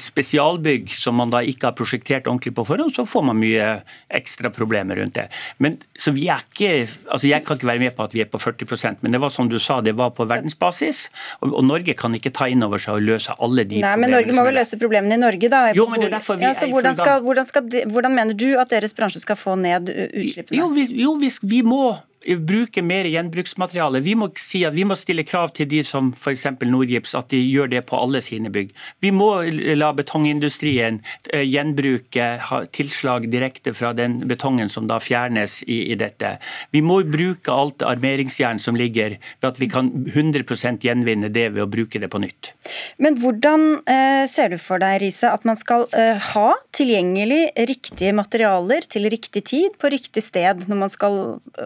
spesialbygg 0.00 0.90
som 0.92 1.18
man 1.20 1.32
da 1.32 1.40
ikke 1.44 1.70
har 1.70 1.76
prosjektert 1.78 2.28
ordentlig 2.30 2.54
på 2.56 2.66
forhånd, 2.68 2.94
så 2.96 3.06
får 3.08 3.26
man 3.30 3.40
mye 3.40 3.68
ekstra 4.14 4.50
problemer 4.54 4.98
rundt 5.00 5.16
det. 5.18 5.28
Men 5.62 5.78
så 5.98 6.14
vi 6.14 6.28
er 6.32 6.42
ikke, 6.44 6.88
altså 7.08 7.28
Jeg 7.28 7.44
kan 7.44 7.58
ikke 7.58 7.66
være 7.66 7.82
med 7.82 7.96
på 7.96 8.04
at 8.04 8.14
vi 8.14 8.22
er 8.24 8.30
på 8.30 8.38
40% 8.40 9.04
men 9.04 9.12
det 9.12 9.20
var 9.20 9.32
som 9.32 9.48
du 9.50 9.58
sa, 9.60 9.80
det 9.84 9.94
var 9.98 10.14
på 10.16 10.26
verdensbasis. 10.28 11.08
Og, 11.40 11.52
og 11.52 11.64
Norge 11.66 11.94
kan 11.98 12.14
ikke 12.16 12.32
ta 12.34 12.48
inn 12.50 12.64
over 12.66 12.80
seg 12.82 12.98
og 12.98 13.04
løse 13.04 13.34
alle 13.38 13.66
de 13.68 13.80
Nei, 13.82 13.92
problemene. 13.94 14.00
Men 14.04 14.16
Norge 14.16 14.36
må 14.38 14.46
vel 14.48 14.58
løse 14.60 14.78
problemene 14.80 15.18
i 15.18 15.22
Norge, 15.22 15.50
da? 15.52 15.62
Jo, 15.76 15.86
men 15.90 16.02
det 16.02 16.08
er 16.10 16.16
derfor 16.18 16.40
vi 16.40 16.46
ja, 16.46 16.54
så 16.56 16.68
hvordan, 16.70 16.96
skal, 16.98 17.20
hvordan, 17.26 17.48
skal, 17.48 17.68
hvordan, 17.92 18.16
mener 18.16 18.38
du 18.38 18.48
at 18.60 18.72
deres 18.72 18.96
bransje 18.96 19.22
skal 19.22 19.38
få 19.38 19.58
ned 19.60 19.92
utslippene? 19.92 20.58
Jo, 20.58 20.70
vi, 20.74 20.88
jo, 21.02 21.16
vi, 21.20 21.32
vi 21.50 21.62
må 21.66 21.84
bruke 22.24 22.82
mer 22.82 23.06
gjenbruksmateriale. 23.08 24.00
Vi 24.04 24.14
må 24.18 24.30
si 24.40 24.64
at 24.66 24.74
vi 24.76 24.86
må 24.88 24.96
stille 24.98 25.24
krav 25.26 25.52
til 25.56 25.68
de 25.70 25.82
som 25.86 26.12
f.eks. 26.16 26.46
Nordgips, 26.64 27.14
at 27.18 27.30
de 27.34 27.40
gjør 27.42 27.70
det 27.74 27.84
på 27.88 27.98
alle 28.00 28.22
sine 28.24 28.50
bygg. 28.52 28.72
Vi 29.04 29.10
må 29.14 29.30
la 29.76 29.90
betongindustrien 29.96 31.00
eh, 31.32 31.44
gjenbruke 31.44 32.28
tilslag 32.74 33.28
direkte 33.32 33.74
fra 33.76 33.92
den 33.96 34.20
betongen 34.28 34.70
som 34.72 34.88
da 34.90 34.98
fjernes 35.02 35.60
i, 35.66 35.84
i 35.92 35.98
dette. 36.00 36.36
Vi 36.74 36.82
må 36.84 37.02
bruke 37.08 37.52
alt 37.52 37.84
armeringsjern 37.84 38.62
som 38.62 38.78
ligger, 38.78 39.18
ved 39.40 39.50
at 39.50 39.60
vi 39.60 39.68
kan 39.72 39.90
100% 39.92 40.84
gjenvinne 40.84 41.30
det 41.32 41.50
ved 41.54 41.66
å 41.66 41.70
bruke 41.70 42.00
det 42.00 42.10
på 42.12 42.22
nytt. 42.22 42.54
Men 43.02 43.18
hvordan 43.20 43.66
eh, 43.90 44.24
ser 44.30 44.54
du 44.54 44.58
for 44.62 44.82
deg, 44.82 45.00
Riise, 45.04 45.30
at 45.30 45.44
man 45.48 45.58
skal 45.60 45.86
eh, 45.96 46.16
ha 46.32 46.48
tilgjengelig 46.74 47.42
riktige 47.68 48.14
materialer 48.16 48.86
til 48.88 49.08
riktig 49.12 49.44
tid 49.50 49.76
på 49.80 49.90
riktig 49.92 50.24
sted 50.24 50.64
når 50.70 50.80
man 50.86 50.92
skal 50.92 51.18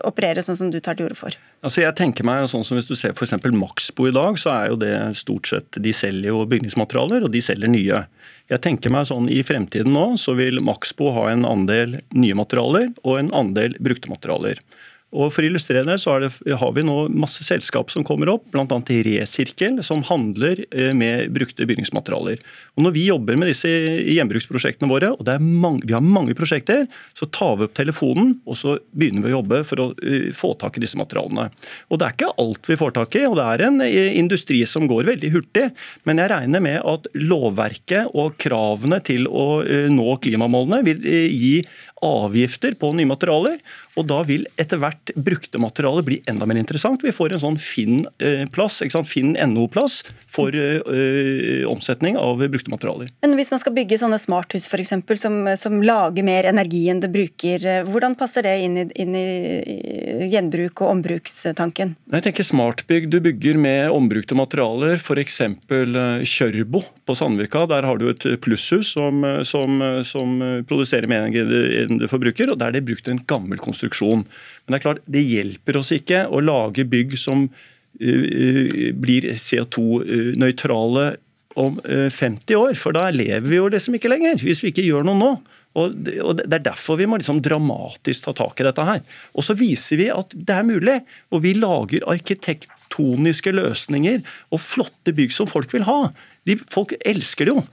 operere 0.09 0.43
sånn 0.49 0.59
som 0.59 0.73
du 0.73 0.81
tar 0.83 0.99
til 0.99 1.09
orde 1.09 1.19
for? 1.19 1.37
Altså 1.65 1.83
jeg 1.83 1.97
tenker 1.99 2.27
meg 2.27 2.47
sånn 2.51 2.65
som 2.67 2.79
Hvis 2.79 2.89
du 2.89 2.95
ser 2.99 3.15
f.eks. 3.15 3.35
Maxbo 3.59 4.09
i 4.09 4.15
dag, 4.15 4.39
så 4.39 4.53
er 4.55 4.73
jo 4.73 4.79
det 4.79 4.95
stort 5.19 5.51
sett 5.51 5.79
De 5.83 5.93
selger 5.97 6.31
jo 6.31 6.45
bygningsmaterialer, 6.49 7.27
og 7.27 7.33
de 7.35 7.43
selger 7.43 7.71
nye. 7.73 8.05
Jeg 8.49 8.65
tenker 8.65 8.93
meg 8.95 9.09
sånn 9.11 9.29
I 9.33 9.43
fremtiden 9.47 9.93
nå 9.95 10.07
så 10.21 10.37
vil 10.39 10.63
Maxbo 10.65 11.13
ha 11.17 11.29
en 11.33 11.47
andel 11.49 11.99
nye 12.17 12.37
materialer 12.39 12.93
og 13.05 13.19
en 13.21 13.33
andel 13.37 13.77
brukte 13.83 14.11
materialer. 14.13 14.61
Og 15.17 15.31
For 15.33 15.41
å 15.41 15.49
illustrere 15.49 15.87
det, 15.89 15.97
så 16.03 16.19
det, 16.21 16.29
har 16.61 16.73
vi 16.77 16.85
nå 16.85 17.07
masse 17.17 17.45
selskap 17.47 17.89
som 17.93 18.05
kommer 18.05 18.29
opp, 18.35 18.45
bl.a. 18.53 18.67
Resirkel, 19.07 19.79
som 19.85 20.03
handler 20.05 20.61
eh, 20.69 20.93
med 20.97 21.33
brukte 21.33 21.65
bygningsmaterialer. 21.69 22.43
Og 22.77 22.85
Når 22.85 22.95
vi 22.97 23.07
jobber 23.07 23.39
med 23.41 23.49
disse 23.49 23.71
gjenbruksprosjektene 24.05 24.91
våre, 24.91 25.15
og 25.17 25.25
mange, 25.41 25.87
vi 25.89 25.97
har 25.97 26.05
mange 26.05 26.37
prosjekter, 26.37 26.85
så 27.17 27.29
tar 27.33 27.57
vi 27.57 27.69
opp 27.69 27.77
telefonen 27.79 28.37
og 28.45 28.59
så 28.61 28.77
begynner 28.93 29.25
vi 29.25 29.33
å 29.33 29.39
jobbe 29.39 29.63
for 29.65 29.83
å 29.83 29.89
uh, 29.97 30.29
få 30.37 30.53
tak 30.61 30.77
i 30.77 30.85
disse 30.85 31.01
materialene. 31.01 31.49
Og 31.89 31.99
Det 31.99 32.07
er 32.07 32.17
ikke 32.17 32.33
alt 32.45 32.69
vi 32.69 32.79
får 32.81 32.95
tak 33.01 33.17
i, 33.17 33.25
og 33.29 33.39
det 33.41 33.49
er 33.49 33.65
en 33.65 33.81
uh, 33.81 34.13
industri 34.13 34.61
som 34.69 34.89
går 34.91 35.09
veldig 35.09 35.33
hurtig. 35.33 35.71
Men 36.09 36.21
jeg 36.21 36.33
regner 36.35 36.65
med 36.65 36.83
at 36.85 37.09
lovverket 37.17 38.13
og 38.13 38.37
kravene 38.41 39.01
til 39.05 39.25
å 39.29 39.65
nå 39.89 40.09
klimamålene 40.23 40.85
vil 40.85 41.01
gi 41.33 41.55
avgifter 42.05 42.75
på 42.79 42.93
nye 42.97 43.09
materialer. 43.09 43.59
Og 43.99 44.07
da 44.07 44.21
vil 44.27 44.47
etter 44.61 44.79
hvert 44.79 45.11
brukte 45.19 45.59
materialer 45.59 46.05
bli 46.07 46.21
enda 46.31 46.47
mer 46.47 46.61
interessant. 46.61 47.03
Vi 47.03 47.15
får 47.15 47.35
en 47.35 47.43
sånn 47.43 47.59
Finn-plass, 47.59 48.81
Finn-NO-plass 49.09 50.01
for 50.31 50.55
ø, 50.55 51.65
omsetning 51.67 52.19
av 52.21 52.45
brukte 52.47 52.71
materialer. 52.71 53.11
Men 53.25 53.35
hvis 53.39 53.51
man 53.51 53.63
skal 53.63 53.75
bygge 53.75 53.99
sånne 53.99 54.21
smarthus 54.23 54.69
for 54.71 54.83
eksempel, 54.83 55.19
som, 55.19 55.41
som 55.59 55.81
lager 55.83 56.27
mer 56.27 56.47
energi 56.51 56.85
enn 56.93 57.03
det 57.03 57.11
bruker, 57.15 57.65
hvordan 57.89 58.15
passer 58.19 58.47
det 58.47 58.55
inn 58.63 58.79
i, 58.79 58.87
inn 59.03 59.19
i 59.19 60.29
gjenbruk- 60.31 60.85
og 60.85 60.93
ombrukstanken? 60.95 61.97
Jeg 62.15 62.27
tenker 62.29 62.47
Smartbygg 62.47 63.11
du 63.11 63.19
bygger 63.25 63.59
med 63.59 63.91
ombrukte 63.95 64.39
materialer, 64.39 64.99
f.eks. 65.01 65.41
Kjørbo 66.29 66.85
på 67.09 67.19
Sandvika. 67.19 67.67
Der 67.71 67.89
har 67.89 67.99
du 67.99 68.07
et 68.13 68.29
plusshus 68.45 68.95
som, 68.95 69.25
som, 69.49 69.83
som 70.07 70.39
produserer 70.69 71.11
mer 71.11 71.27
energi 71.27 71.88
det 71.89 72.11
forbruker, 72.13 72.53
og 72.53 72.61
der 72.61 72.71
er 72.71 72.79
det 72.79 72.87
brukt 72.89 73.09
en 73.11 73.23
gammel 73.31 73.61
konstruksjon. 73.63 74.25
Men 74.25 74.75
det 74.75 74.79
er 74.79 74.85
klart, 74.85 75.05
det 75.09 75.25
hjelper 75.25 75.81
oss 75.81 75.93
ikke 75.97 76.27
å 76.29 76.43
lage 76.45 76.87
bygg 76.89 77.17
som 77.21 77.47
uh, 77.49 78.89
blir 79.01 79.31
CO2-nøytrale 79.33 81.07
om 81.59 81.79
uh, 81.89 82.09
50 82.13 82.59
år, 82.59 82.75
for 82.79 82.97
da 82.97 83.09
lever 83.15 83.49
vi 83.49 83.61
jo 83.61 83.71
liksom 83.73 83.97
ikke 83.99 84.13
lenger, 84.13 84.43
hvis 84.45 84.63
vi 84.65 84.75
ikke 84.75 84.87
gjør 84.87 85.09
noe 85.09 85.23
nå. 85.23 85.33
Og 85.79 85.95
Det 85.95 86.57
er 86.57 86.65
derfor 86.65 86.99
vi 86.99 87.07
må 87.07 87.19
liksom 87.21 87.43
dramatisk 87.45 88.27
ta 88.27 88.35
tak 88.37 88.61
i 88.61 88.67
dette 88.67 88.87
her. 88.89 89.03
Og 89.37 89.47
så 89.47 89.57
viser 89.59 90.01
vi 90.01 90.09
at 90.11 90.33
det 90.35 90.55
er 90.55 90.67
mulig. 90.67 90.97
Og 91.31 91.45
vi 91.45 91.55
lager 91.59 92.07
arkitektoniske 92.09 93.53
løsninger 93.55 94.25
og 94.51 94.63
flotte 94.65 95.15
bygg 95.15 95.35
som 95.35 95.51
folk 95.51 95.73
vil 95.75 95.87
ha. 95.89 96.09
De, 96.49 96.57
folk 96.73 96.97
elsker 97.07 97.49
det 97.49 97.55
jo. 97.55 97.65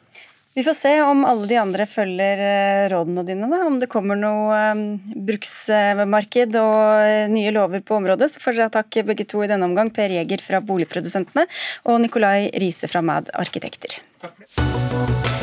Vi 0.55 0.63
får 0.63 0.73
se 0.73 1.01
om 1.01 1.25
alle 1.27 1.47
de 1.47 1.57
andre 1.59 1.83
følger 1.83 2.39
eh, 2.39 2.85
rådene 2.87 3.25
dine. 3.27 3.49
Da. 3.51 3.57
Om 3.67 3.75
det 3.81 3.89
kommer 3.91 4.15
noe 4.15 4.59
um, 4.71 4.85
bruksmarked 5.27 6.55
og 6.61 6.79
eh, 7.03 7.27
nye 7.27 7.51
lover 7.51 7.83
på 7.83 7.97
området. 7.99 8.31
Så 8.31 8.39
får 8.39 8.55
dere 8.61 8.71
takk 8.77 9.01
begge 9.11 9.27
to 9.27 9.43
i 9.43 9.51
denne 9.51 9.67
omgang. 9.67 9.91
Per 9.91 10.15
Jeger 10.15 10.39
fra 10.39 10.63
Boligprodusentene 10.63 11.43
og 11.83 11.99
Nikolai 12.07 12.53
Riise 12.55 12.87
fra 12.87 13.03
Mad 13.03 13.35
Arkitekter. 13.35 13.99
Takk 14.23 15.34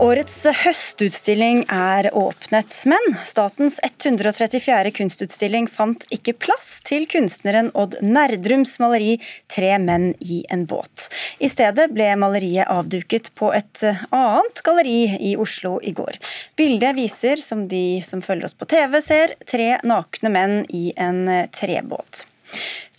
Årets 0.00 0.46
høstutstilling 0.62 1.66
er 1.68 2.06
åpnet, 2.16 2.72
men 2.88 3.16
statens 3.28 3.74
134. 3.84 4.94
kunstutstilling 4.96 5.66
fant 5.68 6.06
ikke 6.16 6.32
plass 6.40 6.78
til 6.88 7.04
kunstneren 7.10 7.68
Odd 7.76 7.98
Nerdrums 8.00 8.78
maleri 8.80 9.18
'Tre 9.20 9.74
menn 9.76 10.14
i 10.24 10.40
en 10.48 10.64
båt'. 10.64 11.10
I 11.44 11.52
stedet 11.52 11.90
ble 11.92 12.08
maleriet 12.16 12.72
avduket 12.72 13.28
på 13.36 13.52
et 13.52 13.84
annet 14.08 14.64
galleri 14.64 15.20
i 15.20 15.36
Oslo 15.36 15.76
i 15.84 15.92
går. 15.92 16.16
Bildet 16.56 16.96
viser, 16.96 17.36
som 17.44 17.68
de 17.68 18.00
som 18.00 18.24
følger 18.24 18.48
oss 18.48 18.56
på 18.56 18.72
TV 18.72 19.02
ser, 19.04 19.36
tre 19.44 19.74
nakne 19.84 20.32
menn 20.32 20.60
i 20.72 20.94
en 20.96 21.26
trebåt. 21.52 22.24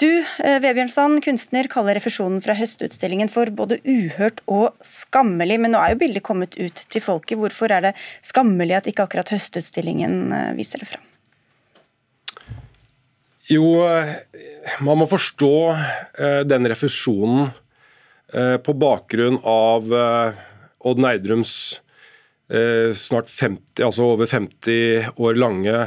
Du, 0.02 0.08
Vebjørnsson, 0.42 1.20
kunstner, 1.22 1.68
kaller 1.70 1.98
refusjonen 2.00 2.42
fra 2.42 2.56
høstutstillingen 2.58 3.30
for 3.30 3.52
både 3.54 3.78
uhørt 3.86 4.42
og 4.50 4.74
skammelig. 4.86 5.60
Men 5.62 5.76
nå 5.76 5.82
er 5.82 5.94
jo 5.94 6.00
bildet 6.02 6.26
kommet 6.26 6.58
ut 6.58 6.82
til 6.90 7.04
folket. 7.06 7.38
Hvorfor 7.38 7.74
er 7.76 7.86
det 7.86 7.94
skammelig 8.26 8.80
at 8.80 8.90
ikke 8.90 9.06
akkurat 9.06 9.30
høstutstillingen 9.30 10.34
eh, 10.34 10.50
viser 10.58 10.82
det 10.82 10.90
fram? 10.90 11.06
Jo, 13.52 13.68
eh, 13.86 14.16
man 14.82 15.02
må 15.02 15.10
forstå 15.10 15.54
den 16.48 16.70
refusjonen 16.72 17.52
på 18.32 18.74
bakgrunn 18.80 19.42
av 19.44 19.90
Odd 19.92 21.02
Nerdrums 21.04 21.54
snart 22.96 23.28
50, 23.28 23.82
altså 23.84 24.06
over 24.14 24.30
50 24.32 25.20
år 25.20 25.40
lange 25.40 25.82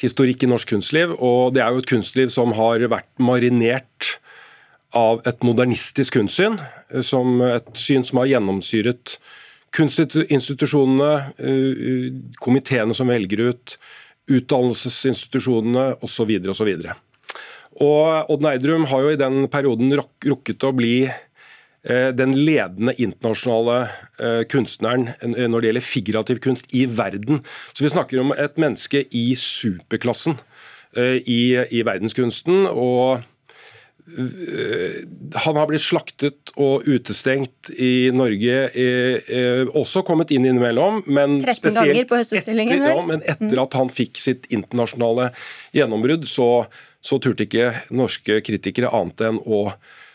historikk 0.00 0.44
i 0.44 0.50
norsk 0.50 0.74
kunstliv. 0.74 1.14
Og 1.18 1.54
det 1.54 1.62
er 1.64 1.72
jo 1.72 1.82
et 1.82 1.90
kunstliv 1.90 2.32
som 2.34 2.54
har 2.58 2.84
vært 2.90 3.10
marinert 3.22 4.14
av 4.94 5.22
et 5.26 5.42
modernistisk 5.46 6.18
kunstsyn. 6.18 6.58
Som 7.02 7.42
et 7.46 7.70
syn 7.78 8.06
som 8.06 8.22
har 8.22 8.30
gjennomsyret 8.34 9.18
kunstinstitusjonene, 9.74 11.12
eh, 11.42 12.10
komiteene 12.38 12.94
som 12.94 13.10
velger 13.10 13.48
ut, 13.50 13.76
utdannelsesinstitusjonene 14.30 15.96
osv. 16.02 16.30
osv. 16.48 16.70
Og 17.82 18.30
Odd 18.30 18.44
Neidrum 18.44 18.86
har 18.86 19.02
jo 19.02 19.10
i 19.10 19.18
den 19.18 19.48
perioden 19.50 19.90
rukket 19.98 20.62
å 20.62 20.70
bli 20.72 21.08
Eh, 21.10 21.22
den 22.16 22.32
ledende 22.38 22.94
internasjonale 22.96 23.78
eh, 24.18 24.42
kunstneren 24.48 25.10
eh, 25.20 25.44
når 25.50 25.60
det 25.60 25.70
gjelder 25.70 25.84
figurativ 25.84 26.40
kunst 26.44 26.70
i 26.72 26.86
verden. 26.88 27.42
Så 27.72 27.84
Vi 27.84 27.92
snakker 27.92 28.22
om 28.22 28.32
et 28.32 28.56
menneske 28.56 29.04
i 29.12 29.26
superklassen 29.36 30.40
i, 30.94 31.58
i 31.74 31.80
verdenskunsten. 31.82 32.68
og 32.70 33.24
han 35.34 35.56
har 35.56 35.68
blitt 35.70 35.80
slaktet 35.80 36.52
og 36.60 36.84
utestengt 36.84 37.70
i 37.80 38.10
Norge, 38.12 38.56
eh, 38.76 39.64
også 39.72 40.02
kommet 40.04 40.30
inn 40.34 40.44
innimellom. 40.44 41.02
Men 41.06 41.38
13 41.40 41.72
ganger 41.72 42.04
på 42.10 42.18
høstutstillingen? 42.20 42.82
Etter, 42.82 42.92
ja, 42.92 43.06
men 43.08 43.24
etter 43.24 43.62
at 43.62 43.76
han 43.80 43.88
fikk 43.88 44.20
sitt 44.20 44.50
internasjonale 44.52 45.30
gjennombrudd, 45.72 46.28
så, 46.28 46.66
så 47.00 47.18
turte 47.18 47.48
ikke 47.48 47.72
norske 47.96 48.42
kritikere 48.44 48.92
annet 48.92 49.24
enn 49.24 49.40
å 49.40 49.70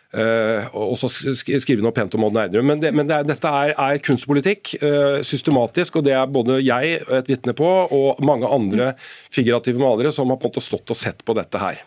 og 0.10 0.96
så 0.98 1.10
skrive 1.10 1.84
noe 1.86 1.94
pent 1.94 2.16
om 2.18 2.24
Odd 2.26 2.38
Nerdrum. 2.38 2.66
Men, 2.72 2.82
det, 2.82 2.94
men 2.98 3.10
det 3.10 3.20
er, 3.20 3.28
dette 3.30 3.52
er, 3.62 3.76
er 3.78 4.02
kunstpolitikk, 4.02 4.74
uh, 4.82 5.20
systematisk, 5.26 6.00
og 6.00 6.08
det 6.08 6.16
er 6.18 6.32
både 6.34 6.58
jeg 6.64 6.98
et 7.20 7.30
vitne 7.30 7.54
på, 7.58 7.70
og 7.94 8.24
mange 8.26 8.50
andre 8.50 8.94
figurative 9.30 9.82
malere 9.82 10.14
som 10.16 10.32
har 10.34 10.42
på 10.42 10.50
en 10.50 10.54
måte 10.56 10.66
stått 10.66 10.90
og 10.90 10.98
sett 10.98 11.22
på 11.26 11.38
dette 11.38 11.62
her. 11.62 11.84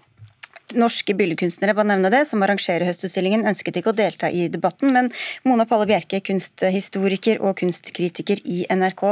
Norske 0.79 1.15
billedkunstnere 1.17 1.75
bare 1.77 1.91
nevne 1.91 2.11
det, 2.13 2.23
som 2.29 2.43
arrangerer 2.45 2.87
høstutstillingen, 2.89 3.45
ønsket 3.49 3.79
ikke 3.81 3.93
å 3.93 3.97
delta 3.97 4.31
i 4.33 4.47
debatten. 4.53 4.93
Men 4.95 5.11
Mona 5.45 5.67
Palle 5.69 5.89
Bjerke, 5.91 6.23
kunsthistoriker 6.25 7.43
og 7.45 7.59
kunstkritiker 7.61 8.41
i 8.45 8.63
NRK, 8.73 9.05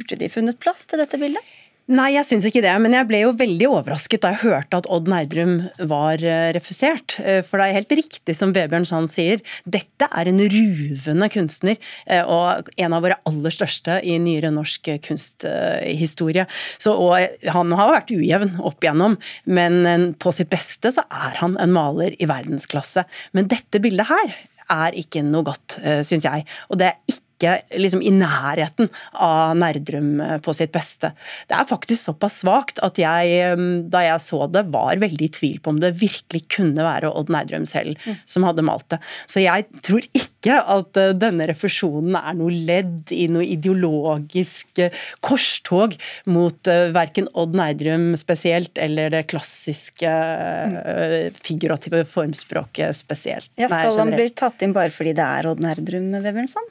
burde 0.00 0.18
de 0.20 0.30
funnet 0.32 0.58
plass 0.62 0.88
til 0.90 1.02
dette 1.02 1.20
bildet? 1.20 1.58
Nei, 1.90 2.12
jeg 2.14 2.22
syns 2.28 2.44
ikke 2.46 2.62
det. 2.62 2.72
Men 2.84 2.94
jeg 2.94 3.06
ble 3.08 3.20
jo 3.24 3.32
veldig 3.34 3.66
overrasket 3.66 4.22
da 4.22 4.30
jeg 4.30 4.44
hørte 4.44 4.78
at 4.78 4.86
Odd 4.94 5.08
Nerdrum 5.10 5.56
var 5.90 6.22
eh, 6.22 6.52
refusert. 6.54 7.16
Eh, 7.18 7.40
for 7.42 7.58
det 7.58 7.66
er 7.66 7.78
helt 7.80 7.94
riktig 7.98 8.36
som 8.38 8.52
Vebjørn 8.54 8.86
Sand 8.86 9.10
sier, 9.10 9.42
dette 9.66 10.06
er 10.06 10.30
en 10.30 10.38
ruvende 10.38 11.28
kunstner. 11.34 11.80
Eh, 12.06 12.22
og 12.22 12.70
en 12.78 12.94
av 12.94 13.02
våre 13.02 13.16
aller 13.26 13.54
største 13.54 13.96
i 14.06 14.14
nyere 14.22 14.52
norsk 14.54 14.92
kunsthistorie. 15.02 16.44
Så, 16.78 16.94
og 16.94 17.50
han 17.56 17.74
har 17.80 17.90
vært 17.96 18.14
ujevn 18.14 18.60
opp 18.62 18.86
igjennom, 18.86 19.16
men 19.50 20.12
på 20.22 20.30
sitt 20.36 20.50
beste 20.52 20.92
så 20.94 21.02
er 21.10 21.40
han 21.40 21.56
en 21.58 21.74
maler 21.74 22.14
i 22.22 22.28
verdensklasse. 22.30 23.02
Men 23.34 23.50
dette 23.50 23.82
bildet 23.82 24.06
her 24.12 24.38
er 24.70 24.94
ikke 24.94 25.24
noe 25.26 25.48
godt, 25.50 25.80
syns 26.06 26.28
jeg. 26.28 26.46
Og 26.70 26.78
det 26.78 26.92
er 26.92 27.02
ikke 27.10 27.29
ikke 27.40 27.78
liksom 27.80 28.02
i 28.04 28.12
nærheten 28.12 28.90
av 29.16 29.56
Nerdrum 29.58 30.20
eh, 30.20 30.36
på 30.44 30.52
sitt 30.56 30.72
beste. 30.74 31.12
Det 31.48 31.56
er 31.56 31.68
faktisk 31.68 32.10
såpass 32.10 32.40
svakt 32.42 32.80
at 32.84 33.00
jeg, 33.00 33.32
eh, 33.40 33.64
da 33.90 34.04
jeg 34.04 34.20
så 34.24 34.44
det, 34.52 34.66
var 34.70 35.00
veldig 35.00 35.26
i 35.26 35.32
tvil 35.32 35.60
på 35.60 35.72
om 35.72 35.80
det 35.80 35.94
virkelig 36.00 36.44
kunne 36.52 36.84
være 36.84 37.10
Odd 37.10 37.32
Nerdrum 37.32 37.66
selv 37.68 37.96
mm. 38.04 38.20
som 38.28 38.46
hadde 38.46 38.64
malt 38.66 38.88
det. 38.92 39.00
Så 39.30 39.42
jeg 39.42 39.66
tror 39.80 40.04
ikke 40.12 40.58
at 40.60 41.00
eh, 41.00 41.14
denne 41.16 41.48
refusjonen 41.48 42.18
er 42.20 42.36
noe 42.36 42.52
ledd 42.52 43.14
i 43.14 43.26
noe 43.32 43.46
ideologisk 43.48 44.82
korstog 45.24 45.96
mot 46.30 46.68
verken 46.94 47.28
Odd 47.38 47.56
Nerdrum 47.56 48.12
spesielt 48.20 48.78
eller 48.80 49.12
det 49.12 49.24
klassiske 49.30 50.10
figurative 51.40 52.02
formspråket 52.08 52.96
spesielt. 52.96 53.50
Ja, 53.60 53.70
skal 53.70 53.98
han 54.00 54.12
bli 54.14 54.28
tatt 54.36 54.62
inn 54.64 54.74
bare 54.76 54.92
fordi 54.94 55.14
det 55.16 55.26
er 55.26 55.50
Odd 55.50 55.64
Nerdrum, 55.64 56.12
Webernsson? 56.20 56.68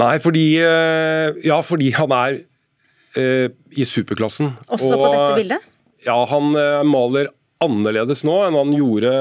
Nei, 0.00 0.16
fordi, 0.22 0.48
eh, 0.58 1.36
ja, 1.46 1.60
fordi 1.62 1.92
han 1.94 2.14
er 2.16 2.40
eh, 3.20 3.48
i 3.78 3.86
superklassen. 3.86 4.52
Også 4.66 4.90
og, 4.90 4.98
på 4.98 5.12
dette 5.12 5.38
bildet? 5.38 5.72
Ja, 6.04 6.18
han 6.28 6.52
eh, 6.58 6.82
maler 6.88 7.30
annerledes 7.64 8.24
nå 8.26 8.34
enn 8.44 8.56
han 8.58 8.72
gjorde 8.74 9.12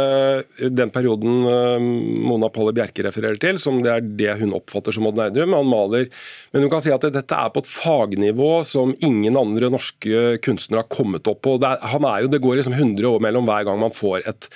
den 0.73 0.91
perioden 0.93 1.45
eh, 1.47 1.85
Mona 2.27 2.49
Palle 2.53 2.73
Bjerke 2.75 3.05
refererer 3.05 3.39
til, 3.41 3.59
som 3.61 3.79
det 3.85 3.91
er 3.93 4.07
det 4.21 4.37
hun 4.41 4.55
oppfatter 4.57 4.95
som 4.95 5.07
Odd 5.07 5.19
Nerdrum. 5.19 5.55
Han 5.57 5.69
maler, 5.69 6.09
men 6.51 6.65
hun 6.65 6.71
kan 6.73 6.83
si 6.83 6.93
at 6.93 7.05
dette 7.13 7.39
er 7.39 7.53
på 7.53 7.63
et 7.63 7.69
fagnivå 7.69 8.51
som 8.67 8.95
ingen 9.05 9.39
andre 9.39 9.71
norske 9.73 10.39
kunstnere 10.43 10.83
har 10.83 10.91
kommet 10.93 11.29
opp 11.29 11.43
på. 11.45 11.59
Det, 11.61 11.75
er, 11.75 11.91
han 11.93 12.07
er 12.09 12.25
jo, 12.25 12.33
det 12.33 12.41
går 12.43 12.59
liksom 12.59 12.77
100 12.77 13.11
år 13.13 13.23
mellom 13.23 13.47
hver 13.49 13.69
gang 13.69 13.83
man 13.83 13.95
får 13.95 14.25
et 14.33 14.49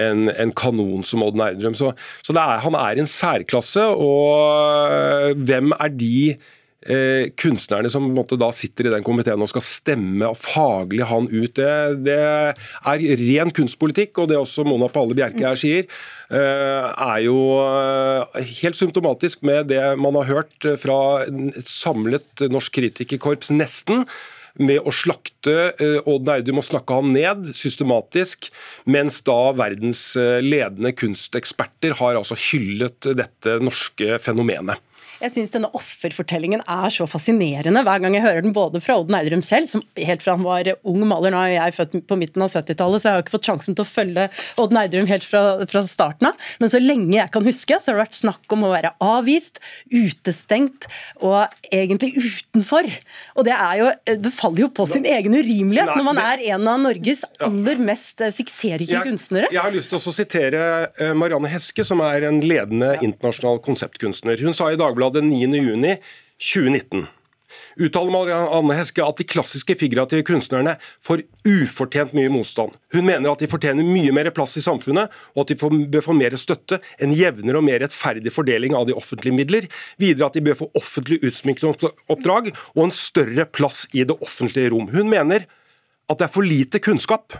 en, 0.00 0.28
en 0.30 0.54
kanon 0.56 1.04
som 1.04 1.24
Odd 1.26 1.38
Nerdrum. 1.38 1.76
Så, 1.76 1.92
så 2.24 2.34
er, 2.36 2.62
han 2.64 2.78
er 2.78 2.96
i 2.96 3.04
en 3.04 3.10
særklasse, 3.10 3.84
og 3.92 4.88
øh, 4.88 5.38
hvem 5.48 5.72
er 5.78 5.92
de 5.92 6.16
eh, 6.86 7.30
kunstnerne 7.38 7.90
som 7.92 8.08
måte, 8.14 8.38
da 8.40 8.50
sitter 8.54 8.88
i 8.88 8.94
den 8.94 9.06
komiteen 9.06 9.42
og 9.42 9.50
skal 9.52 9.64
stemme 9.64 10.28
og 10.30 10.38
faglig 10.40 11.06
han 11.10 11.28
ut, 11.30 11.54
det, 11.58 11.70
det 12.06 12.18
er 12.18 13.06
ren 13.22 13.54
kunstpolitikk. 13.54 14.22
Og 14.22 14.30
det 14.30 14.40
også 14.40 14.66
Mona 14.68 14.90
Palle 14.92 15.16
Bjerke 15.18 15.44
her 15.46 15.58
sier, 15.58 15.88
eh, 16.32 16.92
er 16.92 17.24
jo 17.26 17.38
eh, 17.62 18.52
helt 18.62 18.78
symptomatisk 18.78 19.44
med 19.46 19.70
det 19.72 19.82
man 20.00 20.18
har 20.20 20.30
hørt 20.30 20.70
fra 20.82 21.00
et 21.28 21.68
samlet 21.68 22.46
norsk 22.52 22.80
kritikerkorps, 22.80 23.52
nesten 23.54 24.06
med 24.60 24.84
å 24.84 24.92
slakte 24.94 25.72
eh, 25.72 25.98
Odd 26.08 26.28
Nerdum 26.28 26.60
og 26.60 26.66
snakke 26.66 26.98
han 26.98 27.12
ned 27.14 27.50
systematisk, 27.56 28.50
mens 28.84 29.20
da 29.26 29.38
verdens 29.56 30.04
eh, 30.20 30.40
ledende 30.44 30.92
kunsteksperter 30.96 31.96
har 32.02 32.18
altså 32.20 32.38
hyllet 32.50 33.12
dette 33.18 33.58
norske 33.62 34.18
fenomenet. 34.22 34.80
Jeg 35.22 35.34
syns 35.36 35.52
denne 35.54 35.70
offerfortellingen 35.78 36.64
er 36.66 36.90
så 36.90 37.06
fascinerende 37.06 37.84
hver 37.86 38.00
gang 38.02 38.16
jeg 38.16 38.24
hører 38.24 38.42
den, 38.42 38.54
både 38.56 38.80
fra 38.82 38.96
Odd 38.98 39.12
Eidrum 39.14 39.42
selv, 39.44 39.68
som 39.70 39.84
helt 39.94 40.24
fra 40.24 40.34
han 40.34 40.42
var 40.42 40.72
ung 40.88 41.04
maler, 41.06 41.30
nå 41.30 41.42
er 41.44 41.52
jeg 41.54 41.76
født 41.76 41.96
på 42.10 42.18
midten 42.18 42.42
av 42.42 42.50
70-tallet, 42.50 43.02
så 43.02 43.08
jeg 43.08 43.16
har 43.16 43.22
ikke 43.22 43.34
fått 43.36 43.50
sjansen 43.50 43.76
til 43.78 43.84
å 43.84 43.88
følge 43.88 44.26
Odd 44.62 44.74
Eidrum 44.80 45.06
helt 45.10 45.26
fra, 45.26 45.42
fra, 45.70 45.84
starten 45.86 46.30
av, 46.32 46.48
men 46.62 46.72
så 46.72 46.80
lenge 46.82 47.14
jeg 47.20 47.30
kan 47.34 47.46
huske, 47.46 47.78
så 47.78 47.92
har 47.92 47.98
det 48.00 48.06
vært 48.06 48.18
snakk 48.18 48.56
om 48.56 48.66
å 48.66 48.72
være 48.72 48.94
avvist, 49.02 49.62
utestengt 49.92 50.88
og 51.22 51.52
egentlig 51.70 52.12
utenfor. 52.18 52.90
Og 53.36 53.46
det, 53.46 53.54
er 53.54 53.78
jo, 53.78 53.90
det 54.26 54.34
faller 54.34 54.64
jo 54.64 54.70
på 54.74 54.88
sin 54.90 55.06
egen 55.06 55.36
urimelighet 55.38 55.94
når 55.94 56.08
man 56.08 56.22
er 56.22 56.42
en 56.50 56.66
av 56.72 56.82
Norges 56.82 57.22
aller 57.42 57.78
mest 57.82 58.22
eh, 58.24 58.32
suksessrike 58.34 59.04
kunstnere. 59.06 59.50
Jeg 59.54 59.62
har 59.62 59.74
lyst 59.74 59.92
til 59.92 60.00
å 60.00 60.14
sitere 60.14 60.64
eh, 60.98 61.14
Marianne 61.18 61.50
Heske, 61.52 61.84
som 61.86 62.02
er 62.04 62.26
en 62.28 62.40
ledende 62.42 62.94
internasjonal 63.00 63.62
konseptkunstner. 63.64 64.40
Hun 64.42 64.56
sa 64.56 64.70
i 64.72 64.78
Dagbladet 64.80 65.11
Dagbladet 65.12 66.00
9.6.2019 66.40 67.06
uttaler 67.76 68.12
Marianne 68.12 68.76
Heske 68.76 69.04
at 69.04 69.18
de 69.20 69.26
klassiske 69.28 69.74
figurative 69.76 70.24
kunstnerne 70.24 70.74
får 71.04 71.22
ufortjent 71.48 72.14
mye 72.16 72.30
motstand. 72.32 72.72
Hun 72.94 73.04
mener 73.08 73.28
at 73.32 73.42
de 73.42 73.48
fortjener 73.50 73.84
mye 73.84 74.12
mer 74.14 74.30
plass 74.34 74.56
i 74.56 74.64
samfunnet, 74.64 75.12
og 75.36 75.44
at 75.44 75.52
de 75.52 75.86
bør 75.92 76.04
få 76.04 76.16
mer 76.16 76.36
støtte, 76.40 76.80
en 77.00 77.12
jevnere 77.16 77.60
og 77.60 77.66
mer 77.66 77.82
rettferdig 77.84 78.32
fordeling 78.32 78.76
av 78.76 78.88
de 78.88 78.96
offentlige 78.96 79.36
midler. 79.36 79.68
Videre 80.00 80.30
at 80.30 80.38
de 80.38 80.44
bør 80.48 80.62
få 80.62 80.70
offentlig 80.80 81.20
utsmykningsoppdrag 81.28 82.52
og 82.74 82.82
en 82.86 82.96
større 82.96 83.48
plass 83.48 83.84
i 83.92 84.06
det 84.08 84.16
offentlige 84.20 84.72
rom. 84.72 84.88
Hun 84.92 85.12
mener 85.12 85.44
at 86.08 86.18
det 86.18 86.28
er 86.28 86.34
for 86.34 86.44
lite 86.44 86.80
kunnskap 86.82 87.36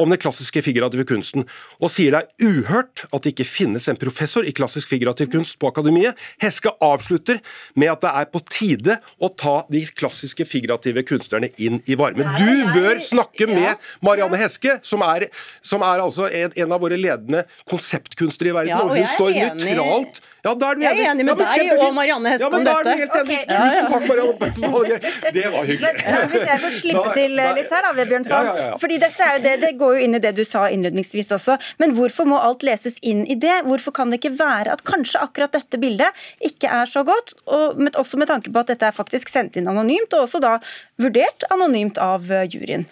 om 0.00 0.10
den 0.12 0.20
klassiske 0.20 0.62
figurative 0.64 1.04
kunsten, 1.08 1.46
og 1.80 1.92
sier 1.92 2.14
det 2.14 2.22
er 2.22 2.48
uhørt 2.48 3.04
at 3.10 3.24
det 3.24 3.34
ikke 3.34 3.48
finnes 3.48 3.86
en 3.90 3.98
professor 4.00 4.46
i 4.46 4.54
klassisk 4.56 4.90
figurativ 4.90 5.30
kunst 5.34 5.58
på 5.60 5.70
Akademiet. 5.70 6.18
Heske 6.42 6.72
avslutter 6.84 7.40
med 7.78 7.92
at 7.92 8.04
det 8.04 8.14
er 8.22 8.30
på 8.32 8.42
tide 8.48 8.98
å 9.20 9.30
ta 9.32 9.56
de 9.70 9.84
klassiske 10.00 10.46
figurative 10.48 11.04
kunstnerne 11.06 11.52
inn 11.60 11.80
i 11.86 11.98
varmen. 12.00 12.32
Du 12.40 12.72
bør 12.74 13.00
snakke 13.04 13.48
med 13.50 13.80
Marianne 14.04 14.40
Heske, 14.40 14.78
som 14.86 15.04
er, 15.06 15.28
som 15.64 15.84
er 15.86 16.02
altså 16.02 16.28
en, 16.30 16.54
en, 16.56 16.74
av 16.74 16.82
våre 16.82 16.98
ledende 17.00 17.44
konseptkunstnere 17.70 18.52
i 18.52 18.58
verden, 18.60 18.84
og 18.84 18.96
hun 18.96 19.08
står 19.16 19.38
nøytralt 19.60 20.20
ja, 20.44 20.54
da 20.54 20.70
er 20.70 20.78
du 20.78 20.82
Jeg 20.84 20.96
er 20.96 21.10
enig 21.12 21.26
med 21.28 21.40
ja, 21.40 21.48
deg 21.50 21.82
og 21.84 21.94
Marianne 21.96 22.32
Heske 22.32 22.46
ja, 22.46 22.50
om 22.56 22.64
dette. 22.64 22.94
Okay. 23.20 23.40
Tusen 23.50 23.88
takk, 23.90 24.06
Marianne. 24.08 25.00
Det 25.36 25.46
var 25.52 25.68
hyggelig. 25.68 25.92
Men, 26.00 26.30
hvis 26.32 26.46
jeg 26.48 26.62
får 26.64 26.76
slippe 26.78 27.14
til 27.16 27.34
litt 27.38 27.74
her, 27.74 27.86
da, 27.86 27.92
Vebjørnson. 27.98 28.50
Fordi 28.80 29.00
dette 29.04 29.26
er 29.26 29.36
jo 29.36 29.42
det, 29.46 29.54
det 29.64 29.72
går 29.80 29.96
jo 29.96 30.06
inn 30.06 30.16
i 30.16 30.22
det 30.22 30.32
du 30.38 30.44
sa 30.48 30.66
innledningsvis 30.72 31.34
også. 31.36 31.58
Men 31.82 31.94
hvorfor 31.98 32.28
må 32.30 32.40
alt 32.40 32.64
leses 32.66 32.96
inn 33.06 33.26
i 33.28 33.36
det? 33.40 33.60
Hvorfor 33.68 33.94
kan 33.96 34.12
det 34.12 34.20
ikke 34.20 34.36
være 34.38 34.76
at 34.76 34.84
kanskje 34.88 35.20
akkurat 35.22 35.56
dette 35.56 35.80
bildet 35.82 36.24
ikke 36.46 36.70
er 36.80 36.88
så 36.88 37.04
godt? 37.06 37.34
Og 37.50 37.80
med, 37.80 37.96
også 38.00 38.20
med 38.20 38.30
tanke 38.32 38.52
på 38.52 38.64
at 38.64 38.72
dette 38.72 38.88
er 38.88 38.96
faktisk 38.96 39.32
sendt 39.32 39.60
inn 39.60 39.68
anonymt, 39.70 40.14
og 40.16 40.28
også 40.28 40.40
da 40.42 40.56
vurdert 41.00 41.46
anonymt 41.52 42.00
av 42.00 42.26
eh, 42.32 42.48
juryen. 42.50 42.88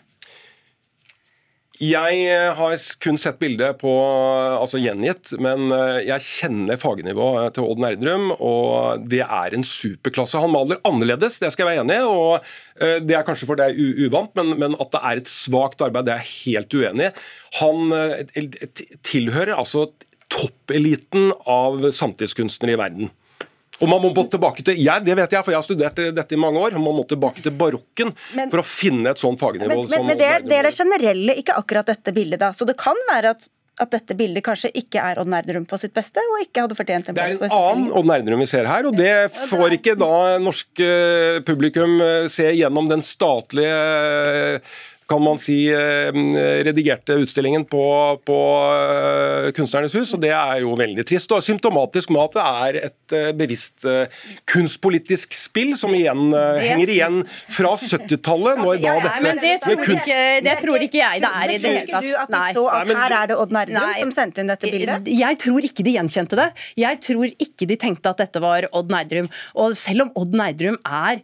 Jeg 1.79 2.22
eh, 2.26 2.49
har 2.59 2.72
kun 2.99 3.18
sett 3.22 3.37
bildet 3.39 3.76
på, 3.79 3.91
altså 4.59 4.81
gjengitt, 4.83 5.31
men 5.39 5.70
eh, 5.70 6.01
jeg 6.09 6.24
kjenner 6.26 6.81
fagnivået 6.81 7.55
til 7.55 7.68
Odd 7.68 7.83
Nerdrum, 7.85 8.33
og 8.35 9.05
det 9.07 9.22
er 9.22 9.55
en 9.55 9.66
superklasse. 9.66 10.41
Han 10.43 10.51
maler 10.51 10.81
annerledes, 10.89 11.39
det 11.39 11.53
skal 11.55 11.68
jeg 11.68 11.76
være 11.76 11.85
enig 11.85 12.01
i. 12.01 12.09
og 12.09 12.49
eh, 12.83 12.97
Det 13.07 13.14
er 13.14 13.22
kanskje 13.26 13.47
for 13.47 13.61
det 13.61 13.68
er 13.70 14.03
uvant, 14.09 14.35
men, 14.35 14.57
men, 14.59 14.74
at 14.83 14.91
det 14.97 15.05
er 15.05 15.22
et 15.22 15.31
svakt 15.31 15.85
arbeid, 15.87 16.09
det 16.09 16.16
er 16.16 16.26
jeg 16.26 16.59
helt 16.59 16.79
uenig 16.81 17.12
i. 17.12 17.14
Han 17.61 17.95
tilhører 19.07 19.55
altså 19.55 19.87
toppeliten 20.35 21.31
av 21.47 21.93
samtidskunstnere 21.95 22.74
i 22.74 22.83
verden. 22.83 23.14
Og 23.79 23.91
man 23.91 24.03
må 24.03 24.24
tilbake 24.26 24.64
til, 24.66 24.81
jeg, 24.83 25.05
det 25.07 25.14
vet 25.14 25.37
jeg, 25.37 25.45
for 25.47 25.55
jeg 25.55 25.61
har 25.61 25.66
studert 25.66 26.01
dette 26.16 26.35
i 26.35 26.41
mange 26.41 26.59
år. 26.62 26.74
Man 26.83 26.97
må 26.97 27.05
tilbake 27.09 27.45
til 27.45 27.55
barokken 27.55 28.11
men, 28.39 28.51
for 28.51 28.62
å 28.62 28.66
finne 28.66 29.12
et 29.14 29.20
sånt 29.22 29.39
fagnivå. 29.41 29.70
Men, 29.70 29.85
men, 29.87 30.09
men 30.11 30.18
det, 30.18 30.26
er, 30.26 30.43
det, 30.43 30.57
er 30.59 30.68
det 30.70 30.74
generelle, 30.74 31.39
ikke 31.43 31.55
akkurat 31.61 31.95
dette 31.95 32.14
bildet. 32.16 32.43
da. 32.43 32.51
Så 32.57 32.66
det 32.68 32.79
kan 32.81 32.99
være 33.11 33.37
at 33.37 33.49
at 33.79 33.93
dette 33.93 34.14
bildet 34.18 34.43
kanskje 34.43 34.72
ikke 34.79 34.99
er 34.99 35.20
Odd 35.22 35.31
Nerdrum 35.31 35.66
på 35.68 35.79
sitt 35.81 35.95
beste, 35.95 36.22
og 36.33 36.43
ikke 36.43 36.64
hadde 36.64 36.74
fortjent 36.79 37.11
en 37.11 37.14
plass 37.14 37.37
på 37.37 37.45
Det 37.45 37.49
er 37.49 37.55
en 37.55 37.68
annen 37.79 37.93
Odd 38.01 38.11
Nerdrum 38.11 38.43
vi 38.43 38.49
ser 38.51 38.66
her, 38.66 38.89
og 38.89 38.97
det 38.99 39.12
får 39.53 39.76
ikke 39.79 39.95
da 39.99 40.12
norsk 40.43 40.83
eh, 40.83 41.39
publikum 41.47 41.99
eh, 42.03 42.26
se 42.33 42.49
gjennom 42.59 42.91
den 42.91 43.05
statlige 43.07 43.76
kan 45.09 45.22
man 45.22 45.38
si, 45.40 45.70
eh, 45.72 46.12
redigerte 46.64 47.12
utstillingen 47.12 47.64
på, 47.64 47.84
på 48.24 48.38
eh, 48.74 49.50
Kunstnernes 49.56 49.94
hus. 49.96 50.12
og 50.14 50.20
Det 50.20 50.32
er 50.36 50.61
jo 50.61 50.74
veldig 50.76 51.04
trist 51.09 51.32
og 51.32 51.44
symptomatisk 51.44 52.12
med 52.12 52.26
at 52.26 52.36
det 52.36 52.44
er 52.44 52.78
et 52.90 53.16
eh, 53.16 53.30
bevisst 53.38 53.86
kunstpolitisk 54.48 55.32
spill 55.36 55.72
som 55.80 55.94
igjen 55.96 56.34
henger 56.61 56.92
igjen 56.92 57.18
fra 57.28 57.72
70-tallet. 57.80 58.61
når 58.61 58.82
da 58.84 58.94
dette... 59.06 59.34
Det, 59.38 59.54
tror 59.64 59.96
ikke, 59.96 60.20
det 60.44 60.56
tror 60.61 60.86
ikke 60.88 61.00
jeg 61.00 61.24
det 61.24 61.32
er 61.40 61.54
i 61.54 61.59
det 61.59 61.72
hele 61.72 61.86
tatt. 61.88 62.04
Tror 62.04 62.04
ikke 62.04 62.04
du 62.04 62.20
at 62.20 62.34
de 62.34 62.44
så 62.59 62.66
at 62.74 62.94
her 63.00 63.16
er 63.22 63.32
det 63.32 63.40
Odd 63.40 63.56
Nerdrum 63.56 63.90
som 64.02 64.14
sendte 64.20 64.44
inn 64.44 64.52
dette 64.52 64.72
bildet? 64.76 65.12
Jeg 65.24 65.40
tror 65.40 65.68
ikke 65.72 65.88
de 65.88 65.96
gjenkjente 65.96 66.40
det. 66.42 66.48
Jeg 66.84 67.02
tror 67.09 67.28
ikke 67.48 67.72
de 67.72 67.80
tenkte 67.80 68.12
at 68.12 68.24
dette 68.26 68.44
var 68.44 68.68
Odd 68.76 68.92
Nerdrum. 68.92 69.32
Og 69.56 69.76
selv 69.78 70.09
om 70.09 70.16
Odd 70.20 70.36
Nerdrum 70.36 70.80
er 70.84 71.22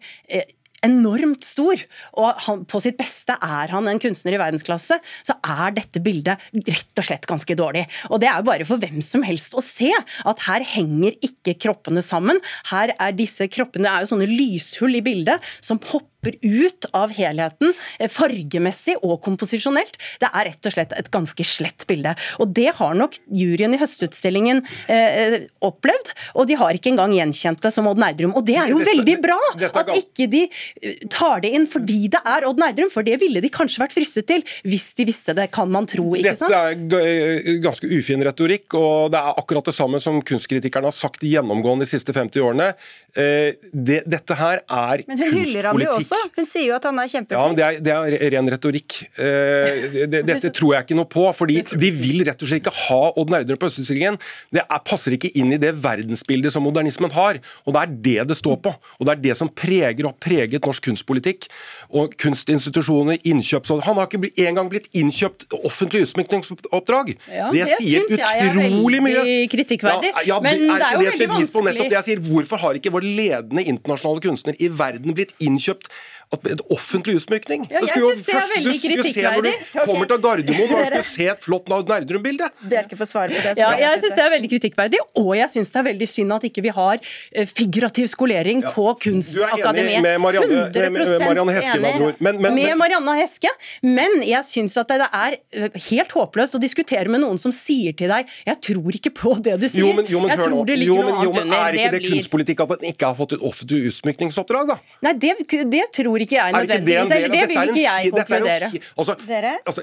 enormt 0.85 1.45
stor, 1.47 1.80
og 2.20 2.41
han, 2.47 2.64
på 2.68 2.80
sitt 2.85 2.99
beste 3.01 3.37
er 3.37 3.72
han 3.74 3.89
en 3.91 4.01
kunstner 4.03 4.37
i 4.37 4.41
verdensklasse, 4.41 4.99
så 5.26 5.37
er 5.41 5.74
dette 5.76 6.03
bildet 6.05 6.43
rett 6.55 7.03
og 7.03 7.09
slett 7.09 7.28
ganske 7.30 7.57
dårlig. 7.59 7.85
Og 8.11 8.20
det 8.22 8.30
er 8.30 8.41
jo 8.41 8.49
bare 8.51 8.68
for 8.68 8.82
hvem 8.82 9.01
som 9.05 9.24
helst 9.26 9.57
å 9.57 9.64
se 9.64 9.91
at 9.95 10.47
her 10.47 10.64
henger 10.74 11.16
ikke 11.24 11.57
kroppene 11.66 12.05
sammen. 12.05 12.41
Her 12.70 12.95
er 12.99 13.16
disse 13.16 13.49
kroppene, 13.51 13.87
det 13.89 13.93
er 13.93 14.05
jo 14.05 14.12
sånne 14.14 14.30
lyshull 14.30 14.99
i 14.99 15.05
bildet 15.05 15.55
som 15.64 15.80
hopper 15.91 16.14
ut 16.43 16.87
av 16.93 17.12
helheten, 17.14 17.72
eh, 17.99 18.11
fargemessig 18.11 18.97
og 19.03 19.20
komposisjonelt. 19.25 19.99
Det 20.20 20.31
er 20.31 20.51
rett 20.51 20.66
og 20.66 20.75
slett 20.75 20.95
et 20.97 21.11
ganske 21.11 21.45
slett 21.45 21.87
bilde. 21.89 22.14
Og 22.43 22.53
det 22.55 22.70
har 22.79 22.95
nok 22.99 23.16
juryen 23.33 23.75
i 23.75 23.81
Høstutstillingen 23.81 24.62
eh, 24.89 25.47
opplevd, 25.64 26.12
og 26.35 26.49
de 26.51 26.59
har 26.61 26.77
ikke 26.77 26.93
engang 26.93 27.14
gjenkjent 27.16 27.62
det 27.64 27.72
som 27.75 27.89
Odd 27.91 28.01
Nerdrum. 28.03 28.35
Og 28.39 28.45
det 28.47 28.57
er 28.61 28.72
jo 28.72 28.81
veldig 28.85 29.16
bra 29.22 29.39
at 29.68 29.93
ikke 29.97 30.29
de 30.31 30.45
eh, 30.47 31.05
tar 31.12 31.45
det 31.45 31.55
inn 31.57 31.68
fordi 31.70 32.07
det 32.12 32.22
er 32.25 32.49
Odd 32.49 32.62
Nerdrum, 32.62 32.91
for 32.93 33.07
det 33.07 33.18
ville 33.22 33.43
de 33.45 33.53
kanskje 33.53 33.83
vært 33.83 33.97
fristet 33.97 34.29
til 34.31 34.45
hvis 34.64 34.91
de 34.99 35.09
visste 35.09 35.37
det, 35.37 35.51
kan 35.55 35.70
man 35.70 35.89
tro. 35.91 36.12
ikke 36.18 36.37
sant? 36.39 36.55
Dette 36.55 37.01
er 37.01 37.41
eh, 37.41 37.51
ganske 37.64 37.89
ufin 37.91 38.25
retorikk, 38.27 38.79
og 38.79 39.12
det 39.14 39.20
er 39.20 39.41
akkurat 39.43 39.70
det 39.70 39.77
samme 39.77 40.01
som 40.03 40.20
kunstkritikerne 40.25 40.91
har 40.91 40.97
sagt 40.97 41.25
gjennomgående 41.25 41.87
de 41.87 41.91
siste 41.91 42.14
50 42.14 42.45
årene. 42.45 42.70
Det, 43.14 44.01
dette 44.11 44.37
her 44.39 44.62
er 44.64 45.03
kunstpolitikk. 45.07 46.14
Også. 46.15 46.31
Hun 46.39 46.49
sier 46.49 46.67
jo 46.69 46.77
at 46.77 46.87
han 46.89 46.99
er 47.03 47.11
kjempeflink. 47.11 47.41
Ja, 47.41 47.47
men 47.51 47.59
det 47.59 47.65
er, 47.67 47.81
det 47.85 47.95
er 47.95 48.33
ren 48.35 48.51
retorikk. 48.55 48.99
Eh, 49.21 49.85
det, 50.11 50.23
dette 50.31 50.53
tror 50.55 50.75
jeg 50.77 50.87
ikke 50.87 50.99
noe 50.99 51.11
på. 51.11 51.27
fordi 51.37 51.61
De 51.75 51.91
vil 51.95 52.25
rett 52.29 52.41
og 52.41 52.51
slett 52.51 52.65
ikke 52.65 52.75
ha 52.89 53.01
Odd 53.21 53.33
Nerdrum 53.35 53.61
på 53.61 53.71
Østutstillingen. 53.71 54.19
Det 54.55 54.62
er, 54.65 54.83
passer 54.87 55.17
ikke 55.17 55.33
inn 55.39 55.55
i 55.55 55.61
det 55.61 55.75
verdensbildet 55.85 56.55
som 56.55 56.67
modernismen 56.67 57.12
har. 57.15 57.41
og 57.65 57.77
Det 57.77 57.83
er 57.83 57.95
det 58.09 58.29
det 58.33 58.39
står 58.39 58.61
på. 58.65 58.75
og 58.75 59.07
Det 59.09 59.17
er 59.17 59.23
det 59.29 59.39
som 59.39 59.51
preger 59.51 60.05
og 60.05 60.12
har 60.12 60.19
preget 60.23 60.69
norsk 60.69 60.89
kunstpolitikk. 60.89 61.49
Og 61.95 62.15
kunstinstitusjoner, 62.21 63.21
innkjøpsråd 63.25 63.85
Han 63.89 64.01
har 64.01 64.09
ikke 64.09 64.33
engang 64.49 64.71
blitt 64.73 64.89
innkjøpt 64.97 65.47
offentlig 65.65 66.05
utsmykningsoppdrag. 66.09 67.15
Ja, 67.29 67.51
det, 67.53 67.65
det 67.65 67.79
sier 67.79 68.05
utrolig 68.09 69.03
mye. 69.05 69.25
kritikkverdig. 69.53 70.12
Ja, 70.15 70.27
ja, 70.35 70.41
men 70.43 70.59
det 70.61 70.75
er 70.75 70.99
jo 70.99 71.09
veldig 71.11 71.31
vanskelig. 71.35 71.89
Jeg 71.95 72.07
sier, 72.09 72.23
Hvorfor 72.25 72.61
har 72.62 72.79
ikke 72.79 72.93
vår 72.95 73.05
ledende 73.05 73.62
internasjonale 73.69 74.23
kunstner 74.25 74.57
i 74.62 74.71
verden 74.73 75.15
blitt 75.17 75.35
innkjøpt 75.43 75.91
et 76.33 76.62
offentlig 76.72 77.16
utsmykning. 77.18 77.66
Ja, 77.70 77.81
jeg 77.85 77.93
synes 77.95 78.25
det 78.27 78.35
er 78.35 78.51
veldig 78.55 78.77
kritikkverdig. 78.83 79.53
Når 79.75 79.85
du 79.85 79.91
kommer 79.91 80.11
til 80.11 80.20
Gardermoen 80.25 80.75
og 80.75 80.87
skal 80.89 81.07
se 81.09 81.29
et 81.35 81.43
flott 81.43 81.70
Nerdrum-bilde. 81.70 82.49
Bjerke 82.70 82.99
får 82.99 83.11
svare 83.11 83.35
på 83.35 83.43
det. 83.45 83.55
Ja, 83.61 83.70
jeg 83.79 84.03
syns 84.03 84.16
det 84.16 84.25
er 84.25 84.33
veldig 84.35 84.51
kritikkverdig, 84.55 85.01
og 85.20 85.31
jeg 85.39 85.53
syns 85.53 85.72
det 85.75 85.81
er 85.81 85.87
veldig 85.89 86.09
synd 86.11 86.37
at 86.37 86.47
ikke 86.49 86.64
vi 86.64 86.72
har 86.75 87.01
eh, 87.01 87.49
figurativ 87.49 88.09
skolering 88.12 88.64
ja. 88.64 88.72
på 88.75 88.87
Kunstakademiet. 89.05 89.64
Du 89.64 89.81
er 89.81 89.83
enig 89.85 90.03
med 90.07 90.22
Marianne, 90.25 90.61
med 90.75 91.14
Marianne 91.25 91.57
Heske, 91.59 91.79
enig 91.79 91.95
men, 92.18 92.41
men, 92.41 92.59
med 92.59 92.79
Marianne 92.81 93.16
Heske, 93.20 93.53
men 93.87 94.18
jeg 94.27 94.49
syns 94.49 94.77
at 94.81 94.93
det 94.93 95.09
er 95.09 95.39
eh, 95.39 95.81
helt 95.91 96.14
håpløst 96.18 96.59
å 96.59 96.62
diskutere 96.62 97.12
med 97.12 97.25
noen 97.25 97.41
som 97.41 97.55
sier 97.55 97.97
til 97.97 98.11
deg 98.12 98.31
'jeg 98.45 98.61
tror 98.68 98.99
ikke 98.99 99.12
på 99.14 99.35
det 99.45 99.59
du 99.61 99.66
sier'. 99.68 99.85
Jo, 99.85 99.93
men, 99.97 100.09
jo, 100.09 100.20
men, 100.22 100.35
jeg 100.35 100.45
tror 100.45 100.64
det 100.68 100.79
ligger 100.81 101.09
noe 101.09 101.18
annet 101.20 101.41
under. 101.43 101.59
Er 101.64 101.79
ikke 101.79 101.93
det, 101.95 102.03
det 102.03 102.12
kunstpolitikk 102.12 102.64
at 102.64 102.75
en 102.79 102.91
ikke 102.93 103.11
har 103.11 103.16
fått 103.18 103.37
et 103.37 103.45
offentlig 103.45 103.91
utsmykningsoppdrag, 103.91 104.72
da? 104.75 104.79
Nei, 105.07 105.14
det, 105.20 105.35
det 105.72 105.85
tror 105.95 106.14
ikke 106.23 106.39
jeg 106.39 106.53
nødvendigvis. 106.53 107.11
Eller 107.11 107.29
det 107.29 107.45
vil 107.49 107.69
ikke 107.69 107.85
jeg 107.85 108.15
konkludere. 108.15 108.71
Altså, 108.97 109.17
Dere? 109.27 109.59
Altså, 109.67 109.83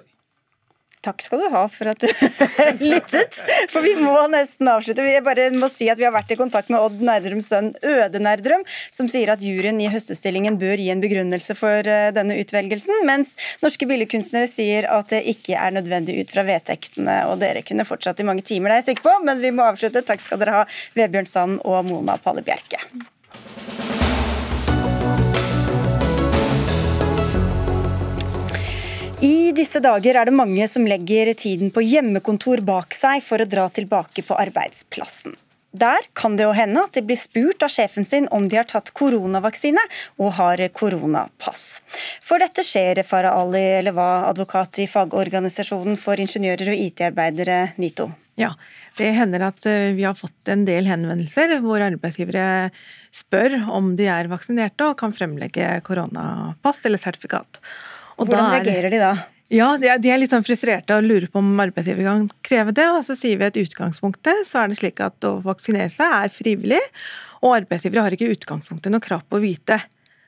Takk 1.02 1.24
skal 1.26 1.40
du 1.42 1.48
ha 1.50 1.64
for 1.72 1.90
at 1.90 2.04
du 2.04 2.10
lyttet. 2.92 3.38
For 3.72 3.82
vi 3.82 3.96
må 3.98 4.14
nesten 4.30 4.70
avslutte. 4.70 5.02
Vi 5.02 5.16
bare 5.26 5.48
må 5.56 5.66
si 5.74 5.88
at 5.90 5.98
vi 5.98 6.06
har 6.06 6.14
vært 6.14 6.34
i 6.34 6.38
kontakt 6.38 6.70
med 6.70 6.78
Odd 6.78 7.00
Nerdrums 7.02 7.50
sønn 7.50 7.72
Øde 7.82 8.22
Nerdrum, 8.22 8.62
som 8.94 9.10
sier 9.10 9.32
at 9.34 9.42
juryen 9.42 9.82
i 9.82 9.90
Høstutstillingen 9.90 10.60
bør 10.62 10.78
gi 10.78 10.92
en 10.94 11.02
begrunnelse 11.02 11.58
for 11.58 11.90
eh, 11.90 12.12
denne 12.14 12.38
utvelgelsen, 12.44 13.02
mens 13.10 13.34
norske 13.66 13.90
billedkunstnere 13.90 14.50
sier 14.52 14.86
at 14.94 15.10
det 15.10 15.24
ikke 15.34 15.58
er 15.58 15.74
nødvendig 15.74 16.20
ut 16.22 16.36
fra 16.36 16.46
vedtektene. 16.46 17.24
Og 17.32 17.42
dere 17.42 17.66
kunne 17.66 17.88
fortsatt 17.90 18.22
i 18.22 18.28
mange 18.28 18.46
timer, 18.46 18.70
det 18.70 18.78
er 18.78 18.84
jeg 18.84 18.92
sikker 18.92 19.10
på, 19.10 19.18
men 19.26 19.42
vi 19.42 19.54
må 19.58 19.66
avslutte. 19.72 20.06
Takk 20.06 20.22
skal 20.22 20.44
dere 20.44 20.60
ha, 20.60 20.68
Vebjørn 20.94 21.34
Sand 21.34 21.66
og 21.66 21.82
Mona 21.90 22.22
Palle 22.22 22.46
Bjerke. 22.46 22.86
I 29.22 29.52
disse 29.54 29.78
dager 29.78 30.18
er 30.18 30.26
det 30.26 30.34
mange 30.34 30.66
som 30.66 30.88
legger 30.90 31.30
tiden 31.38 31.70
på 31.70 31.84
hjemmekontor 31.86 32.64
bak 32.66 32.96
seg 32.98 33.22
for 33.22 33.44
å 33.44 33.46
dra 33.46 33.68
tilbake 33.70 34.24
på 34.26 34.34
arbeidsplassen. 34.34 35.36
Der 35.78 36.08
kan 36.18 36.40
det 36.40 36.48
jo 36.48 36.56
hende 36.58 36.82
at 36.88 36.98
de 36.98 37.04
blir 37.06 37.20
spurt 37.20 37.62
av 37.62 37.70
sjefen 37.70 38.08
sin 38.10 38.26
om 38.34 38.48
de 38.50 38.58
har 38.58 38.66
tatt 38.68 38.90
koronavaksine 38.98 39.84
og 40.18 40.34
har 40.40 40.64
koronapass. 40.74 41.84
For 42.26 42.42
dette 42.42 42.66
skjer, 42.66 43.04
Farah 43.06 43.38
Ali 43.44 43.84
Leva, 43.86 44.26
advokat 44.32 44.82
i 44.82 44.88
fagorganisasjonen 44.90 46.02
for 46.02 46.18
ingeniører 46.18 46.74
og 46.74 46.84
IT-arbeidere, 46.88 47.62
NITO. 47.78 48.10
Ja, 48.42 48.56
det 48.98 49.14
hender 49.14 49.46
at 49.52 49.70
eh, 49.70 49.94
vi 49.94 50.08
har 50.08 50.18
fått 50.18 50.50
en 50.50 50.66
del 50.66 50.90
henvendelser 50.90 51.60
hvor 51.62 51.84
arbeidsgivere 51.86 52.72
spør 53.14 53.60
om 53.70 53.94
de 54.00 54.10
er 54.10 54.32
vaksinerte 54.32 54.90
og 54.90 54.98
kan 54.98 55.14
fremlegge 55.14 55.76
koronapass 55.86 56.82
eller 56.90 57.02
sertifikat. 57.02 57.62
Og 58.22 58.30
Hvordan 58.30 58.52
reagerer 58.54 58.94
de 58.94 59.02
da? 59.02 59.14
Ja, 59.52 59.74
De 59.76 59.90
er, 59.90 60.20
litt 60.22 60.32
sånn 60.32 60.46
frustrerte 60.48 60.96
og 60.96 61.04
lurer 61.04 61.28
på 61.28 61.42
om 61.42 61.60
arbeidsgiver 61.60 62.08
kan 62.08 62.28
kreve 62.46 62.72
det. 62.76 62.86
og 62.88 63.02
Så 63.04 63.18
sier 63.20 63.40
vi 63.42 63.50
at 63.50 63.58
utgangspunktet 63.60 64.46
så 64.48 64.62
er 64.62 64.72
det 64.72 64.80
slik 64.80 65.02
at 65.04 65.28
å 65.28 65.40
vaksinere 65.44 65.92
seg 65.92 66.14
er 66.22 66.32
frivillig, 66.32 66.80
og 67.42 67.58
arbeidsgivere 67.58 68.06
har 68.06 68.16
ikke 68.16 68.30
i 68.30 68.38
utgangspunktet 68.38 68.94
noe 68.94 69.04
krav 69.04 69.26
på 69.28 69.42
å 69.42 69.44
vite 69.44 69.82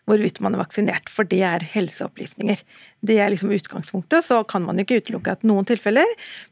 hvorvidt 0.04 0.42
man 0.44 0.58
er 0.58 0.60
vaksinert, 0.60 1.08
for 1.08 1.24
det 1.32 1.40
er 1.48 1.64
helseopplysninger. 1.74 2.60
Det 3.08 3.16
er 3.24 3.32
liksom 3.32 3.54
utgangspunktet. 3.56 4.26
Så 4.26 4.42
kan 4.52 4.66
man 4.66 4.82
ikke 4.82 4.98
utelukke 5.00 5.38
at 5.38 5.46
noen 5.48 5.68
tilfeller, 5.70 6.10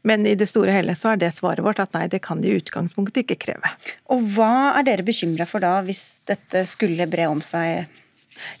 men 0.08 0.24
i 0.24 0.32
det 0.38 0.48
store 0.48 0.72
hele 0.72 0.96
så 0.96 1.12
er 1.12 1.20
det 1.20 1.34
svaret 1.36 1.64
vårt 1.64 1.82
at 1.82 1.92
nei, 1.92 2.06
det 2.08 2.22
kan 2.24 2.40
de 2.40 2.48
i 2.48 2.60
utgangspunktet 2.62 3.26
ikke 3.26 3.40
kreve. 3.44 3.74
Og 4.08 4.24
hva 4.38 4.78
er 4.78 4.88
dere 4.88 5.04
bekymra 5.04 5.44
for 5.48 5.60
da, 5.60 5.78
hvis 5.84 6.22
dette 6.30 6.64
skulle 6.70 7.10
bre 7.12 7.28
om 7.28 7.44
seg? 7.44 7.84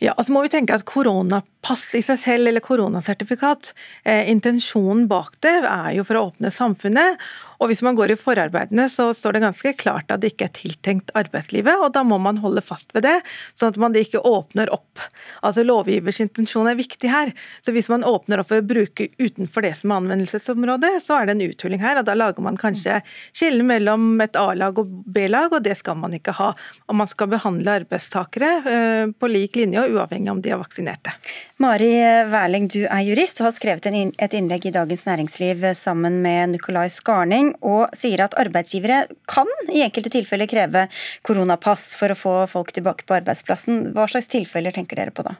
Ja, 0.02 0.14
altså 0.16 0.34
må 0.34 0.42
vi 0.44 0.52
tenke 0.52 0.76
at 0.76 0.86
Koronapass 0.88 1.92
i 1.98 2.02
seg 2.04 2.20
selv 2.20 2.50
eller 2.50 2.64
koronasertifikat. 2.64 3.72
Eh, 4.04 4.30
intensjonen 4.32 5.06
bak 5.10 5.38
det 5.44 5.54
er 5.62 5.92
jo 5.96 6.06
for 6.06 6.18
å 6.18 6.24
åpne 6.30 6.52
samfunnet. 6.54 7.20
Og 7.62 7.70
hvis 7.70 7.82
man 7.86 7.96
går 7.98 8.14
i 8.14 8.18
forarbeidene, 8.18 8.88
så 8.90 9.12
står 9.14 9.36
det 9.36 9.44
ganske 9.44 9.72
klart 9.78 10.10
at 10.10 10.22
det 10.22 10.32
ikke 10.32 10.48
er 10.48 10.54
tiltenkt 10.56 11.12
arbeidslivet. 11.18 11.78
og 11.78 11.92
Da 11.94 12.02
må 12.06 12.18
man 12.18 12.40
holde 12.42 12.64
fast 12.64 12.90
ved 12.96 13.06
det, 13.06 13.14
sånn 13.54 13.70
at 13.70 13.78
man 13.80 13.94
ikke 13.98 14.22
åpner 14.26 14.72
opp. 14.74 15.02
Altså 15.46 15.62
Lovgivers 15.66 16.18
intensjon 16.24 16.66
er 16.70 16.78
viktig 16.78 17.10
her. 17.12 17.32
Så 17.62 17.72
Hvis 17.72 17.88
man 17.88 18.04
åpner 18.04 18.42
opp 18.42 18.50
for 18.50 18.60
å 18.60 18.66
bruke 18.66 19.08
utenfor 19.18 19.62
det 19.62 19.76
som 19.78 19.92
er 19.92 20.02
anvendelsesområdet, 20.02 20.92
så 21.04 21.20
er 21.20 21.30
det 21.30 21.36
en 21.36 21.46
uthuling 21.46 21.80
her. 21.80 21.98
og 21.98 22.06
Da 22.08 22.16
lager 22.18 22.42
man 22.42 22.58
kanskje 22.58 23.00
skille 23.32 23.62
mellom 23.62 24.20
et 24.20 24.36
A-lag 24.36 24.78
og 24.78 24.90
B-lag, 25.06 25.52
og 25.52 25.62
det 25.62 25.78
skal 25.78 25.96
man 25.96 26.12
ikke 26.18 26.34
ha. 26.36 26.52
Og 26.88 26.98
man 26.98 27.06
skal 27.06 27.30
behandle 27.30 27.78
arbeidstakere 27.82 28.50
eh, 28.66 29.06
på 29.14 29.30
lik 29.30 29.56
linje 29.56 29.86
og 29.86 29.96
uavhengig 29.96 30.34
om 30.34 30.42
de 30.42 30.50
er 30.50 30.60
vaksinerte. 30.60 31.14
Mari 31.62 31.92
Wærling, 32.32 32.66
du 32.66 32.82
er 32.88 33.04
jurist 33.06 33.40
og 33.40 33.48
har 33.48 33.54
skrevet 33.54 33.86
et 33.86 34.34
innlegg 34.34 34.66
i 34.66 34.74
Dagens 34.74 35.06
Næringsliv 35.06 35.62
sammen 35.78 36.18
med 36.24 36.56
Nicolai 36.56 36.88
Skarning, 36.90 37.51
og 37.60 37.92
sier 37.96 38.24
at 38.24 38.36
arbeidsgivere 38.40 39.04
kan 39.30 39.48
i 39.68 39.84
enkelte 39.84 40.12
tilfeller 40.14 40.50
kreve 40.50 40.86
koronapass 41.26 41.92
for 41.98 42.12
å 42.12 42.18
få 42.18 42.34
folk 42.50 42.72
tilbake 42.76 43.06
på 43.08 43.18
arbeidsplassen. 43.20 43.90
Hva 43.96 44.08
slags 44.10 44.30
tilfeller 44.32 44.74
tenker 44.74 44.98
dere 44.98 45.14
på 45.14 45.26
da? 45.26 45.36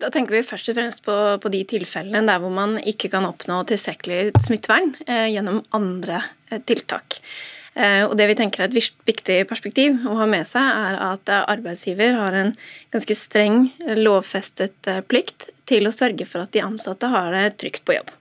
Da 0.00 0.08
tenker 0.08 0.38
vi 0.38 0.44
først 0.46 0.70
og 0.72 0.76
fremst 0.78 1.02
på, 1.04 1.14
på, 1.42 1.50
de 1.52 1.62
tilfellene 1.68 2.24
der 2.26 2.40
hvor 2.40 2.52
man 2.54 2.78
ikke 2.80 3.10
kan 3.12 3.26
oppnå 3.28 3.60
tilstrekkelig 3.68 4.32
smittevern 4.40 4.94
eh, 5.04 5.28
gjennom 5.34 5.60
andre 5.76 6.22
eh, 6.48 6.62
tiltak. 6.64 7.20
Eh, 7.74 8.02
og 8.04 8.16
det 8.16 8.30
vi 8.30 8.36
tenker 8.40 8.64
er 8.64 8.70
et 8.70 8.96
viktig 9.08 9.36
perspektiv 9.48 10.00
å 10.08 10.16
ha 10.18 10.28
med 10.28 10.48
seg, 10.48 10.64
er 10.64 10.98
at 11.12 11.28
arbeidsgiver 11.42 12.16
har 12.18 12.36
en 12.36 12.54
ganske 12.92 13.16
streng 13.16 13.66
lovfestet 14.00 14.90
eh, 14.90 15.04
plikt 15.04 15.50
til 15.68 15.88
å 15.88 15.94
sørge 15.94 16.26
for 16.28 16.44
at 16.44 16.52
de 16.56 16.64
ansatte 16.64 17.12
har 17.12 17.32
det 17.36 17.46
trygt 17.60 17.84
på 17.88 17.96
jobb. 18.00 18.12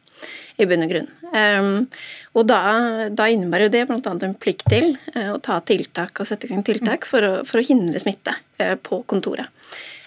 I 0.62 0.68
bunn 0.70 0.86
og 0.86 0.92
grunn. 0.92 1.08
Um, 1.32 1.88
og 2.36 2.48
da, 2.50 2.60
da 3.16 3.30
innebærer 3.32 3.72
det 3.72 3.86
bl.a. 3.90 4.00
en 4.12 4.36
plikt 4.40 4.68
til 4.72 4.94
uh, 5.16 5.32
å 5.36 5.40
ta 5.44 5.62
tiltak 5.66 6.20
og 6.20 6.28
sette 6.28 6.48
i 6.48 6.52
gang 6.52 6.66
tiltak 6.68 7.08
for 7.08 7.24
å, 7.24 7.32
for 7.48 7.62
å 7.62 7.66
hindre 7.66 8.02
smitte 8.04 8.36
uh, 8.62 8.76
på 8.82 9.02
kontoret. 9.10 9.48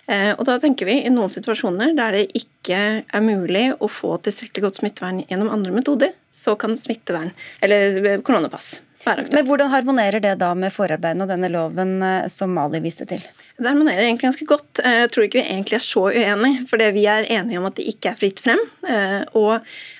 Uh, 0.04 0.36
og 0.36 0.44
da 0.44 0.58
tenker 0.60 0.88
vi 0.88 0.98
i 1.00 1.12
noen 1.12 1.32
situasjoner 1.32 1.94
der 1.96 2.18
det 2.18 2.24
ikke 2.36 2.80
er 3.00 3.24
mulig 3.24 3.70
å 3.80 3.88
få 3.88 4.18
tilstrekkelig 4.20 4.66
godt 4.66 4.82
smittevern 4.82 5.22
gjennom 5.30 5.52
andre 5.54 5.72
metoder, 5.72 6.12
så 6.28 6.58
kan 6.60 6.76
smittevern, 6.76 7.32
eller 7.64 8.20
koronapass, 8.26 8.82
men 9.04 9.46
Hvordan 9.46 9.70
harmonerer 9.70 10.20
det 10.20 10.34
da 10.40 10.50
med 10.56 10.72
forarbeidene 10.72 11.26
og 11.26 11.32
denne 11.32 11.50
loven 11.52 11.96
eh, 12.02 12.28
som 12.32 12.54
Mali 12.56 12.80
viste 12.84 13.06
til? 13.08 13.22
Det 13.58 13.68
harmonerer 13.68 14.06
egentlig 14.06 14.30
ganske 14.30 14.48
godt. 14.48 14.80
Eh, 14.80 15.00
jeg 15.02 15.10
tror 15.12 15.26
ikke 15.26 15.40
vi 15.40 15.44
egentlig 15.44 15.78
er 15.78 15.84
så 15.84 16.06
uenige. 16.08 16.64
For 16.70 16.84
vi 16.96 17.04
er 17.10 17.28
enige 17.36 17.60
om 17.60 17.68
at 17.68 17.76
det 17.78 17.86
ikke 17.92 18.14
er 18.14 18.18
fritt 18.20 18.40
frem. 18.44 18.62
Eh, 18.88 19.20
og 19.36 19.58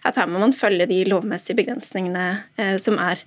at 0.09 0.21
her 0.21 0.31
må 0.31 0.41
man 0.43 0.57
følge 0.57 0.89
de 0.91 1.03
lovmessige 1.11 1.59
begrensningene 1.61 2.79
som 2.81 2.99
er. 3.03 3.21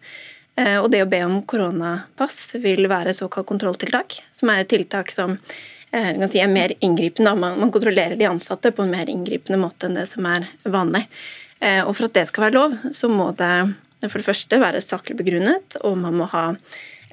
Og 0.82 0.88
det 0.90 1.04
å 1.04 1.10
be 1.10 1.20
om 1.22 1.36
koronapass 1.46 2.56
vil 2.64 2.88
være 2.90 3.14
såkalt 3.14 3.46
kontrolltiltak, 3.46 4.16
som 4.34 4.50
er 4.50 4.64
et 4.64 4.72
tiltak 4.72 5.12
som 5.14 5.36
si 5.38 6.42
er 6.42 6.50
mer 6.50 6.74
inngripende. 6.82 7.36
Man 7.38 7.70
kontrollerer 7.74 8.18
de 8.18 8.26
ansatte 8.26 8.72
på 8.74 8.82
en 8.82 8.96
mer 8.96 9.12
inngripende 9.12 9.60
måte 9.62 9.86
enn 9.86 10.00
det 10.00 10.08
som 10.10 10.26
er 10.26 10.48
vanlig. 10.66 11.04
Og 11.86 11.92
for 11.92 12.08
at 12.08 12.18
det 12.18 12.26
skal 12.32 12.48
være 12.48 12.58
lov, 12.58 12.74
så 12.90 13.10
må 13.12 13.30
det 13.38 13.52
for 14.06 14.20
det 14.20 14.28
første 14.28 14.60
være 14.62 14.84
saklig 14.84 15.18
begrunnet, 15.18 15.80
og 15.82 15.98
man 15.98 16.18
må 16.20 16.28
ha 16.34 16.52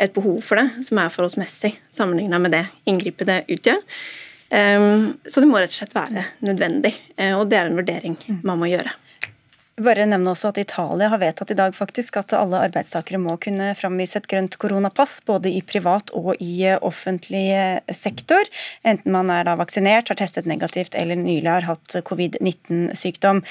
et 0.01 0.13
behov 0.15 0.41
for 0.43 0.59
det 0.59 0.87
som 0.89 0.99
er 1.01 1.13
forholdsmessig 1.13 1.73
sammenlignet 1.93 2.43
med 2.43 2.55
det 2.57 2.65
inngripet 2.91 3.31
det 3.31 3.39
utgjør. 3.57 3.81
Ehm, 4.55 5.15
så 5.27 5.41
det 5.41 5.49
må 5.51 5.61
rett 5.61 5.73
og 5.73 5.79
slett 5.79 5.97
være 5.97 6.27
nødvendig, 6.45 6.93
eh, 7.17 7.33
og 7.39 7.49
det 7.51 7.61
er 7.61 7.71
en 7.71 7.79
vurdering 7.79 8.19
man 8.43 8.61
må 8.61 8.69
gjøre. 8.71 8.93
Bare 9.75 10.05
nevne 10.07 10.31
også 10.31 10.53
at 10.53 10.59
Italia 10.63 11.09
har 11.11 11.19
vedtatt 11.19 11.51
i 11.51 11.57
dag 11.59 11.75
faktisk 11.75 12.21
at 12.21 12.31
alle 12.39 12.61
arbeidstakere 12.69 13.19
må 13.19 13.35
kunne 13.43 13.73
framvise 13.75 14.21
et 14.21 14.29
grønt 14.31 14.55
koronapass, 14.63 15.17
både 15.27 15.51
i 15.51 15.65
privat 15.67 16.13
og 16.15 16.37
i 16.39 16.63
eh, 16.69 16.79
offentlig 16.79 17.49
eh, 17.51 17.95
sektor. 17.95 18.47
Enten 18.87 19.11
man 19.11 19.33
er 19.35 19.49
da 19.49 19.57
vaksinert, 19.59 20.13
har 20.13 20.21
testet 20.21 20.47
negativt 20.47 20.95
eller 20.95 21.19
nylig 21.19 21.51
har 21.51 21.67
hatt 21.67 21.97
covid-19-sykdom. 22.07 23.43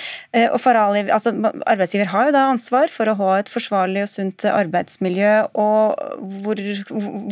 Og 0.54 0.56
og 0.64 0.98
altså, 1.12 1.34
Arbeidsgiver 1.68 2.08
har 2.14 2.30
jo 2.30 2.34
da 2.36 2.46
ansvar 2.50 2.92
for 2.92 3.10
å 3.12 3.18
ha 3.20 3.30
et 3.42 3.52
forsvarlig 3.52 4.06
og 4.06 4.12
sunt 4.12 4.46
arbeidsmiljø. 4.48 5.34
og 5.60 6.00
hvor, 6.46 6.62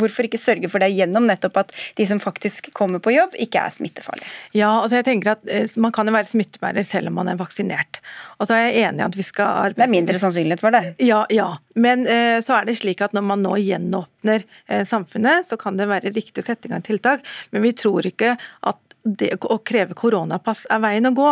Hvorfor 0.02 0.28
ikke 0.28 0.42
sørge 0.42 0.70
for 0.72 0.84
det 0.84 0.92
gjennom 0.92 1.30
nettopp 1.30 1.62
at 1.64 1.74
de 1.98 2.08
som 2.10 2.20
faktisk 2.20 2.72
kommer 2.78 3.00
på 3.00 3.16
jobb, 3.16 3.38
ikke 3.39 3.64
er 3.64 3.74
smittefarlige? 3.74 4.28
Ja, 4.58 4.74
altså 4.82 5.00
jeg 5.00 5.08
tenker 5.08 5.36
at 5.38 5.78
Man 5.78 5.94
kan 5.96 6.08
jo 6.08 6.14
være 6.14 6.30
smittebærer 6.30 6.84
selv 6.86 7.12
om 7.12 7.20
man 7.22 7.32
er 7.32 7.39
vaksinert. 7.39 8.02
Og 8.39 8.50
så 8.50 8.58
er 8.60 8.81
enig 8.88 9.04
i 9.04 9.08
at 9.08 9.18
vi 9.18 9.26
skal 9.26 9.46
arbeide 9.66 9.80
Det 9.82 9.88
er 9.88 9.94
mindre 9.96 10.22
sannsynlighet 10.22 10.64
for 10.64 10.76
det? 10.76 10.84
Ja, 11.04 11.24
ja. 11.34 11.50
Men 11.76 12.08
eh, 12.08 12.40
så 12.44 12.60
er 12.60 12.68
det 12.68 12.78
slik 12.80 13.02
at 13.04 13.16
når 13.16 13.26
man 13.26 13.44
nå 13.46 13.56
gjenåpner 13.62 14.46
eh, 14.68 14.86
samfunnet, 14.88 15.48
så 15.48 15.58
kan 15.60 15.80
det 15.80 15.90
være 15.92 16.14
riktig 16.16 16.44
å 16.44 16.50
sette 16.52 16.68
i 16.68 16.74
gang 16.74 16.84
tiltak. 16.86 17.26
Men 17.52 17.66
vi 17.66 17.74
tror 17.78 18.08
ikke 18.08 18.36
at 18.38 18.80
det 19.04 19.32
å 19.50 19.58
kreve 19.66 19.96
koronapass 19.98 20.66
er 20.70 20.82
veien 20.84 21.10
å 21.10 21.14
gå. 21.16 21.30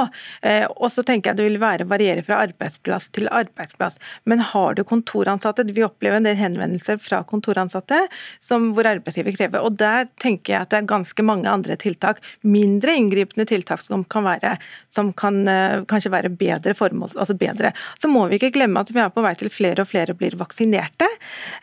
Eh, 0.48 0.66
og 0.70 0.90
så 0.92 1.04
tenker 1.06 1.32
jeg 1.32 1.40
det 1.40 1.46
vil 1.46 1.60
være 1.62 1.88
variere 1.90 2.24
fra 2.26 2.40
arbeidsplass 2.46 3.10
til 3.16 3.30
arbeidsplass. 3.30 4.00
Men 4.30 4.42
har 4.52 4.78
du 4.78 4.84
kontoransatte, 4.88 5.68
vi 5.70 5.86
opplever 5.86 6.20
en 6.20 6.28
del 6.28 6.40
henvendelser 6.40 7.00
fra 7.02 7.22
kontoransatte 7.30 8.02
som, 8.44 8.72
hvor 8.74 8.90
arbeidsgiver 8.90 9.36
krever. 9.38 9.66
Og 9.66 9.78
der 9.80 10.10
tenker 10.22 10.56
jeg 10.56 10.66
at 10.66 10.74
det 10.74 10.82
er 10.82 10.90
ganske 10.90 11.26
mange 11.26 11.50
andre 11.52 11.78
tiltak, 11.80 12.24
mindre 12.42 12.96
inngripende 12.98 13.46
tiltak 13.50 13.84
som 13.86 14.06
kan 14.10 14.26
være 14.26 14.56
som 14.94 15.12
kan 15.18 15.42
uh, 15.48 15.86
kanskje 15.90 16.12
være 16.14 16.32
bedre 16.34 16.74
formål, 16.78 17.14
altså 17.20 17.36
bedre. 17.38 17.72
Så 18.02 18.10
må 18.12 18.26
vi 18.30 18.40
ikke 18.40 18.54
glemme 18.56 18.82
at 18.82 18.92
vi 18.94 19.02
er 19.04 19.12
på 19.14 19.24
vei 19.24 19.36
til 19.38 19.52
flere 19.54 19.86
og 19.86 19.92
flere 19.92 20.16
blir 20.18 20.29
vaksinerte. 20.40 21.08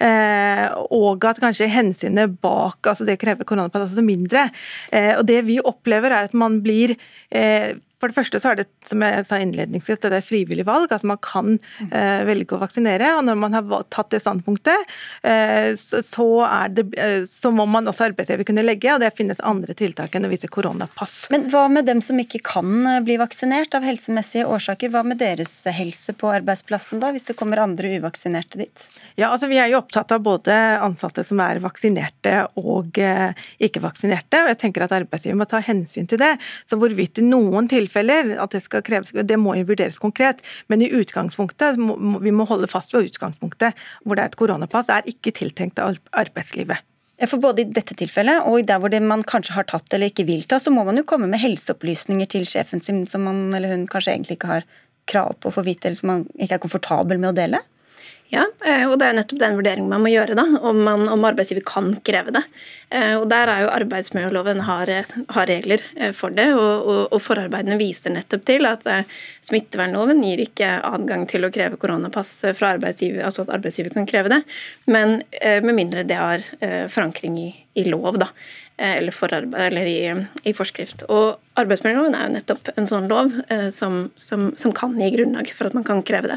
Uh, 0.00 0.66
og 0.96 1.24
at 1.28 1.40
kanskje 1.42 1.70
hensynet 1.70 2.38
bak 2.42 2.86
altså 2.86 3.06
det 3.06 3.18
krever 3.22 3.46
koronapass 3.46 3.90
altså 3.90 4.04
mindre. 4.04 4.48
Uh, 4.92 5.14
og 5.20 5.24
det 5.28 5.42
vi 5.46 5.60
opplever, 5.62 6.12
er 6.12 6.30
at 6.30 6.36
man 6.36 6.60
blir 6.64 6.96
eh, 7.30 7.76
for 7.96 8.12
det 8.12 8.16
første 8.18 8.40
så 8.42 8.50
er 8.52 8.58
det 8.60 8.66
som 8.84 9.00
jeg 9.00 9.24
sa 9.24 9.38
innledningsvis, 9.40 10.02
det 10.02 10.10
er 10.12 10.24
frivillig 10.24 10.66
valg. 10.68 10.92
at 10.92 11.04
Man 11.06 11.16
kan 11.24 11.54
eh, 11.88 12.24
velge 12.28 12.52
å 12.56 12.60
vaksinere. 12.60 13.14
og 13.16 13.24
Når 13.24 13.38
man 13.40 13.56
har 13.56 13.86
tatt 13.88 14.10
det 14.12 14.20
standpunktet, 14.20 14.92
eh, 15.24 15.72
så, 15.76 16.26
det, 16.76 16.84
eh, 17.00 17.24
så, 17.24 17.52
må 17.56 17.64
man 17.64 17.88
også 17.88 18.10
arbeidsgiver 18.10 18.44
kunne 18.44 18.66
legge, 18.66 18.92
og 18.92 19.00
det 19.00 19.14
finnes 19.16 19.40
andre 19.40 19.72
tiltak 19.72 20.14
enn 20.14 20.28
å 20.28 20.32
vise 20.32 20.50
koronapass. 20.52 21.30
Men 21.32 21.48
hva 21.52 21.64
med 21.72 21.88
dem 21.88 22.02
som 22.04 22.20
ikke 22.20 22.42
kan 22.44 22.68
eh, 22.84 23.00
bli 23.06 23.16
vaksinert 23.20 23.72
av 23.78 23.86
helsemessige 23.88 24.44
årsaker? 24.44 24.92
Hva 24.92 25.00
med 25.06 25.22
deres 25.24 25.56
helse 25.64 26.12
på 26.12 26.28
arbeidsplassen 26.36 27.00
da, 27.00 27.14
hvis 27.16 27.30
det 27.30 27.38
kommer 27.40 27.64
andre 27.64 27.94
uvaksinerte 27.96 28.60
dit? 28.60 28.86
Ja, 29.16 29.30
altså 29.30 29.48
Vi 29.48 29.56
er 29.62 29.72
jo 29.72 29.80
opptatt 29.80 30.12
av 30.12 30.20
både 30.20 30.52
ansatte 30.84 31.24
som 31.24 31.40
er 31.40 31.62
vaksinerte 31.64 32.42
og 32.60 33.00
eh, 33.00 33.32
ikke-vaksinerte. 33.56 34.44
og 34.44 34.52
jeg 34.52 34.62
tenker 34.66 34.84
at 34.84 34.94
Arbeidsgiver 35.00 35.40
må 35.40 35.48
ta 35.48 35.64
hensyn 35.64 36.04
til 36.10 36.20
det. 36.20 36.34
Så 36.68 36.76
hvorvidt 36.76 37.24
noen 37.24 37.64
tilfeller 37.72 37.85
tilfeller 37.86 38.34
at 38.42 38.52
det 38.52 38.62
skal 38.64 38.84
kreves, 38.86 39.14
det 39.14 39.38
må 39.40 39.54
jo 39.56 39.70
vurderes 39.70 40.00
konkret. 40.02 40.42
Men 40.68 40.82
i 40.84 40.90
utgangspunktet, 40.92 41.78
vi 41.78 42.34
må 42.34 42.48
holde 42.50 42.68
fast 42.70 42.94
ved 42.94 43.08
utgangspunktet, 43.08 43.78
hvor 44.04 44.18
det 44.18 44.26
er 44.26 44.32
et 44.32 44.38
koronapass, 44.38 44.90
det 44.90 44.98
er 44.98 45.14
ikke 45.14 45.34
tiltenkt 45.40 45.80
arbeidslivet. 45.80 46.84
For 47.24 47.40
både 47.40 47.62
i 47.62 47.70
dette 47.72 47.94
tilfellet 47.96 48.44
og 48.44 48.66
der 48.68 48.80
hvor 48.82 48.92
man 49.00 49.22
kanskje 49.24 49.54
har 49.56 49.64
tatt 49.70 49.94
eller 49.96 50.12
ikke 50.12 50.26
vil 50.28 50.44
ta, 50.44 50.58
så 50.60 50.72
må 50.74 50.84
man 50.84 50.98
jo 51.00 51.06
komme 51.08 51.30
med 51.30 51.40
helseopplysninger 51.40 52.28
til 52.28 52.44
sjefen 52.48 52.84
sin 52.84 53.06
som 53.08 53.24
man 53.24 53.46
eller 53.56 53.72
hun 53.72 53.86
kanskje 53.88 54.12
egentlig 54.12 54.36
ikke 54.36 54.50
har 54.50 54.66
krav 55.08 55.38
på 55.40 55.48
å 55.48 55.54
få 55.54 55.64
vite, 55.64 55.88
eller 55.88 55.96
som 55.96 56.12
man 56.12 56.26
ikke 56.34 56.58
er 56.58 56.62
komfortabel 56.66 57.22
med 57.22 57.30
å 57.30 57.38
dele? 57.38 57.62
Ja, 58.28 58.42
eh, 58.66 58.82
og 58.90 58.96
det 58.98 59.06
er 59.06 59.14
nettopp 59.14 59.38
den 59.38 59.54
vurderingen 59.54 59.90
man 59.90 60.02
må 60.02 60.10
gjøre, 60.10 60.34
da, 60.34 60.44
om, 60.66 60.80
man, 60.82 61.04
om 61.12 61.24
arbeidsgiver 61.28 61.62
kan 61.66 61.92
kreve 62.06 62.32
det. 62.34 62.42
Eh, 62.90 63.12
og 63.20 63.28
Der 63.30 63.52
er 63.52 63.62
jo 63.62 63.70
arbeidsmiljøloven 63.70 64.64
har, 64.66 64.90
har 65.36 65.46
regler 65.46 65.84
eh, 65.94 66.10
for 66.16 66.34
det, 66.34 66.48
og, 66.58 66.88
og, 66.90 67.00
og, 67.04 67.20
forarbeidene 67.22 67.78
viser 67.78 68.14
nettopp 68.14 68.42
til 68.50 68.66
at 68.66 68.86
smittevernloven 69.46 70.24
gir 70.26 70.42
ikke 70.42 70.72
adgang 70.88 71.26
til 71.30 71.46
å 71.46 71.52
kreve 71.54 71.78
koronapass 71.78 72.32
fra 72.58 72.74
arbeidsgiver, 72.74 73.22
altså 73.26 73.46
at 73.46 73.54
arbeidsgiver 73.60 73.94
kan 73.94 74.10
kreve 74.10 74.32
det, 74.32 74.42
men 74.90 75.20
med 75.62 75.74
mindre 75.74 76.02
det 76.06 76.18
har 76.18 76.42
forankring 76.90 77.38
i, 77.38 77.48
i 77.78 77.86
lov. 77.86 78.18
da. 78.18 78.30
Eh, 78.78 78.96
eller, 78.96 79.56
eller 79.56 79.86
i, 79.86 80.26
i, 80.42 80.52
forskrift. 80.52 81.06
Og 81.08 81.38
Arbeidsmiljøloven 81.56 82.12
er 82.12 82.26
jo 82.26 82.32
nettopp 82.34 82.66
en 82.76 82.88
sånn 82.90 83.06
lov 83.08 83.32
eh, 83.48 83.70
som, 83.72 84.10
som, 84.20 84.50
som, 84.60 84.74
kan 84.76 84.98
gi 85.00 85.08
grunnlag 85.14 85.48
for 85.56 85.70
at 85.70 85.76
man 85.76 85.86
kan 85.86 86.02
kreve 86.04 86.28
det. 86.34 86.36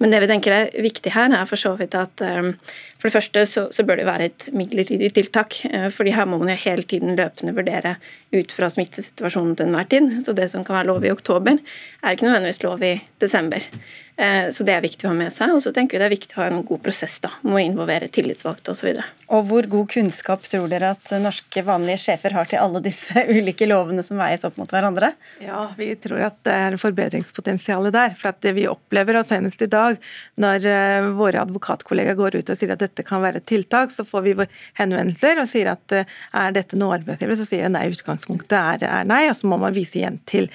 Men 0.00 0.14
det 0.14 0.22
vi 0.22 0.30
tenker 0.30 0.56
er 0.56 0.70
viktig 0.80 1.12
her, 1.12 1.28
er 1.36 1.44
for 1.50 1.60
så 1.60 1.74
vidt 1.76 1.92
at 2.00 2.24
eh, 2.24 2.54
for 2.96 3.10
det 3.10 3.18
første 3.18 3.42
så, 3.44 3.66
så 3.68 3.84
bør 3.84 4.00
det 4.00 4.06
være 4.08 4.30
et 4.30 4.46
midlertidig 4.56 5.10
tiltak. 5.12 5.58
Eh, 5.68 5.90
fordi 5.92 6.14
her 6.16 6.24
må 6.24 6.38
man 6.40 6.54
jo 6.54 6.56
hele 6.62 6.88
tiden 6.88 7.18
løpende 7.20 7.52
vurdere 7.52 7.98
ut 8.32 8.56
fra 8.56 8.70
smittesituasjonen 8.72 9.52
til 9.60 9.68
enhver 9.68 9.90
tid. 9.92 10.08
Så 10.24 10.32
det 10.32 10.48
som 10.54 10.64
kan 10.64 10.78
være 10.78 10.88
lov 10.88 11.04
i 11.04 11.12
oktober, 11.12 11.60
er 12.00 12.16
ikke 12.16 12.30
nødvendigvis 12.30 12.64
lov 12.64 12.80
i 12.80 12.94
desember. 13.20 13.68
Eh, 14.16 14.50
så 14.54 14.62
det 14.62 14.76
er 14.76 14.82
viktig 14.84 15.08
å 15.08 15.10
ha 15.10 15.16
med 15.16 15.32
seg. 15.34 15.52
Og 15.56 15.62
så 15.64 15.72
tenker 15.74 15.98
vi 15.98 16.02
det 16.02 16.06
er 16.06 16.14
viktig 16.14 16.38
å 16.38 16.42
ha 16.42 16.50
en 16.50 16.62
god 16.66 16.82
prosess 16.84 17.16
da, 17.24 17.32
med 17.42 17.56
å 17.56 17.62
involvere 17.64 18.10
tillitsvalgte 18.12 18.74
osv. 18.74 18.90
Og, 18.92 19.00
så 19.00 19.34
og 19.34 19.48
hvor 19.48 19.68
god 19.70 19.90
kunnskap 19.90 20.44
tror 20.46 20.68
dere 20.70 20.92
at 20.94 21.10
norske 21.22 21.64
vanlige 21.66 22.02
sjefer 22.04 22.36
har 22.36 22.48
til 22.50 22.62
alle 22.62 22.82
disse 22.84 23.24
ulike 23.34 23.66
lovene 23.66 24.04
som 24.06 24.20
veies 24.20 24.46
opp 24.46 24.58
mot 24.60 24.70
hverandre? 24.70 25.14
Ja, 25.42 25.66
vi 25.78 25.90
tror 25.98 26.22
at 26.28 26.38
det 26.46 26.54
er 26.68 26.78
forbedringspotensial 26.80 27.90
der. 27.94 28.14
For 28.18 28.30
at 28.30 28.40
det 28.44 28.54
vi 28.58 28.68
opplever, 28.70 29.18
og 29.18 29.26
senest 29.26 29.64
i 29.66 29.70
dag, 29.70 29.98
når 30.40 30.68
eh, 30.70 31.08
våre 31.18 31.42
advokatkollegaer 31.42 32.18
går 32.18 32.38
ut 32.38 32.54
og 32.54 32.60
sier 32.60 32.74
at 32.76 32.84
dette 32.84 33.06
kan 33.06 33.22
være 33.24 33.42
et 33.42 33.48
tiltak, 33.50 33.94
så 33.94 34.06
får 34.06 34.26
vi 34.28 34.36
henvendelser 34.78 35.42
og 35.42 35.50
sier 35.50 35.72
at 35.74 35.96
eh, 35.96 36.14
er 36.38 36.54
dette 36.54 36.78
noe 36.78 37.00
arbeidsgiver, 37.00 37.38
så 37.38 37.48
sier 37.48 37.64
jeg 37.66 37.74
nei, 37.74 37.88
utgangspunktet 37.90 38.54
er, 38.54 38.86
er, 38.86 39.08
nei, 39.08 39.24
og 39.30 39.36
så 39.38 39.50
må 39.50 39.58
man 39.60 39.74
vise 39.74 39.98
igjen 39.98 40.20
til, 40.28 40.46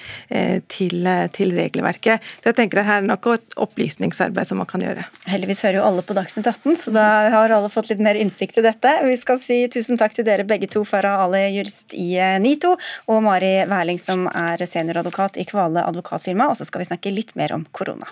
til, 0.70 1.06
til 1.34 1.54
regelverket. 1.56 2.24
Så 2.40 2.50
jeg 2.50 2.58
tenker 2.58 2.80
at 2.80 2.88
her 2.88 3.02
er 3.02 3.08
nok 3.08 3.26
opplysningsarbeid 3.56 4.48
som 4.48 4.60
man 4.60 4.68
kan 4.70 4.82
gjøre. 4.84 5.06
Heldigvis 5.30 5.64
hører 5.66 5.80
jo 5.80 5.86
alle 5.88 6.04
på 6.06 6.16
Dagsnytt 6.16 6.46
18, 6.50 6.76
så 6.78 6.94
da 6.94 7.06
har 7.34 7.54
alle 7.56 7.70
fått 7.72 7.90
litt 7.90 8.02
mer 8.04 8.18
innsikt 8.18 8.60
i 8.60 8.66
dette. 8.66 8.94
Vi 9.06 9.16
skal 9.20 9.40
si 9.42 9.62
tusen 9.72 10.00
takk 10.00 10.16
til 10.16 10.26
dere 10.28 10.46
begge 10.48 10.70
to, 10.70 10.84
Farah 10.88 11.24
Ali, 11.24 11.46
jurist 11.56 11.94
i 11.96 12.12
eh, 12.18 12.38
NITO, 12.42 12.76
og 13.10 13.22
Mari 13.26 13.54
Wærling, 13.70 14.00
som 14.02 14.26
er 14.30 14.62
senioradvokat 14.66 15.40
i 15.40 15.46
Kvale 15.48 15.84
advokatfirma. 15.86 16.50
Og 16.50 16.60
så 16.60 16.68
skal 16.68 16.84
vi 16.84 16.90
snakke 16.92 17.14
litt 17.14 17.36
mer 17.38 17.56
om 17.56 17.66
korona. 17.74 18.10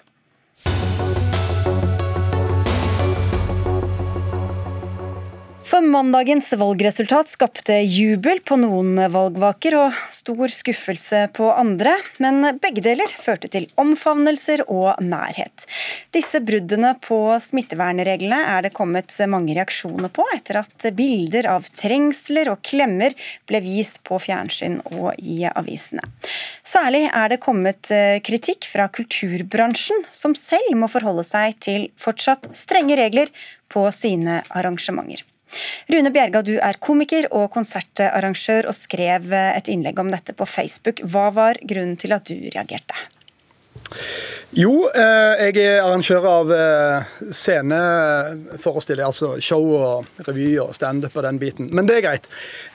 For 5.69 5.85
mandagens 5.85 6.53
valgresultat 6.57 7.29
skapte 7.29 7.75
jubel 7.85 8.39
på 8.41 8.57
noen 8.57 8.95
valgvaker 9.12 9.75
og 9.77 9.99
stor 10.16 10.49
skuffelse 10.49 11.27
på 11.37 11.51
andre, 11.53 11.93
men 12.25 12.41
begge 12.57 12.81
deler 12.87 13.12
førte 13.21 13.51
til 13.53 13.66
omfavnelser 13.77 14.62
og 14.64 14.97
nærhet. 15.05 15.66
Disse 16.16 16.41
bruddene 16.41 16.95
på 17.05 17.21
smittevernreglene 17.51 18.41
er 18.55 18.64
det 18.64 18.73
kommet 18.81 19.12
mange 19.29 19.59
reaksjoner 19.61 20.09
på 20.09 20.25
etter 20.39 20.62
at 20.62 20.89
bilder 20.97 21.53
av 21.53 21.69
trengsler 21.69 22.49
og 22.49 22.64
klemmer 22.64 23.12
ble 23.45 23.61
vist 23.69 24.01
på 24.09 24.16
fjernsyn 24.25 24.81
og 24.95 25.21
i 25.21 25.43
avisene. 25.53 26.01
Særlig 26.64 27.11
er 27.12 27.35
det 27.35 27.43
kommet 27.45 27.93
kritikk 28.25 28.73
fra 28.73 28.89
kulturbransjen, 28.89 30.07
som 30.16 30.33
selv 30.33 30.79
må 30.81 30.89
forholde 30.89 31.29
seg 31.29 31.61
til 31.61 31.91
fortsatt 32.01 32.55
strenge 32.57 32.97
regler 32.97 33.29
på 33.69 33.85
sine 33.93 34.41
arrangementer. 34.49 35.29
Rune 35.92 36.12
Bjerga, 36.14 36.42
du 36.44 36.57
er 36.59 36.80
komiker 36.80 37.28
og 37.32 37.51
konsertarrangør 37.55 38.68
og 38.70 38.76
skrev 38.76 39.32
et 39.32 39.70
innlegg 39.72 40.01
om 40.01 40.11
dette 40.12 40.36
på 40.36 40.49
Facebook. 40.49 41.05
Hva 41.05 41.28
var 41.34 41.61
grunnen 41.62 41.96
til 42.01 42.16
at 42.16 42.28
du 42.28 42.36
reagerte? 42.55 43.09
Jo, 44.57 44.89
eh, 44.97 45.51
jeg 45.53 45.61
er 45.61 45.82
arrangør 45.84 46.24
av 46.24 46.53
eh, 46.57 47.09
sceneforestillinger, 47.36 49.11
altså 49.11 49.34
show 49.45 49.66
og 49.76 50.22
revy 50.24 50.55
og 50.62 50.72
standup 50.72 51.18
og 51.20 51.26
den 51.26 51.41
biten. 51.43 51.68
Men 51.76 51.89
det 51.89 51.99
er 51.99 52.05
greit. 52.07 52.30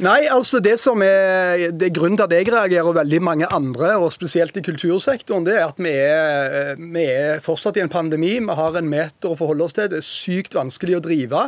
Nei, 0.06 0.20
altså 0.30 0.62
det 0.62 0.76
som 0.82 1.02
er, 1.02 1.72
det 1.74 1.90
er 1.90 1.96
grunnen 1.96 2.20
til 2.20 2.28
at 2.28 2.36
jeg 2.38 2.54
reagerer, 2.54 2.92
og 2.92 3.00
veldig 3.00 3.22
mange 3.26 3.50
andre, 3.50 3.96
og 3.98 4.14
spesielt 4.14 4.62
i 4.62 4.66
kultursektoren, 4.66 5.48
det 5.48 5.58
er 5.58 5.66
at 5.66 5.82
vi 5.82 5.96
er, 5.98 6.60
eh, 6.62 6.74
vi 6.78 7.08
er 7.10 7.42
fortsatt 7.42 7.82
i 7.82 7.86
en 7.88 7.92
pandemi. 7.94 8.36
Vi 8.38 8.60
har 8.62 8.78
en 8.78 8.94
meter 8.94 9.34
å 9.34 9.40
forholde 9.40 9.66
oss 9.66 9.74
til. 9.74 9.90
Det 9.90 10.04
er 10.04 10.06
sykt 10.06 10.54
vanskelig 10.60 11.00
å 11.00 11.06
drive. 11.10 11.48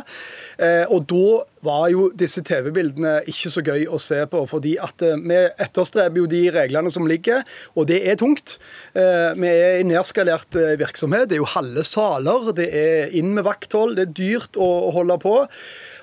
Og 0.90 1.06
da 1.06 1.26
var 1.66 1.88
jo 1.92 2.08
disse 2.14 2.42
TV-bildene 2.46 3.18
ikke 3.30 3.52
så 3.52 3.64
gøy 3.66 3.86
å 3.90 4.00
se 4.02 4.22
på. 4.30 4.44
fordi 4.46 4.76
at 4.82 5.02
vi 5.02 5.38
etterstreber 5.62 6.22
jo 6.22 6.28
de 6.30 6.42
reglene 6.54 6.90
som 6.92 7.06
ligger, 7.08 7.42
og 7.74 7.88
det 7.90 8.00
er 8.06 8.18
tungt. 8.20 8.56
Vi 8.94 9.50
er 9.50 9.80
i 9.80 9.86
nedskalert 9.86 10.56
eh, 10.56 10.76
virksomhet. 10.80 11.28
Det 11.28 11.38
er 11.38 11.42
jo 11.42 11.52
halve 11.56 11.84
saler, 11.86 12.50
det 12.56 12.68
er 12.70 13.14
inn 13.16 13.34
med 13.36 13.46
vakthold, 13.46 13.96
det 13.98 14.08
er 14.08 14.16
dyrt 14.16 14.58
å 14.60 14.68
holde 14.94 15.18
på. 15.22 15.36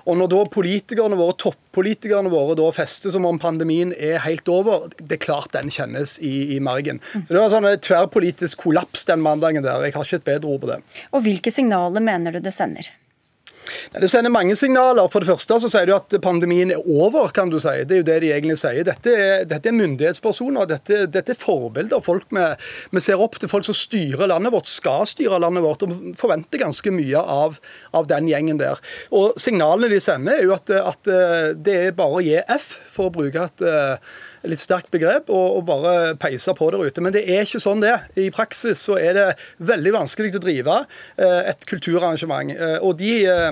Og 0.03 0.17
når 0.19 0.31
da 0.33 0.41
politikerne 0.51 1.17
våre, 1.19 1.35
toppolitikerne 1.39 2.31
våre 2.33 2.57
da 2.59 2.67
fester 2.75 3.13
som 3.13 3.27
om 3.27 3.39
pandemien 3.39 3.93
er 3.95 4.19
helt 4.25 4.49
over, 4.51 4.89
det 4.99 5.17
er 5.17 5.23
klart 5.23 5.53
den 5.55 5.71
kjennes 5.73 6.17
i, 6.19 6.55
i 6.57 6.59
margen. 6.63 6.99
Så 7.13 7.29
Det 7.31 7.39
var 7.39 7.53
sånn 7.53 7.69
en 7.69 7.85
tverrpolitisk 7.87 8.65
kollaps 8.65 9.07
den 9.09 9.23
mandagen 9.23 9.63
der. 9.63 9.85
Jeg 9.87 9.95
har 9.95 10.09
ikke 10.09 10.21
et 10.21 10.27
bedre 10.33 10.51
ord 10.51 10.65
på 10.65 10.73
det. 10.73 10.81
Og 11.13 11.23
Hvilke 11.23 11.55
signaler 11.55 12.03
mener 12.03 12.35
du 12.35 12.43
det 12.43 12.55
sender? 12.55 12.91
Det 13.93 14.09
sender 14.11 14.33
mange 14.33 14.55
signaler. 14.59 15.07
For 15.11 15.23
det 15.23 15.29
første 15.31 15.59
så 15.63 15.71
sier 15.71 15.89
du 15.89 15.93
at 15.95 16.15
pandemien 16.23 16.73
er 16.73 16.81
over, 16.83 17.31
kan 17.35 17.51
du 17.51 17.59
si. 17.61 17.75
Det 17.87 17.97
er 17.97 18.01
jo 18.01 18.07
det 18.09 18.17
de 18.23 18.31
egentlig 18.35 18.57
sier. 18.61 18.81
Dette 18.87 19.13
er, 19.13 19.45
dette 19.49 19.71
er 19.71 19.77
myndighetspersoner. 19.77 20.67
Dette, 20.69 21.03
dette, 21.11 21.35
er 21.35 21.39
forbilder. 21.39 22.03
Folk 22.03 22.33
vi, 22.33 23.03
ser 23.03 23.21
opp 23.21 23.39
til 23.41 23.51
folk 23.51 23.67
som 23.67 23.77
styrer 23.77 24.29
landet 24.31 24.53
vårt, 24.55 24.69
skal 24.69 25.07
styre 25.09 25.41
landet 25.43 25.65
vårt, 25.65 25.85
og 25.85 26.13
forventer 26.19 26.61
ganske 26.61 26.93
mye 26.93 27.23
av, 27.37 27.57
av 27.95 28.09
den 28.11 28.29
gjengen 28.31 28.61
der. 28.61 28.81
Og 29.15 29.39
signalene 29.41 29.91
de 29.93 30.01
sender, 30.03 30.39
er 30.39 30.47
jo 30.47 30.55
at, 30.57 30.73
at 30.93 31.13
det 31.63 31.79
er 31.87 31.97
bare 31.97 32.19
å 32.19 32.23
gi 32.23 32.37
F, 32.57 32.75
for 32.93 33.09
å 33.09 33.15
bruke 33.15 33.49
et 33.49 33.65
litt 34.49 34.61
sterkt 34.61 34.91
begrep, 34.93 35.31
og, 35.31 35.59
og, 35.59 35.63
bare 35.67 36.15
peise 36.19 36.53
på 36.57 36.69
der 36.73 36.83
ute. 36.83 37.03
Men 37.03 37.15
det 37.15 37.23
er 37.25 37.45
ikke 37.45 37.61
sånn 37.63 37.83
det. 37.83 37.95
I 38.19 38.29
praksis 38.33 38.83
så 38.87 38.97
er 38.99 39.17
det 39.17 39.27
veldig 39.63 39.95
vanskelig 39.95 40.35
å 40.35 40.43
drive 40.43 40.77
eh, 40.83 41.41
et 41.53 41.67
kulturarrangement. 41.69 42.53
Eh, 42.53 42.77
og 42.83 42.97
de 42.99 43.13
eh, 43.29 43.51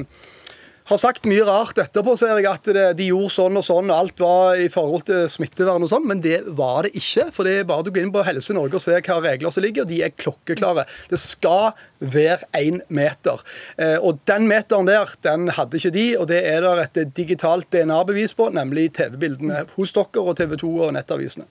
har 0.90 1.00
sagt 1.02 1.28
mye 1.30 1.46
rart 1.48 1.78
etterpå, 1.82 2.16
ser 2.20 2.40
jeg 2.40 2.48
at 2.50 2.68
det, 2.74 2.86
de 3.00 3.10
gjorde 3.12 3.34
sånn 3.36 3.60
og 3.60 3.66
sånn, 3.66 3.92
og 3.92 3.98
alt 3.98 4.22
var 4.24 4.60
i 4.60 4.68
forhold 4.72 5.06
til 5.10 5.28
smittevern 5.32 5.86
og 5.86 5.92
sånn, 5.92 6.08
men 6.10 6.24
det 6.24 6.42
var 6.58 6.88
det 6.88 6.94
ikke. 6.98 7.28
For 7.36 7.48
det 7.48 7.60
er 7.60 7.68
bare 7.70 7.86
å 7.86 7.94
gå 7.94 8.02
inn 8.02 8.14
på 8.14 8.24
Helse 8.26 8.56
Norge 8.58 8.80
og 8.80 8.84
se 8.84 8.98
hva 8.98 9.20
regler 9.24 9.54
som 9.54 9.66
ligger, 9.66 9.88
de 9.88 10.02
er 10.06 10.16
klokkeklare. 10.16 10.88
Det 11.12 11.20
skal 11.22 11.72
være 12.02 12.50
én 12.58 12.82
meter. 12.90 13.44
Eh, 13.78 13.98
og 14.00 14.22
den 14.30 14.48
meteren 14.50 14.90
der, 14.90 15.10
den 15.26 15.52
hadde 15.56 15.80
ikke 15.80 15.94
de, 15.96 16.08
og 16.20 16.28
det 16.32 16.42
er 16.50 16.66
der 16.66 16.84
et 16.86 17.02
digitalt 17.18 17.70
DNA-bevis 17.74 18.36
på, 18.38 18.50
nemlig 18.56 18.90
TV-bildene 18.98 19.66
hos 19.76 19.96
dere 19.96 20.26
og 20.26 20.36
TV 20.40 20.58
2 20.64 20.72
og 20.88 20.96
nettavisene. 20.98 21.48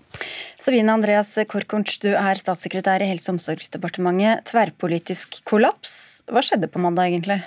Sabine 0.60 0.92
Andreas 0.92 1.36
Korkunch, 1.50 2.00
du 2.02 2.10
er 2.12 2.40
statssekretær 2.40 3.04
i 3.04 3.08
Helse- 3.12 3.30
og 3.30 3.38
omsorgsdepartementet. 3.38 4.44
Tverrpolitisk 4.50 5.40
kollaps. 5.48 5.94
Hva 6.30 6.42
skjedde 6.44 6.70
på 6.72 6.82
mandag, 6.82 7.12
egentlig? 7.12 7.40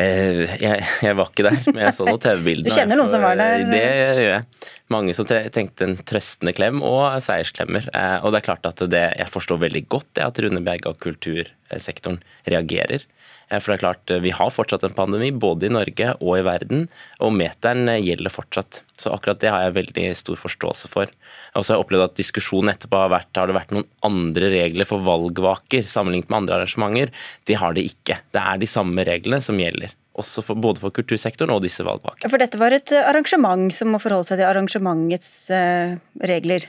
Eh, 0.00 0.56
jeg, 0.62 0.84
jeg, 1.04 1.16
var 1.18 1.30
ikke 1.30 1.46
der, 1.46 1.58
men 1.70 1.84
jeg 1.84 1.96
så 1.96 2.06
noen 2.08 2.20
TV-bilder. 2.24 2.70
Du 2.70 2.76
kjenner 2.76 3.00
noen 3.00 3.12
som 3.12 3.24
var 3.24 3.38
der? 3.40 3.64
Det 3.68 3.84
gjør 3.84 4.20
jeg. 4.24 4.68
Mange 4.90 5.14
som 5.14 5.28
tenkte 5.28 5.86
en 5.86 5.96
trøstende 6.08 6.54
klem 6.56 6.82
og 6.86 7.04
seiersklemmer. 7.22 7.86
Eh, 7.94 8.16
og 8.24 8.32
det 8.32 8.40
er 8.40 8.48
klart 8.48 8.68
at 8.70 8.82
det, 8.90 9.04
Jeg 9.20 9.32
forstår 9.32 9.62
veldig 9.66 9.84
godt 9.92 10.08
det 10.18 10.26
at 10.26 10.42
Rune 10.42 10.62
Berge 10.66 10.92
og 10.92 11.00
kultursektoren 11.02 12.20
reagerer. 12.48 13.06
Eh, 13.50 13.58
for 13.58 13.72
det 13.72 13.78
er 13.78 13.84
klart, 13.84 14.10
Vi 14.22 14.30
har 14.30 14.50
fortsatt 14.50 14.84
en 14.84 14.94
pandemi, 14.94 15.30
både 15.32 15.66
i 15.66 15.72
Norge 15.72 16.14
og 16.20 16.38
i 16.38 16.44
verden, 16.46 16.88
og 17.20 17.34
meteren 17.34 17.90
gjelder 18.02 18.30
fortsatt. 18.30 18.82
Så 18.96 19.12
akkurat 19.12 19.40
det 19.40 19.50
har 19.50 19.64
jeg 19.66 19.78
veldig 19.78 20.16
stor 20.16 20.36
forståelse 20.36 20.88
for. 20.88 21.10
Og 21.54 21.64
så 21.64 21.72
har 21.72 21.78
jeg 21.78 21.86
opplevd 21.86 22.04
at 22.04 22.18
diskusjonen 22.20 22.74
etterpå 22.74 22.96
har 23.00 23.10
vært 23.10 23.36
har 23.36 23.48
det 23.48 23.56
vært 23.56 23.72
noen 23.74 23.88
andre 24.06 24.50
regler 24.52 24.86
for 24.86 25.02
valgvaker 25.02 25.86
sammenlignet 25.88 26.30
med 26.30 26.42
andre 26.42 26.60
arrangementer. 26.60 27.14
Det 27.46 27.56
har 27.58 27.74
det 27.74 27.86
ikke. 27.88 28.20
Det 28.30 28.42
er 28.42 28.60
de 28.60 28.68
samme 28.70 29.04
reglene 29.04 29.40
som 29.42 29.58
gjelder. 29.58 29.96
Også 30.20 30.42
for, 30.44 30.58
både 30.58 30.82
for 30.82 30.92
kultursektoren 30.92 31.52
og 31.54 31.62
disse 31.64 31.84
valgvakene. 31.86 32.28
For 32.28 32.42
dette 32.42 32.58
var 32.60 32.74
et 32.76 32.92
eh, 32.92 33.06
arrangement 33.08 33.70
som 33.72 33.94
må 33.94 34.00
forholde 34.02 34.28
seg 34.28 34.40
til 34.40 34.48
arrangementets 34.50 35.30
uh, 35.54 35.96
regler? 36.26 36.66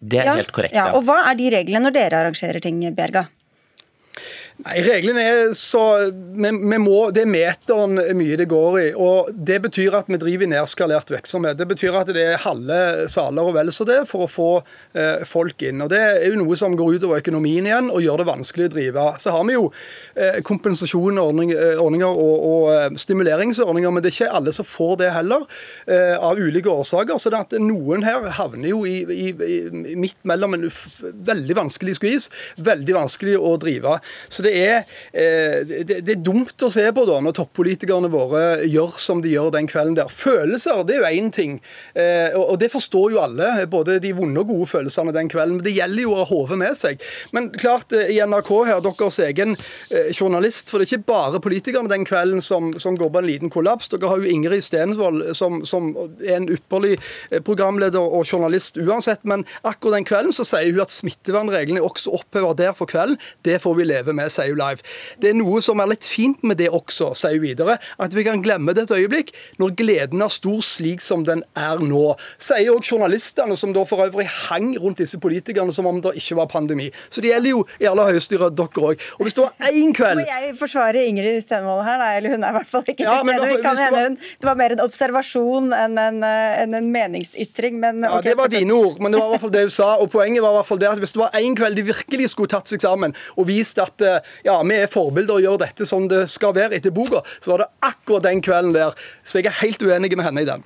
Det 0.00 0.22
er 0.22 0.30
ja, 0.30 0.36
helt 0.38 0.54
korrekt, 0.56 0.72
ja. 0.78 0.86
Og 0.96 1.04
hva 1.04 1.18
er 1.28 1.36
de 1.36 1.50
reglene 1.52 1.84
når 1.84 1.96
dere 1.98 2.22
arrangerer 2.22 2.62
ting, 2.64 2.80
Bjerga? 2.96 3.26
Nei, 4.60 4.80
reglene 4.84 5.22
er 5.24 5.52
så 5.56 5.82
vi, 6.10 6.50
vi 6.50 6.78
må, 6.80 6.96
Det 7.14 7.22
er 7.22 7.30
meteren 7.30 7.96
mye 8.18 8.36
det 8.36 8.46
går 8.50 8.76
i. 8.80 8.86
og 8.92 9.30
Det 9.32 9.56
betyr 9.64 9.94
at 9.96 10.10
vi 10.10 10.18
driver 10.20 10.50
nedskalert 10.50 11.12
virksomhet. 11.12 11.56
Det 11.56 11.66
betyr 11.70 11.96
at 11.96 12.10
det 12.12 12.24
er 12.34 12.42
halve 12.42 13.08
saler 13.08 13.46
og 13.46 13.54
vel 13.56 13.72
så 13.72 13.86
det 13.88 14.02
for 14.10 14.26
å 14.26 14.30
få 14.30 14.48
eh, 14.98 15.24
folk 15.28 15.64
inn. 15.64 15.80
og 15.84 15.88
Det 15.92 16.00
er 16.00 16.26
jo 16.28 16.42
noe 16.42 16.58
som 16.60 16.76
går 16.76 16.98
utover 16.98 17.22
økonomien 17.22 17.68
igjen 17.70 17.88
og 17.88 18.04
gjør 18.04 18.20
det 18.20 18.28
vanskelig 18.28 18.68
å 18.68 18.72
drive. 18.74 19.06
Så 19.22 19.32
har 19.32 19.46
vi 19.48 19.56
jo 19.56 19.70
eh, 20.14 20.40
kompensasjonsordninger 20.44 21.62
eh, 21.70 21.80
og, 21.80 22.20
og, 22.20 22.68
eh, 22.74 23.00
stimuleringsordninger, 23.00 23.96
men 23.96 24.04
det 24.04 24.12
er 24.12 24.18
ikke 24.18 24.38
alle 24.40 24.54
som 24.56 24.68
får 24.68 25.00
det 25.04 25.12
heller, 25.16 25.46
eh, 25.88 26.16
av 26.18 26.36
ulike 26.40 26.68
årsaker. 26.68 27.16
så 27.16 27.32
det 27.32 27.44
at 27.46 27.56
Noen 27.60 28.04
her 28.04 28.28
havner 28.36 28.74
jo 28.74 28.84
i, 28.84 29.00
i, 29.08 29.32
i 29.32 29.96
midt 29.96 30.20
mellom 30.28 30.58
en 30.58 30.68
veldig 31.30 31.56
vanskelig 31.56 31.96
skvis, 31.96 32.30
veldig 32.60 32.96
vanskelig 32.98 33.38
å 33.40 33.56
drive. 33.60 33.98
Så 34.28 34.44
det 34.44 34.49
det 34.50 34.58
er, 34.66 34.84
eh, 35.12 35.84
det, 35.86 36.14
er 36.14 36.22
dumt 36.22 36.64
å 36.64 36.70
se 36.72 36.84
på 36.94 37.04
da, 37.08 37.18
når 37.22 37.36
toppolitikerne 37.38 38.10
våre 38.12 38.66
gjør 38.66 38.98
som 39.00 39.22
de 39.22 39.32
gjør 39.34 39.52
den 39.54 39.68
kvelden 39.70 39.96
der. 39.98 40.10
Følelser 40.10 40.82
det 40.86 40.98
er 40.98 41.04
jo 41.04 41.22
én 41.22 41.30
ting, 41.34 41.58
eh, 41.94 42.36
og 42.38 42.58
det 42.62 42.70
forstår 42.72 43.14
jo 43.14 43.22
alle. 43.22 43.52
Både 43.70 43.98
de 44.02 44.12
vonde 44.16 44.42
og 44.42 44.50
gode 44.50 44.68
følelsene 44.70 45.14
den 45.14 45.30
kvelden. 45.30 45.58
Men 45.58 45.66
det 45.66 45.76
gjelder 45.76 46.04
jo 46.04 46.14
å 46.14 46.22
ha 46.22 46.28
hodet 46.30 46.58
med 46.60 46.78
seg. 46.78 47.02
Men 47.36 47.50
klart, 47.54 47.92
eh, 47.92 48.12
i 48.16 48.20
NRK 48.20 48.50
her, 48.66 48.82
deres 48.84 49.20
egen 49.22 49.56
journalist, 50.16 50.70
for 50.70 50.80
det 50.80 50.86
er 50.86 50.96
ikke 50.96 51.10
bare 51.10 51.40
politikerne 51.42 51.90
den 51.90 52.06
kvelden 52.08 52.42
som, 52.44 52.72
som 52.80 52.96
går 52.98 53.10
på 53.12 53.22
en 53.22 53.28
liten 53.28 53.52
kollaps. 53.52 53.90
Dere 53.92 54.10
har 54.10 54.22
jo 54.22 54.30
Ingrid 54.30 54.64
Stensvold, 54.64 55.22
som, 55.38 55.60
som 55.68 55.92
er 56.20 56.38
en 56.38 56.48
ypperlig 56.50 56.96
programleder 57.46 58.00
og 58.00 58.26
journalist 58.26 58.78
uansett. 58.80 59.22
Men 59.28 59.44
akkurat 59.62 60.00
den 60.00 60.08
kvelden 60.08 60.34
så 60.34 60.46
sier 60.46 60.72
hun 60.72 60.84
at 60.84 60.94
smittevernreglene 60.94 61.82
er 61.82 61.86
også 61.86 62.14
oppheva 62.16 62.54
der 62.56 62.74
for 62.76 62.90
kvelden. 62.90 63.18
Det 63.46 63.60
får 63.62 63.76
vi 63.78 63.88
leve 63.88 64.14
med 64.16 64.32
sier 64.40 64.54
hun 64.54 64.60
live. 64.60 64.86
Det 65.20 65.32
er 65.32 65.38
noe 65.38 65.60
som 65.64 65.80
er 65.82 65.92
litt 65.92 66.06
fint 66.06 66.42
med 66.46 66.60
det 66.60 66.70
også, 66.72 67.12
sier 67.18 67.38
hun 67.38 67.44
videre. 67.44 67.78
At 68.00 68.16
vi 68.16 68.24
kan 68.26 68.42
glemme 68.44 68.74
det 68.76 68.88
et 68.88 68.96
øyeblikk 68.96 69.32
når 69.60 69.74
gleden 69.78 70.24
er 70.24 70.32
stor 70.32 70.60
slik 70.64 71.04
som 71.04 71.24
den 71.28 71.44
er 71.58 71.80
nå. 71.84 72.14
Sier 72.40 72.72
òg 72.74 72.86
journalistene, 72.86 73.56
som 73.60 73.74
da 73.76 73.84
for 73.88 74.02
øvrig 74.06 74.28
hang 74.48 74.72
rundt 74.80 75.00
disse 75.02 75.20
politikerne 75.20 75.74
som 75.74 75.88
om 75.90 76.00
det 76.02 76.16
ikke 76.20 76.38
var 76.40 76.50
pandemi. 76.50 76.90
Så 77.10 77.22
det 77.22 77.32
gjelder 77.32 77.54
jo 77.54 77.64
i 77.80 77.88
aller 77.90 78.10
høyeste 78.10 78.38
grad 78.40 78.56
dere 78.58 78.86
òg. 78.90 79.06
Og 79.18 79.26
hvis 79.26 79.36
det 79.36 79.44
var 79.44 79.70
én 79.70 79.94
kveld 79.96 80.22
Må 80.22 80.26
jeg 80.28 80.54
forsvare 80.60 81.04
Ingrid 81.08 81.40
Stenvold 81.44 81.84
her, 81.86 81.98
da? 82.00 82.10
Eller 82.18 82.36
hun 82.36 82.44
er 82.44 82.54
i 82.54 82.58
hvert 82.58 82.70
fall 82.70 82.84
ikke 82.86 83.02
til 83.02 83.10
ja, 83.10 83.20
stede. 83.20 83.62
Kan 83.64 83.80
hende 83.80 84.04
hun 84.06 84.18
Det 84.20 84.48
var 84.48 84.58
mer 84.60 84.74
en 84.76 84.84
observasjon 84.84 85.72
enn 85.76 85.98
en, 86.00 86.22
eh, 86.26 86.62
en, 86.62 86.76
en 86.78 86.90
meningsytring, 86.92 87.78
men 87.82 88.04
Ja, 88.06 88.20
det 88.24 88.36
var 88.38 88.52
dine 88.52 88.76
ord, 88.76 89.00
men 89.00 89.12
det 89.12 89.20
var 89.20 89.30
i 89.30 89.34
hvert 89.34 89.44
fall 89.44 89.54
det 89.56 89.64
hun 89.68 89.74
sa. 89.74 89.90
Og 90.02 90.10
poenget 90.12 90.44
var 90.44 90.54
i 90.54 90.60
hvert 90.60 90.70
fall 90.70 90.82
det 90.82 90.90
at 90.90 91.02
hvis 91.02 91.14
det 91.16 91.22
var 91.22 91.38
én 91.40 91.56
kveld 91.58 91.78
de 91.78 91.86
virkelig 91.90 92.30
skulle 92.34 92.52
tatt 92.52 92.70
seg 92.70 92.82
sammen 92.84 93.14
og 93.36 93.48
vist 93.50 93.80
at 93.82 94.04
eh, 94.04 94.29
ja, 94.46 94.58
vi 94.66 94.80
er 94.80 94.90
forbilder 94.90 95.38
og 95.38 95.46
gjør 95.46 95.62
dette 95.64 95.86
som 95.88 96.08
det 96.10 96.26
skal 96.32 96.54
være 96.56 96.78
etter 96.78 96.94
boka, 96.94 97.22
så 97.40 97.54
var 97.54 97.64
det 97.64 97.70
akkurat 97.92 98.28
den 98.28 98.42
kvelden 98.44 98.76
der. 98.76 98.96
Så 99.24 99.40
jeg 99.40 99.50
er 99.50 99.62
helt 99.62 99.82
uenig 99.82 100.12
med 100.16 100.26
henne 100.26 100.44
i 100.44 100.48
den. 100.48 100.64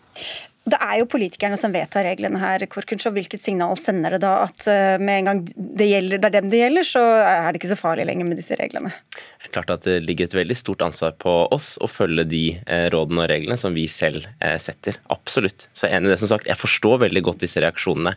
Det 0.64 0.78
er 0.80 0.96
jo 0.96 1.08
politikerne 1.12 1.58
som 1.60 1.72
vedtar 1.74 2.06
reglene 2.08 2.40
her. 2.40 2.62
Korkunsch, 2.72 3.04
og 3.08 3.12
Hvilket 3.18 3.42
signal 3.44 3.76
sender 3.76 4.16
det 4.16 4.22
da 4.24 4.32
at 4.46 4.64
eh, 4.70 4.96
med 4.96 5.18
en 5.20 5.28
gang 5.28 5.42
det, 5.44 5.88
gjelder, 5.90 6.22
det 6.22 6.28
er 6.30 6.34
dem 6.38 6.48
det 6.52 6.60
gjelder, 6.62 6.86
så 6.88 7.02
er 7.20 7.48
det 7.50 7.60
ikke 7.60 7.72
så 7.74 7.78
farlig 7.78 8.06
lenger 8.08 8.30
med 8.30 8.40
disse 8.40 8.56
reglene? 8.56 8.94
Det 9.12 9.50
er 9.50 9.52
klart 9.58 9.72
at 9.74 9.84
det 9.84 9.98
ligger 10.06 10.24
et 10.24 10.36
veldig 10.38 10.56
stort 10.56 10.84
ansvar 10.86 11.12
på 11.20 11.34
oss 11.52 11.74
å 11.84 11.88
følge 11.90 12.24
de 12.30 12.42
eh, 12.64 12.86
rådene 12.94 13.26
og 13.26 13.28
reglene 13.28 13.58
som 13.60 13.76
vi 13.76 13.84
selv 13.92 14.24
eh, 14.38 14.56
setter. 14.62 14.96
Absolutt. 15.12 15.66
Så 15.76 15.84
jeg 15.84 15.92
er 15.92 16.00
enig 16.00 16.08
i 16.08 16.14
det 16.14 16.20
som 16.22 16.32
sagt. 16.32 16.48
Jeg 16.48 16.60
forstår 16.60 17.02
veldig 17.04 17.24
godt 17.28 17.44
disse 17.44 17.60
reaksjonene. 17.60 18.14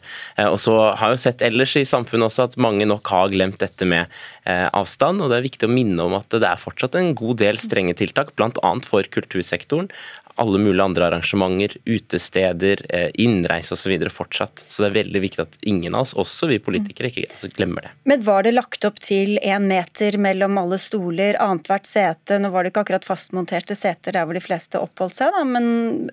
Og 0.48 0.56
så 0.62 0.78
har 0.95 1.12
jeg 1.14 1.24
sett 1.26 1.43
ellers 1.43 1.76
i 1.80 1.84
samfunnet 1.88 2.30
også 2.30 2.45
at 2.48 2.58
mange 2.62 2.88
nok 2.88 3.10
har 3.12 3.34
glemt 3.34 3.60
dette 3.60 3.88
med 3.89 4.08
avstand. 4.48 5.20
og 5.22 5.32
Det 5.32 5.39
er 5.39 5.45
viktig 5.50 5.68
å 5.68 5.74
minne 5.74 6.06
om 6.08 6.16
at 6.16 6.32
det 6.32 6.48
er 6.48 6.62
fortsatt 6.62 6.95
en 6.95 7.12
god 7.18 7.41
del 7.41 7.60
strenge 7.62 7.98
tiltak, 8.00 8.32
bl.a. 8.38 8.72
for 8.88 9.08
kultursektoren 9.12 9.91
alle 10.38 10.59
mulige 10.61 10.83
andre 10.83 11.07
arrangementer, 11.07 11.75
utesteder, 11.85 12.81
eh, 12.89 13.09
innreise 13.13 13.73
osv. 13.73 13.95
fortsatt. 14.13 14.65
Så 14.67 14.83
det 14.83 14.89
er 14.89 15.03
veldig 15.03 15.21
viktig 15.23 15.41
at 15.41 15.57
ingen 15.61 15.95
av 15.95 16.05
oss, 16.05 16.13
også 16.13 16.49
vi 16.51 16.59
politikere, 16.63 17.09
ikke 17.11 17.31
altså 17.33 17.49
glemmer 17.53 17.88
det. 17.88 17.93
Men 18.09 18.23
var 18.27 18.45
det 18.45 18.53
lagt 18.53 18.85
opp 18.85 18.99
til 19.03 19.39
én 19.41 19.67
meter 19.69 20.17
mellom 20.21 20.57
alle 20.61 20.79
stoler, 20.81 21.39
annethvert 21.41 21.89
sete? 21.89 22.39
Nå 22.41 22.51
var 22.53 22.63
det 22.63 22.73
ikke 22.73 22.85
akkurat 22.85 23.07
fastmonterte 23.07 23.77
seter 23.77 24.13
der 24.13 24.27
hvor 24.27 24.38
de 24.38 24.43
fleste 24.43 24.81
oppholdt 24.81 25.17
seg, 25.17 25.33
da, 25.33 25.43
men 25.47 26.09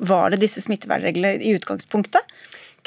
var 0.00 0.34
det 0.34 0.42
disse 0.42 0.62
smittevernreglene 0.64 1.38
i 1.42 1.54
utgangspunktet? 1.58 2.38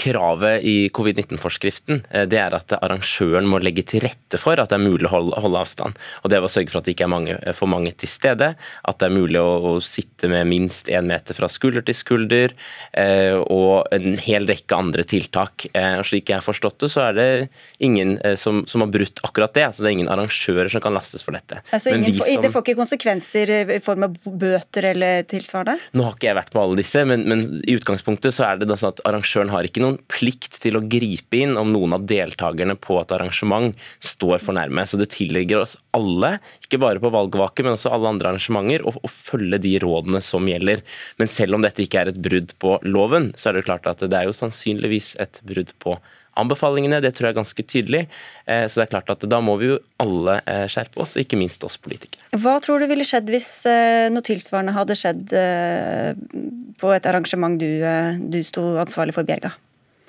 Kravet 0.01 0.63
i 0.63 0.89
covid-19-forskriften 0.93 2.01
eh, 2.09 2.25
det 2.29 2.39
er 2.41 2.55
at 2.57 2.73
arrangøren 2.77 3.47
må 3.49 3.59
legge 3.61 3.83
til 3.87 4.03
rette 4.05 4.39
for 4.41 4.59
at 4.59 4.71
det 4.71 4.77
er 4.77 4.83
mulig 4.83 5.07
å 5.09 5.13
holde, 5.13 5.59
avstand. 5.61 5.97
Og 6.23 6.31
Det 6.31 6.37
er 6.37 6.45
å 6.45 6.51
sørge 6.51 6.71
for 6.71 6.81
at 6.81 6.87
det 6.87 6.95
ikke 6.95 7.05
er 7.07 7.11
mange, 7.13 7.37
eh, 7.37 7.55
for 7.55 7.69
mange 7.71 7.91
til 7.93 8.09
stede, 8.09 8.53
at 8.57 9.01
det 9.01 9.09
er 9.09 9.15
mulig 9.15 9.41
å, 9.41 9.73
å 9.73 9.73
sitte 9.83 10.29
med 10.31 10.47
minst 10.49 10.89
én 10.91 11.09
meter 11.09 11.37
fra 11.37 11.49
skulder 11.51 11.85
til 11.85 11.97
skulder, 11.97 12.55
eh, 12.97 13.35
og 13.41 13.91
en 13.93 14.17
hel 14.21 14.47
rekke 14.49 14.77
andre 14.77 15.05
tiltak. 15.07 15.67
Eh, 15.73 15.99
slik 16.07 16.31
jeg 16.31 16.39
har 16.39 16.45
forstått 16.45 16.85
det, 16.85 16.91
så 16.93 17.07
er 17.09 17.17
det 17.17 17.27
ingen 17.83 18.15
eh, 18.25 18.37
som, 18.39 18.63
som, 18.69 18.85
har 18.85 18.93
brutt 18.93 19.21
akkurat 19.27 19.53
det. 19.57 19.67
altså 19.69 19.83
Det 19.83 19.91
er 19.91 19.97
ingen 19.99 20.11
arrangører 20.13 20.71
som 20.71 20.83
kan 20.83 20.95
lastes 20.97 21.25
for 21.25 21.37
dette. 21.37 21.61
Altså, 21.69 21.93
ingen, 21.93 22.13
som, 22.15 22.45
det 22.45 22.53
får 22.53 22.65
ikke 22.65 22.79
konsekvenser 22.79 23.55
i 23.77 23.81
form 23.83 24.07
av 24.07 24.17
bøter 24.25 24.91
eller 24.93 25.27
tilsvarende? 25.29 25.77
Nå 25.97 26.07
har 26.07 26.17
ikke 26.17 26.31
jeg 26.31 26.39
vært 26.41 26.55
på 26.55 26.63
alle 26.63 26.79
disse, 26.81 27.05
men, 27.09 27.27
men 27.29 27.45
i 27.65 27.77
utgangspunktet 27.77 28.35
så 28.35 28.49
er 28.49 28.61
det 28.61 28.69
sånn 28.71 28.93
at 28.95 29.05
arrangøren 29.09 29.51
har 29.53 29.67
ikke 29.67 29.71
ikke 29.71 29.85
noen 29.91 30.01
plikt 30.11 30.59
til 30.63 30.77
å 30.77 30.83
gripe 30.85 31.41
inn 31.43 31.57
om 31.59 31.71
noen 31.73 31.95
av 31.97 32.05
deltakerne 32.09 32.77
på 32.79 32.99
et 33.01 33.11
arrangement 33.15 33.75
står 33.99 34.41
for 34.43 34.57
nærme. 34.57 34.85
Så 34.87 34.99
det 34.99 35.11
tilligger 35.15 35.63
oss 35.63 35.77
alle, 35.95 36.37
ikke 36.63 36.81
bare 36.81 37.03
på 37.03 37.11
valgvake, 37.13 37.65
men 37.65 37.75
også 37.75 37.91
alle 37.93 38.11
andre 38.11 38.31
arrangementer, 38.31 38.85
å, 38.87 38.95
å 38.95 39.11
følge 39.11 39.61
de 39.61 39.75
rådene 39.83 40.21
som 40.23 40.47
gjelder. 40.47 40.85
Men 41.19 41.31
selv 41.31 41.57
om 41.57 41.65
dette 41.65 41.85
ikke 41.85 42.03
er 42.05 42.13
et 42.13 42.23
brudd 42.23 42.55
på 42.61 42.77
loven, 42.87 43.31
så 43.35 43.51
er 43.51 43.59
det 43.59 43.67
klart 43.67 43.89
at 43.89 44.03
det 44.05 44.17
er 44.17 44.29
jo 44.29 44.37
sannsynligvis 44.37 45.15
et 45.21 45.43
brudd 45.47 45.75
på 45.83 45.97
anbefalingene. 46.39 47.01
Det 47.03 47.11
tror 47.15 47.27
jeg 47.27 47.33
er 47.33 47.39
ganske 47.39 47.65
tydelig. 47.67 48.01
Eh, 48.45 48.65
så 48.67 48.81
det 48.81 48.85
er 48.85 48.93
klart 48.93 49.11
at 49.13 49.25
da 49.29 49.41
må 49.43 49.57
vi 49.59 49.71
jo 49.71 49.79
alle 50.01 50.39
eh, 50.45 50.65
skjerpe 50.71 51.03
oss, 51.03 51.17
ikke 51.19 51.39
minst 51.39 51.63
oss 51.67 51.77
politikere. 51.81 52.23
Hva 52.39 52.57
tror 52.63 52.81
du 52.81 52.87
ville 52.91 53.07
skjedd 53.07 53.31
hvis 53.31 53.49
eh, 53.69 54.07
noe 54.13 54.25
tilsvarende 54.25 54.75
hadde 54.75 54.97
skjedd 54.97 55.35
på 56.81 56.93
et 56.95 57.09
arrangement 57.09 57.59
du, 57.59 57.67
du 58.31 58.39
sto 58.47 58.63
ansvarlig 58.81 59.15
for, 59.17 59.27
Bjerga? 59.27 59.53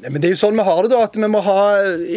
Men 0.00 0.16
det 0.22 0.30
er 0.30 0.32
jo 0.34 0.40
sånn 0.40 0.56
Vi 0.56 0.64
har 0.64 0.80
det 0.84 0.92
da, 0.94 1.02
at 1.04 1.16
vi 1.18 1.28
må 1.28 1.42
ha 1.44 1.60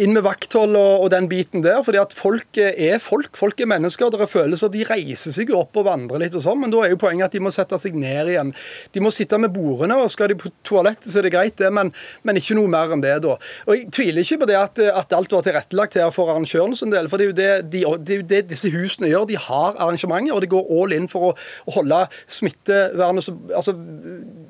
inn 0.00 0.14
med 0.16 0.24
vakthold 0.24 0.72
og, 0.78 1.04
og, 1.04 1.08
den 1.12 1.28
biten 1.28 1.64
der. 1.64 1.82
fordi 1.84 2.00
at 2.00 2.14
Folk 2.16 2.58
er 2.60 3.00
folk, 3.02 3.36
folk 3.36 3.60
er 3.60 3.68
mennesker. 3.68 4.12
Det 4.12 4.22
er 4.24 4.30
følelser. 4.30 4.72
De 4.72 4.84
reiser 4.88 5.34
seg 5.34 5.52
opp 5.56 5.76
og 5.80 5.86
vandrer 5.88 6.22
litt, 6.22 6.36
og 6.36 6.44
sånn, 6.44 6.60
men 6.62 6.72
da 6.72 6.84
er 6.84 6.94
jo 6.94 7.00
poenget 7.00 7.28
at 7.28 7.36
de 7.36 7.42
må 7.44 7.52
sette 7.54 7.76
seg 7.80 7.96
ned 7.98 8.30
igjen. 8.32 8.52
De 8.94 9.02
må 9.04 9.12
sitte 9.14 9.38
med 9.40 9.52
bordene, 9.54 9.98
og 10.00 10.12
skal 10.12 10.30
de 10.32 10.38
på 10.40 10.52
toalettet, 10.66 11.10
så 11.10 11.20
er 11.20 11.28
det 11.28 11.34
greit, 11.34 11.56
det, 11.60 11.70
men, 11.74 11.90
men, 12.24 12.38
ikke 12.40 12.56
noe 12.56 12.70
mer 12.70 12.94
enn 12.94 13.04
det. 13.04 13.16
da. 13.24 13.36
Og 13.66 13.74
Jeg 13.76 13.90
tviler 13.94 14.24
ikke 14.24 14.40
på 14.44 14.50
det 14.50 14.58
at, 14.60 14.80
at 15.02 15.16
alt 15.16 15.36
var 15.36 15.44
tilrettelagt 15.46 15.98
her 16.00 16.14
for 16.14 16.32
arrangørens 16.32 16.84
del. 16.84 17.10
for 17.10 17.20
Det 17.20 17.26
er 17.26 17.30
jo 17.32 17.36
det, 17.40 17.50
de, 17.74 17.84
det, 18.06 18.20
det, 18.30 18.42
disse 18.52 18.70
husene 18.72 19.10
gjør. 19.10 19.28
De 19.28 19.40
har 19.40 19.76
arrangementer, 19.76 20.34
og 20.34 20.44
de 20.44 20.52
går 20.54 20.72
all 20.78 20.96
in 20.96 21.10
for 21.10 21.32
å, 21.32 21.34
å 21.68 21.76
holde 21.78 22.04
smittevernet 22.30 23.28
altså, 23.54 23.76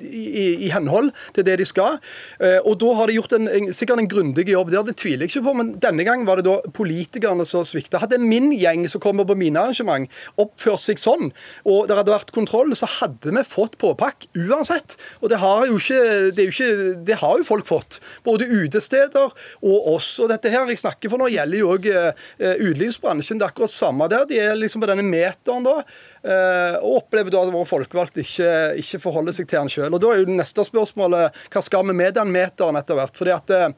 i, 0.05 0.47
i, 0.67 0.71
henhold 0.73 1.11
til 1.35 1.47
det 1.47 1.59
de 1.61 1.67
skal. 1.67 1.99
Eh, 2.39 2.59
og 2.61 2.77
da 2.81 2.93
har 2.99 3.09
de 3.09 3.17
gjort 3.17 3.24
en, 3.33 3.47
en, 3.49 3.71
sikkert 3.73 4.01
en 4.01 4.09
grundig 4.11 4.47
jobb 4.51 4.71
der, 4.73 4.85
det 4.85 4.97
tviler 5.01 5.25
jeg 5.25 5.33
ikke 5.33 5.45
på, 5.47 5.55
men 5.57 5.73
denne 5.81 6.05
gang 6.07 6.25
var 6.27 6.39
det 6.39 6.47
da 6.47 6.59
politikerne 6.75 7.45
som 7.47 7.65
svikta. 7.67 8.01
Hadde 8.03 8.19
min 8.21 8.51
gjeng 8.53 8.85
som 8.91 9.01
kommer 9.03 9.27
på 9.27 9.37
mine 9.39 9.61
arrangement, 9.61 10.09
oppført 10.41 10.83
seg 10.83 11.01
sånn, 11.01 11.31
og 11.65 11.89
det 11.89 11.97
hadde 11.97 12.13
vært 12.13 12.33
kontroll, 12.35 12.73
så 12.77 12.89
hadde 12.99 13.33
vi 13.33 13.45
fått 13.47 13.77
påpakk 13.81 14.27
uansett. 14.35 14.97
Og 15.21 15.31
det 15.31 15.39
har 15.41 15.65
jo 15.69 15.79
ikke, 15.79 16.01
det, 16.35 16.47
ikke, 16.51 16.69
det 17.07 17.19
har 17.21 17.39
jo 17.39 17.47
folk 17.47 17.67
fått. 17.69 17.99
Både 18.25 18.47
utesteder 18.49 19.33
og 19.65 19.89
oss. 19.95 20.09
Og 20.23 20.29
dette 20.31 20.51
her 20.53 20.69
jeg 20.71 20.81
snakker 20.81 21.11
for 21.11 21.21
nå, 21.21 21.29
gjelder 21.33 21.61
jo 21.61 21.71
òg 21.75 21.87
uh, 21.91 22.11
utelivsbransjen. 22.39 23.39
Det 23.39 23.47
er 23.47 23.53
akkurat 23.53 23.73
samme 23.73 24.09
der. 24.11 24.27
De 24.29 24.39
er 24.41 24.57
liksom 24.59 24.83
på 24.83 24.89
denne 24.89 25.05
meteren 25.05 25.65
da, 25.65 25.77
uh, 25.81 26.75
og 26.81 27.01
opplever 27.01 27.33
da 27.33 27.45
at 27.45 27.53
våre 27.53 27.69
folkevalgte 27.69 28.23
ikke, 28.23 28.51
ikke 28.81 29.01
forholder 29.03 29.35
seg 29.35 29.49
til 29.49 29.61
den 29.61 29.71
sjøl. 29.71 29.99
Da 30.01 30.11
er 30.11 30.23
jo 30.23 30.29
det 30.29 30.39
neste 30.39 30.65
spørsmålet 30.67 31.43
hva 31.53 31.63
skal 31.63 31.85
vi 31.87 31.97
med 31.97 32.15
den 32.17 32.33
meteren 32.33 32.79
etter 32.79 32.97
hvert? 32.97 33.14
Fordi 33.15 33.33
at 33.35 33.53
eh, 33.53 33.69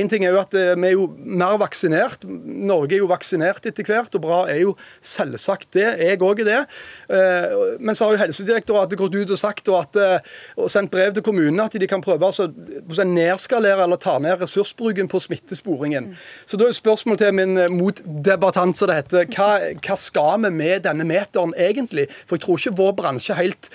En 0.00 0.08
ting 0.10 0.24
er 0.24 0.34
jo 0.34 0.40
at 0.42 0.54
eh, 0.56 0.74
vi 0.78 0.90
er 0.90 0.94
jo 0.96 1.08
mer 1.16 1.58
vaksinert. 1.60 2.24
Norge 2.24 2.96
er 2.96 3.02
jo 3.02 3.10
vaksinert 3.10 3.66
etter 3.66 3.86
hvert, 3.86 4.14
og 4.16 4.24
bra 4.24 4.40
er 4.50 4.62
jo 4.62 4.74
selvsagt 5.04 5.72
det. 5.76 5.86
Jeg 6.00 6.20
òg 6.24 6.42
er 6.44 6.48
det. 6.48 6.60
Eh, 7.12 7.56
men 7.80 7.96
så 7.96 8.06
har 8.06 8.16
jo 8.16 8.22
Helsedirektoratet 8.24 9.00
gått 9.00 9.16
ut 9.16 9.34
og 9.34 9.40
sagt 9.40 9.70
og, 9.72 9.80
at, 9.82 10.24
og 10.56 10.70
sendt 10.72 10.92
brev 10.92 11.14
til 11.16 11.24
kommunene 11.26 11.66
at 11.66 11.76
de 11.80 11.90
kan 11.90 12.02
prøve 12.04 12.26
altså, 12.26 12.48
å 12.50 13.06
nedskalere 13.06 13.84
eller 13.84 14.00
ta 14.00 14.16
ned 14.22 14.40
ressursbruken 14.42 15.10
på 15.10 15.22
smittesporingen. 15.22 16.12
Så 16.48 16.60
da 16.60 16.68
er 16.68 16.76
spørsmålet 16.76 17.24
til 17.24 17.36
min 17.36 17.58
motdebattant, 17.74 18.78
som 18.78 18.90
det 18.90 19.00
heter, 19.00 19.28
hva, 19.34 19.50
hva 19.80 19.98
skal 20.00 20.46
vi 20.46 20.52
med 20.54 20.86
denne 20.86 21.06
meteren 21.08 21.54
egentlig? 21.58 22.08
For 22.26 22.38
jeg 22.38 22.46
tror 22.46 22.60
ikke 22.60 22.78
vår 22.80 22.96
bransje 23.00 23.38
helt 23.38 23.70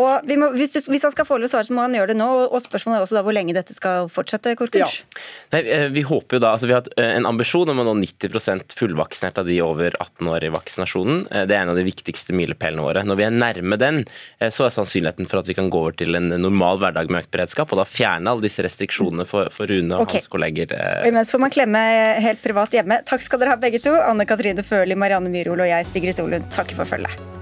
Og 0.00 0.32
må, 0.38 0.48
hvis, 0.56 0.74
du, 0.74 0.80
hvis, 0.92 1.04
han 1.04 1.14
skal 1.14 1.26
få 1.28 1.38
lov 1.40 1.50
å 1.50 1.52
svare, 1.52 1.66
så 1.68 1.76
må 1.76 1.84
han 1.84 1.96
gjøre 1.96 2.12
det 2.12 2.18
nå. 2.20 2.28
Og, 2.48 2.58
spørsmålet 2.64 3.00
er 3.00 3.06
også 3.06 3.18
da 3.18 3.24
hvor 3.26 3.36
lenge 3.36 3.54
dette 3.56 3.74
skal 3.76 4.08
fortsette, 4.12 4.54
Korkurs? 4.58 5.00
Ja. 5.02 5.22
Nei, 5.54 5.62
eh, 5.66 5.86
vi 5.92 6.04
håper 6.06 6.38
jo 6.38 6.42
da, 6.44 6.52
altså 6.56 6.70
vi 6.70 6.76
har 6.76 6.88
en 7.02 7.28
ambisjon 7.28 7.72
om 7.72 7.82
å 7.82 7.86
nå 7.88 7.96
90% 8.02 8.76
fullvaksinert 8.78 9.42
av 9.42 9.50
de 9.50 9.58
over 9.64 9.96
18 9.98 10.30
år 10.32 10.46
i 10.46 10.52
vaksinasjonen. 10.54 11.24
Det 11.48 11.56
er 11.56 11.64
en 11.64 11.72
av 11.72 11.78
de 11.78 11.86
viktigste 11.86 12.36
milepælene 12.36 12.84
våre. 12.84 13.04
Når 13.06 13.20
vi 13.20 13.26
er 13.26 13.34
nærme 13.34 13.78
den, 13.80 14.02
så 14.40 14.66
er 14.68 14.74
sannsynligheten 14.74 15.28
for 15.30 15.42
at 15.42 15.50
vi 15.50 15.56
kan 15.58 15.70
gå 15.72 15.82
over 15.84 15.96
til 15.98 16.18
en 16.18 16.30
normal 16.32 16.80
hverdag 16.82 17.12
med 17.12 17.24
økt 17.24 17.34
beredskap, 17.34 17.72
og 17.74 17.82
da 17.82 17.88
fjerne 17.88 18.32
alle 18.32 18.46
disse 18.46 18.64
restriksjonene 18.64 19.26
for, 19.28 19.50
for 19.54 19.70
Rune 19.70 19.98
og 19.98 20.06
okay. 20.06 20.20
hans 20.20 20.30
kolleger. 20.32 20.74
Imens 21.08 21.32
får 21.32 21.42
man 21.42 21.54
klemme 21.54 21.82
helt 22.22 22.42
privat 22.44 22.74
hjemme. 22.78 23.02
Takk 23.08 23.24
skal 23.24 23.42
dere 23.42 23.56
ha 23.56 23.60
begge 23.60 23.82
to. 23.82 23.94
Anne 24.06 24.26
Katrine 24.28 24.64
Føhli, 24.66 24.98
Marianne 24.98 25.32
Myhrol 25.32 25.64
og 25.64 25.72
jeg, 25.72 25.88
Sigrid 25.88 26.18
Solund, 26.18 26.50
takker 26.54 26.78
for 26.78 26.88
følget. 26.88 27.41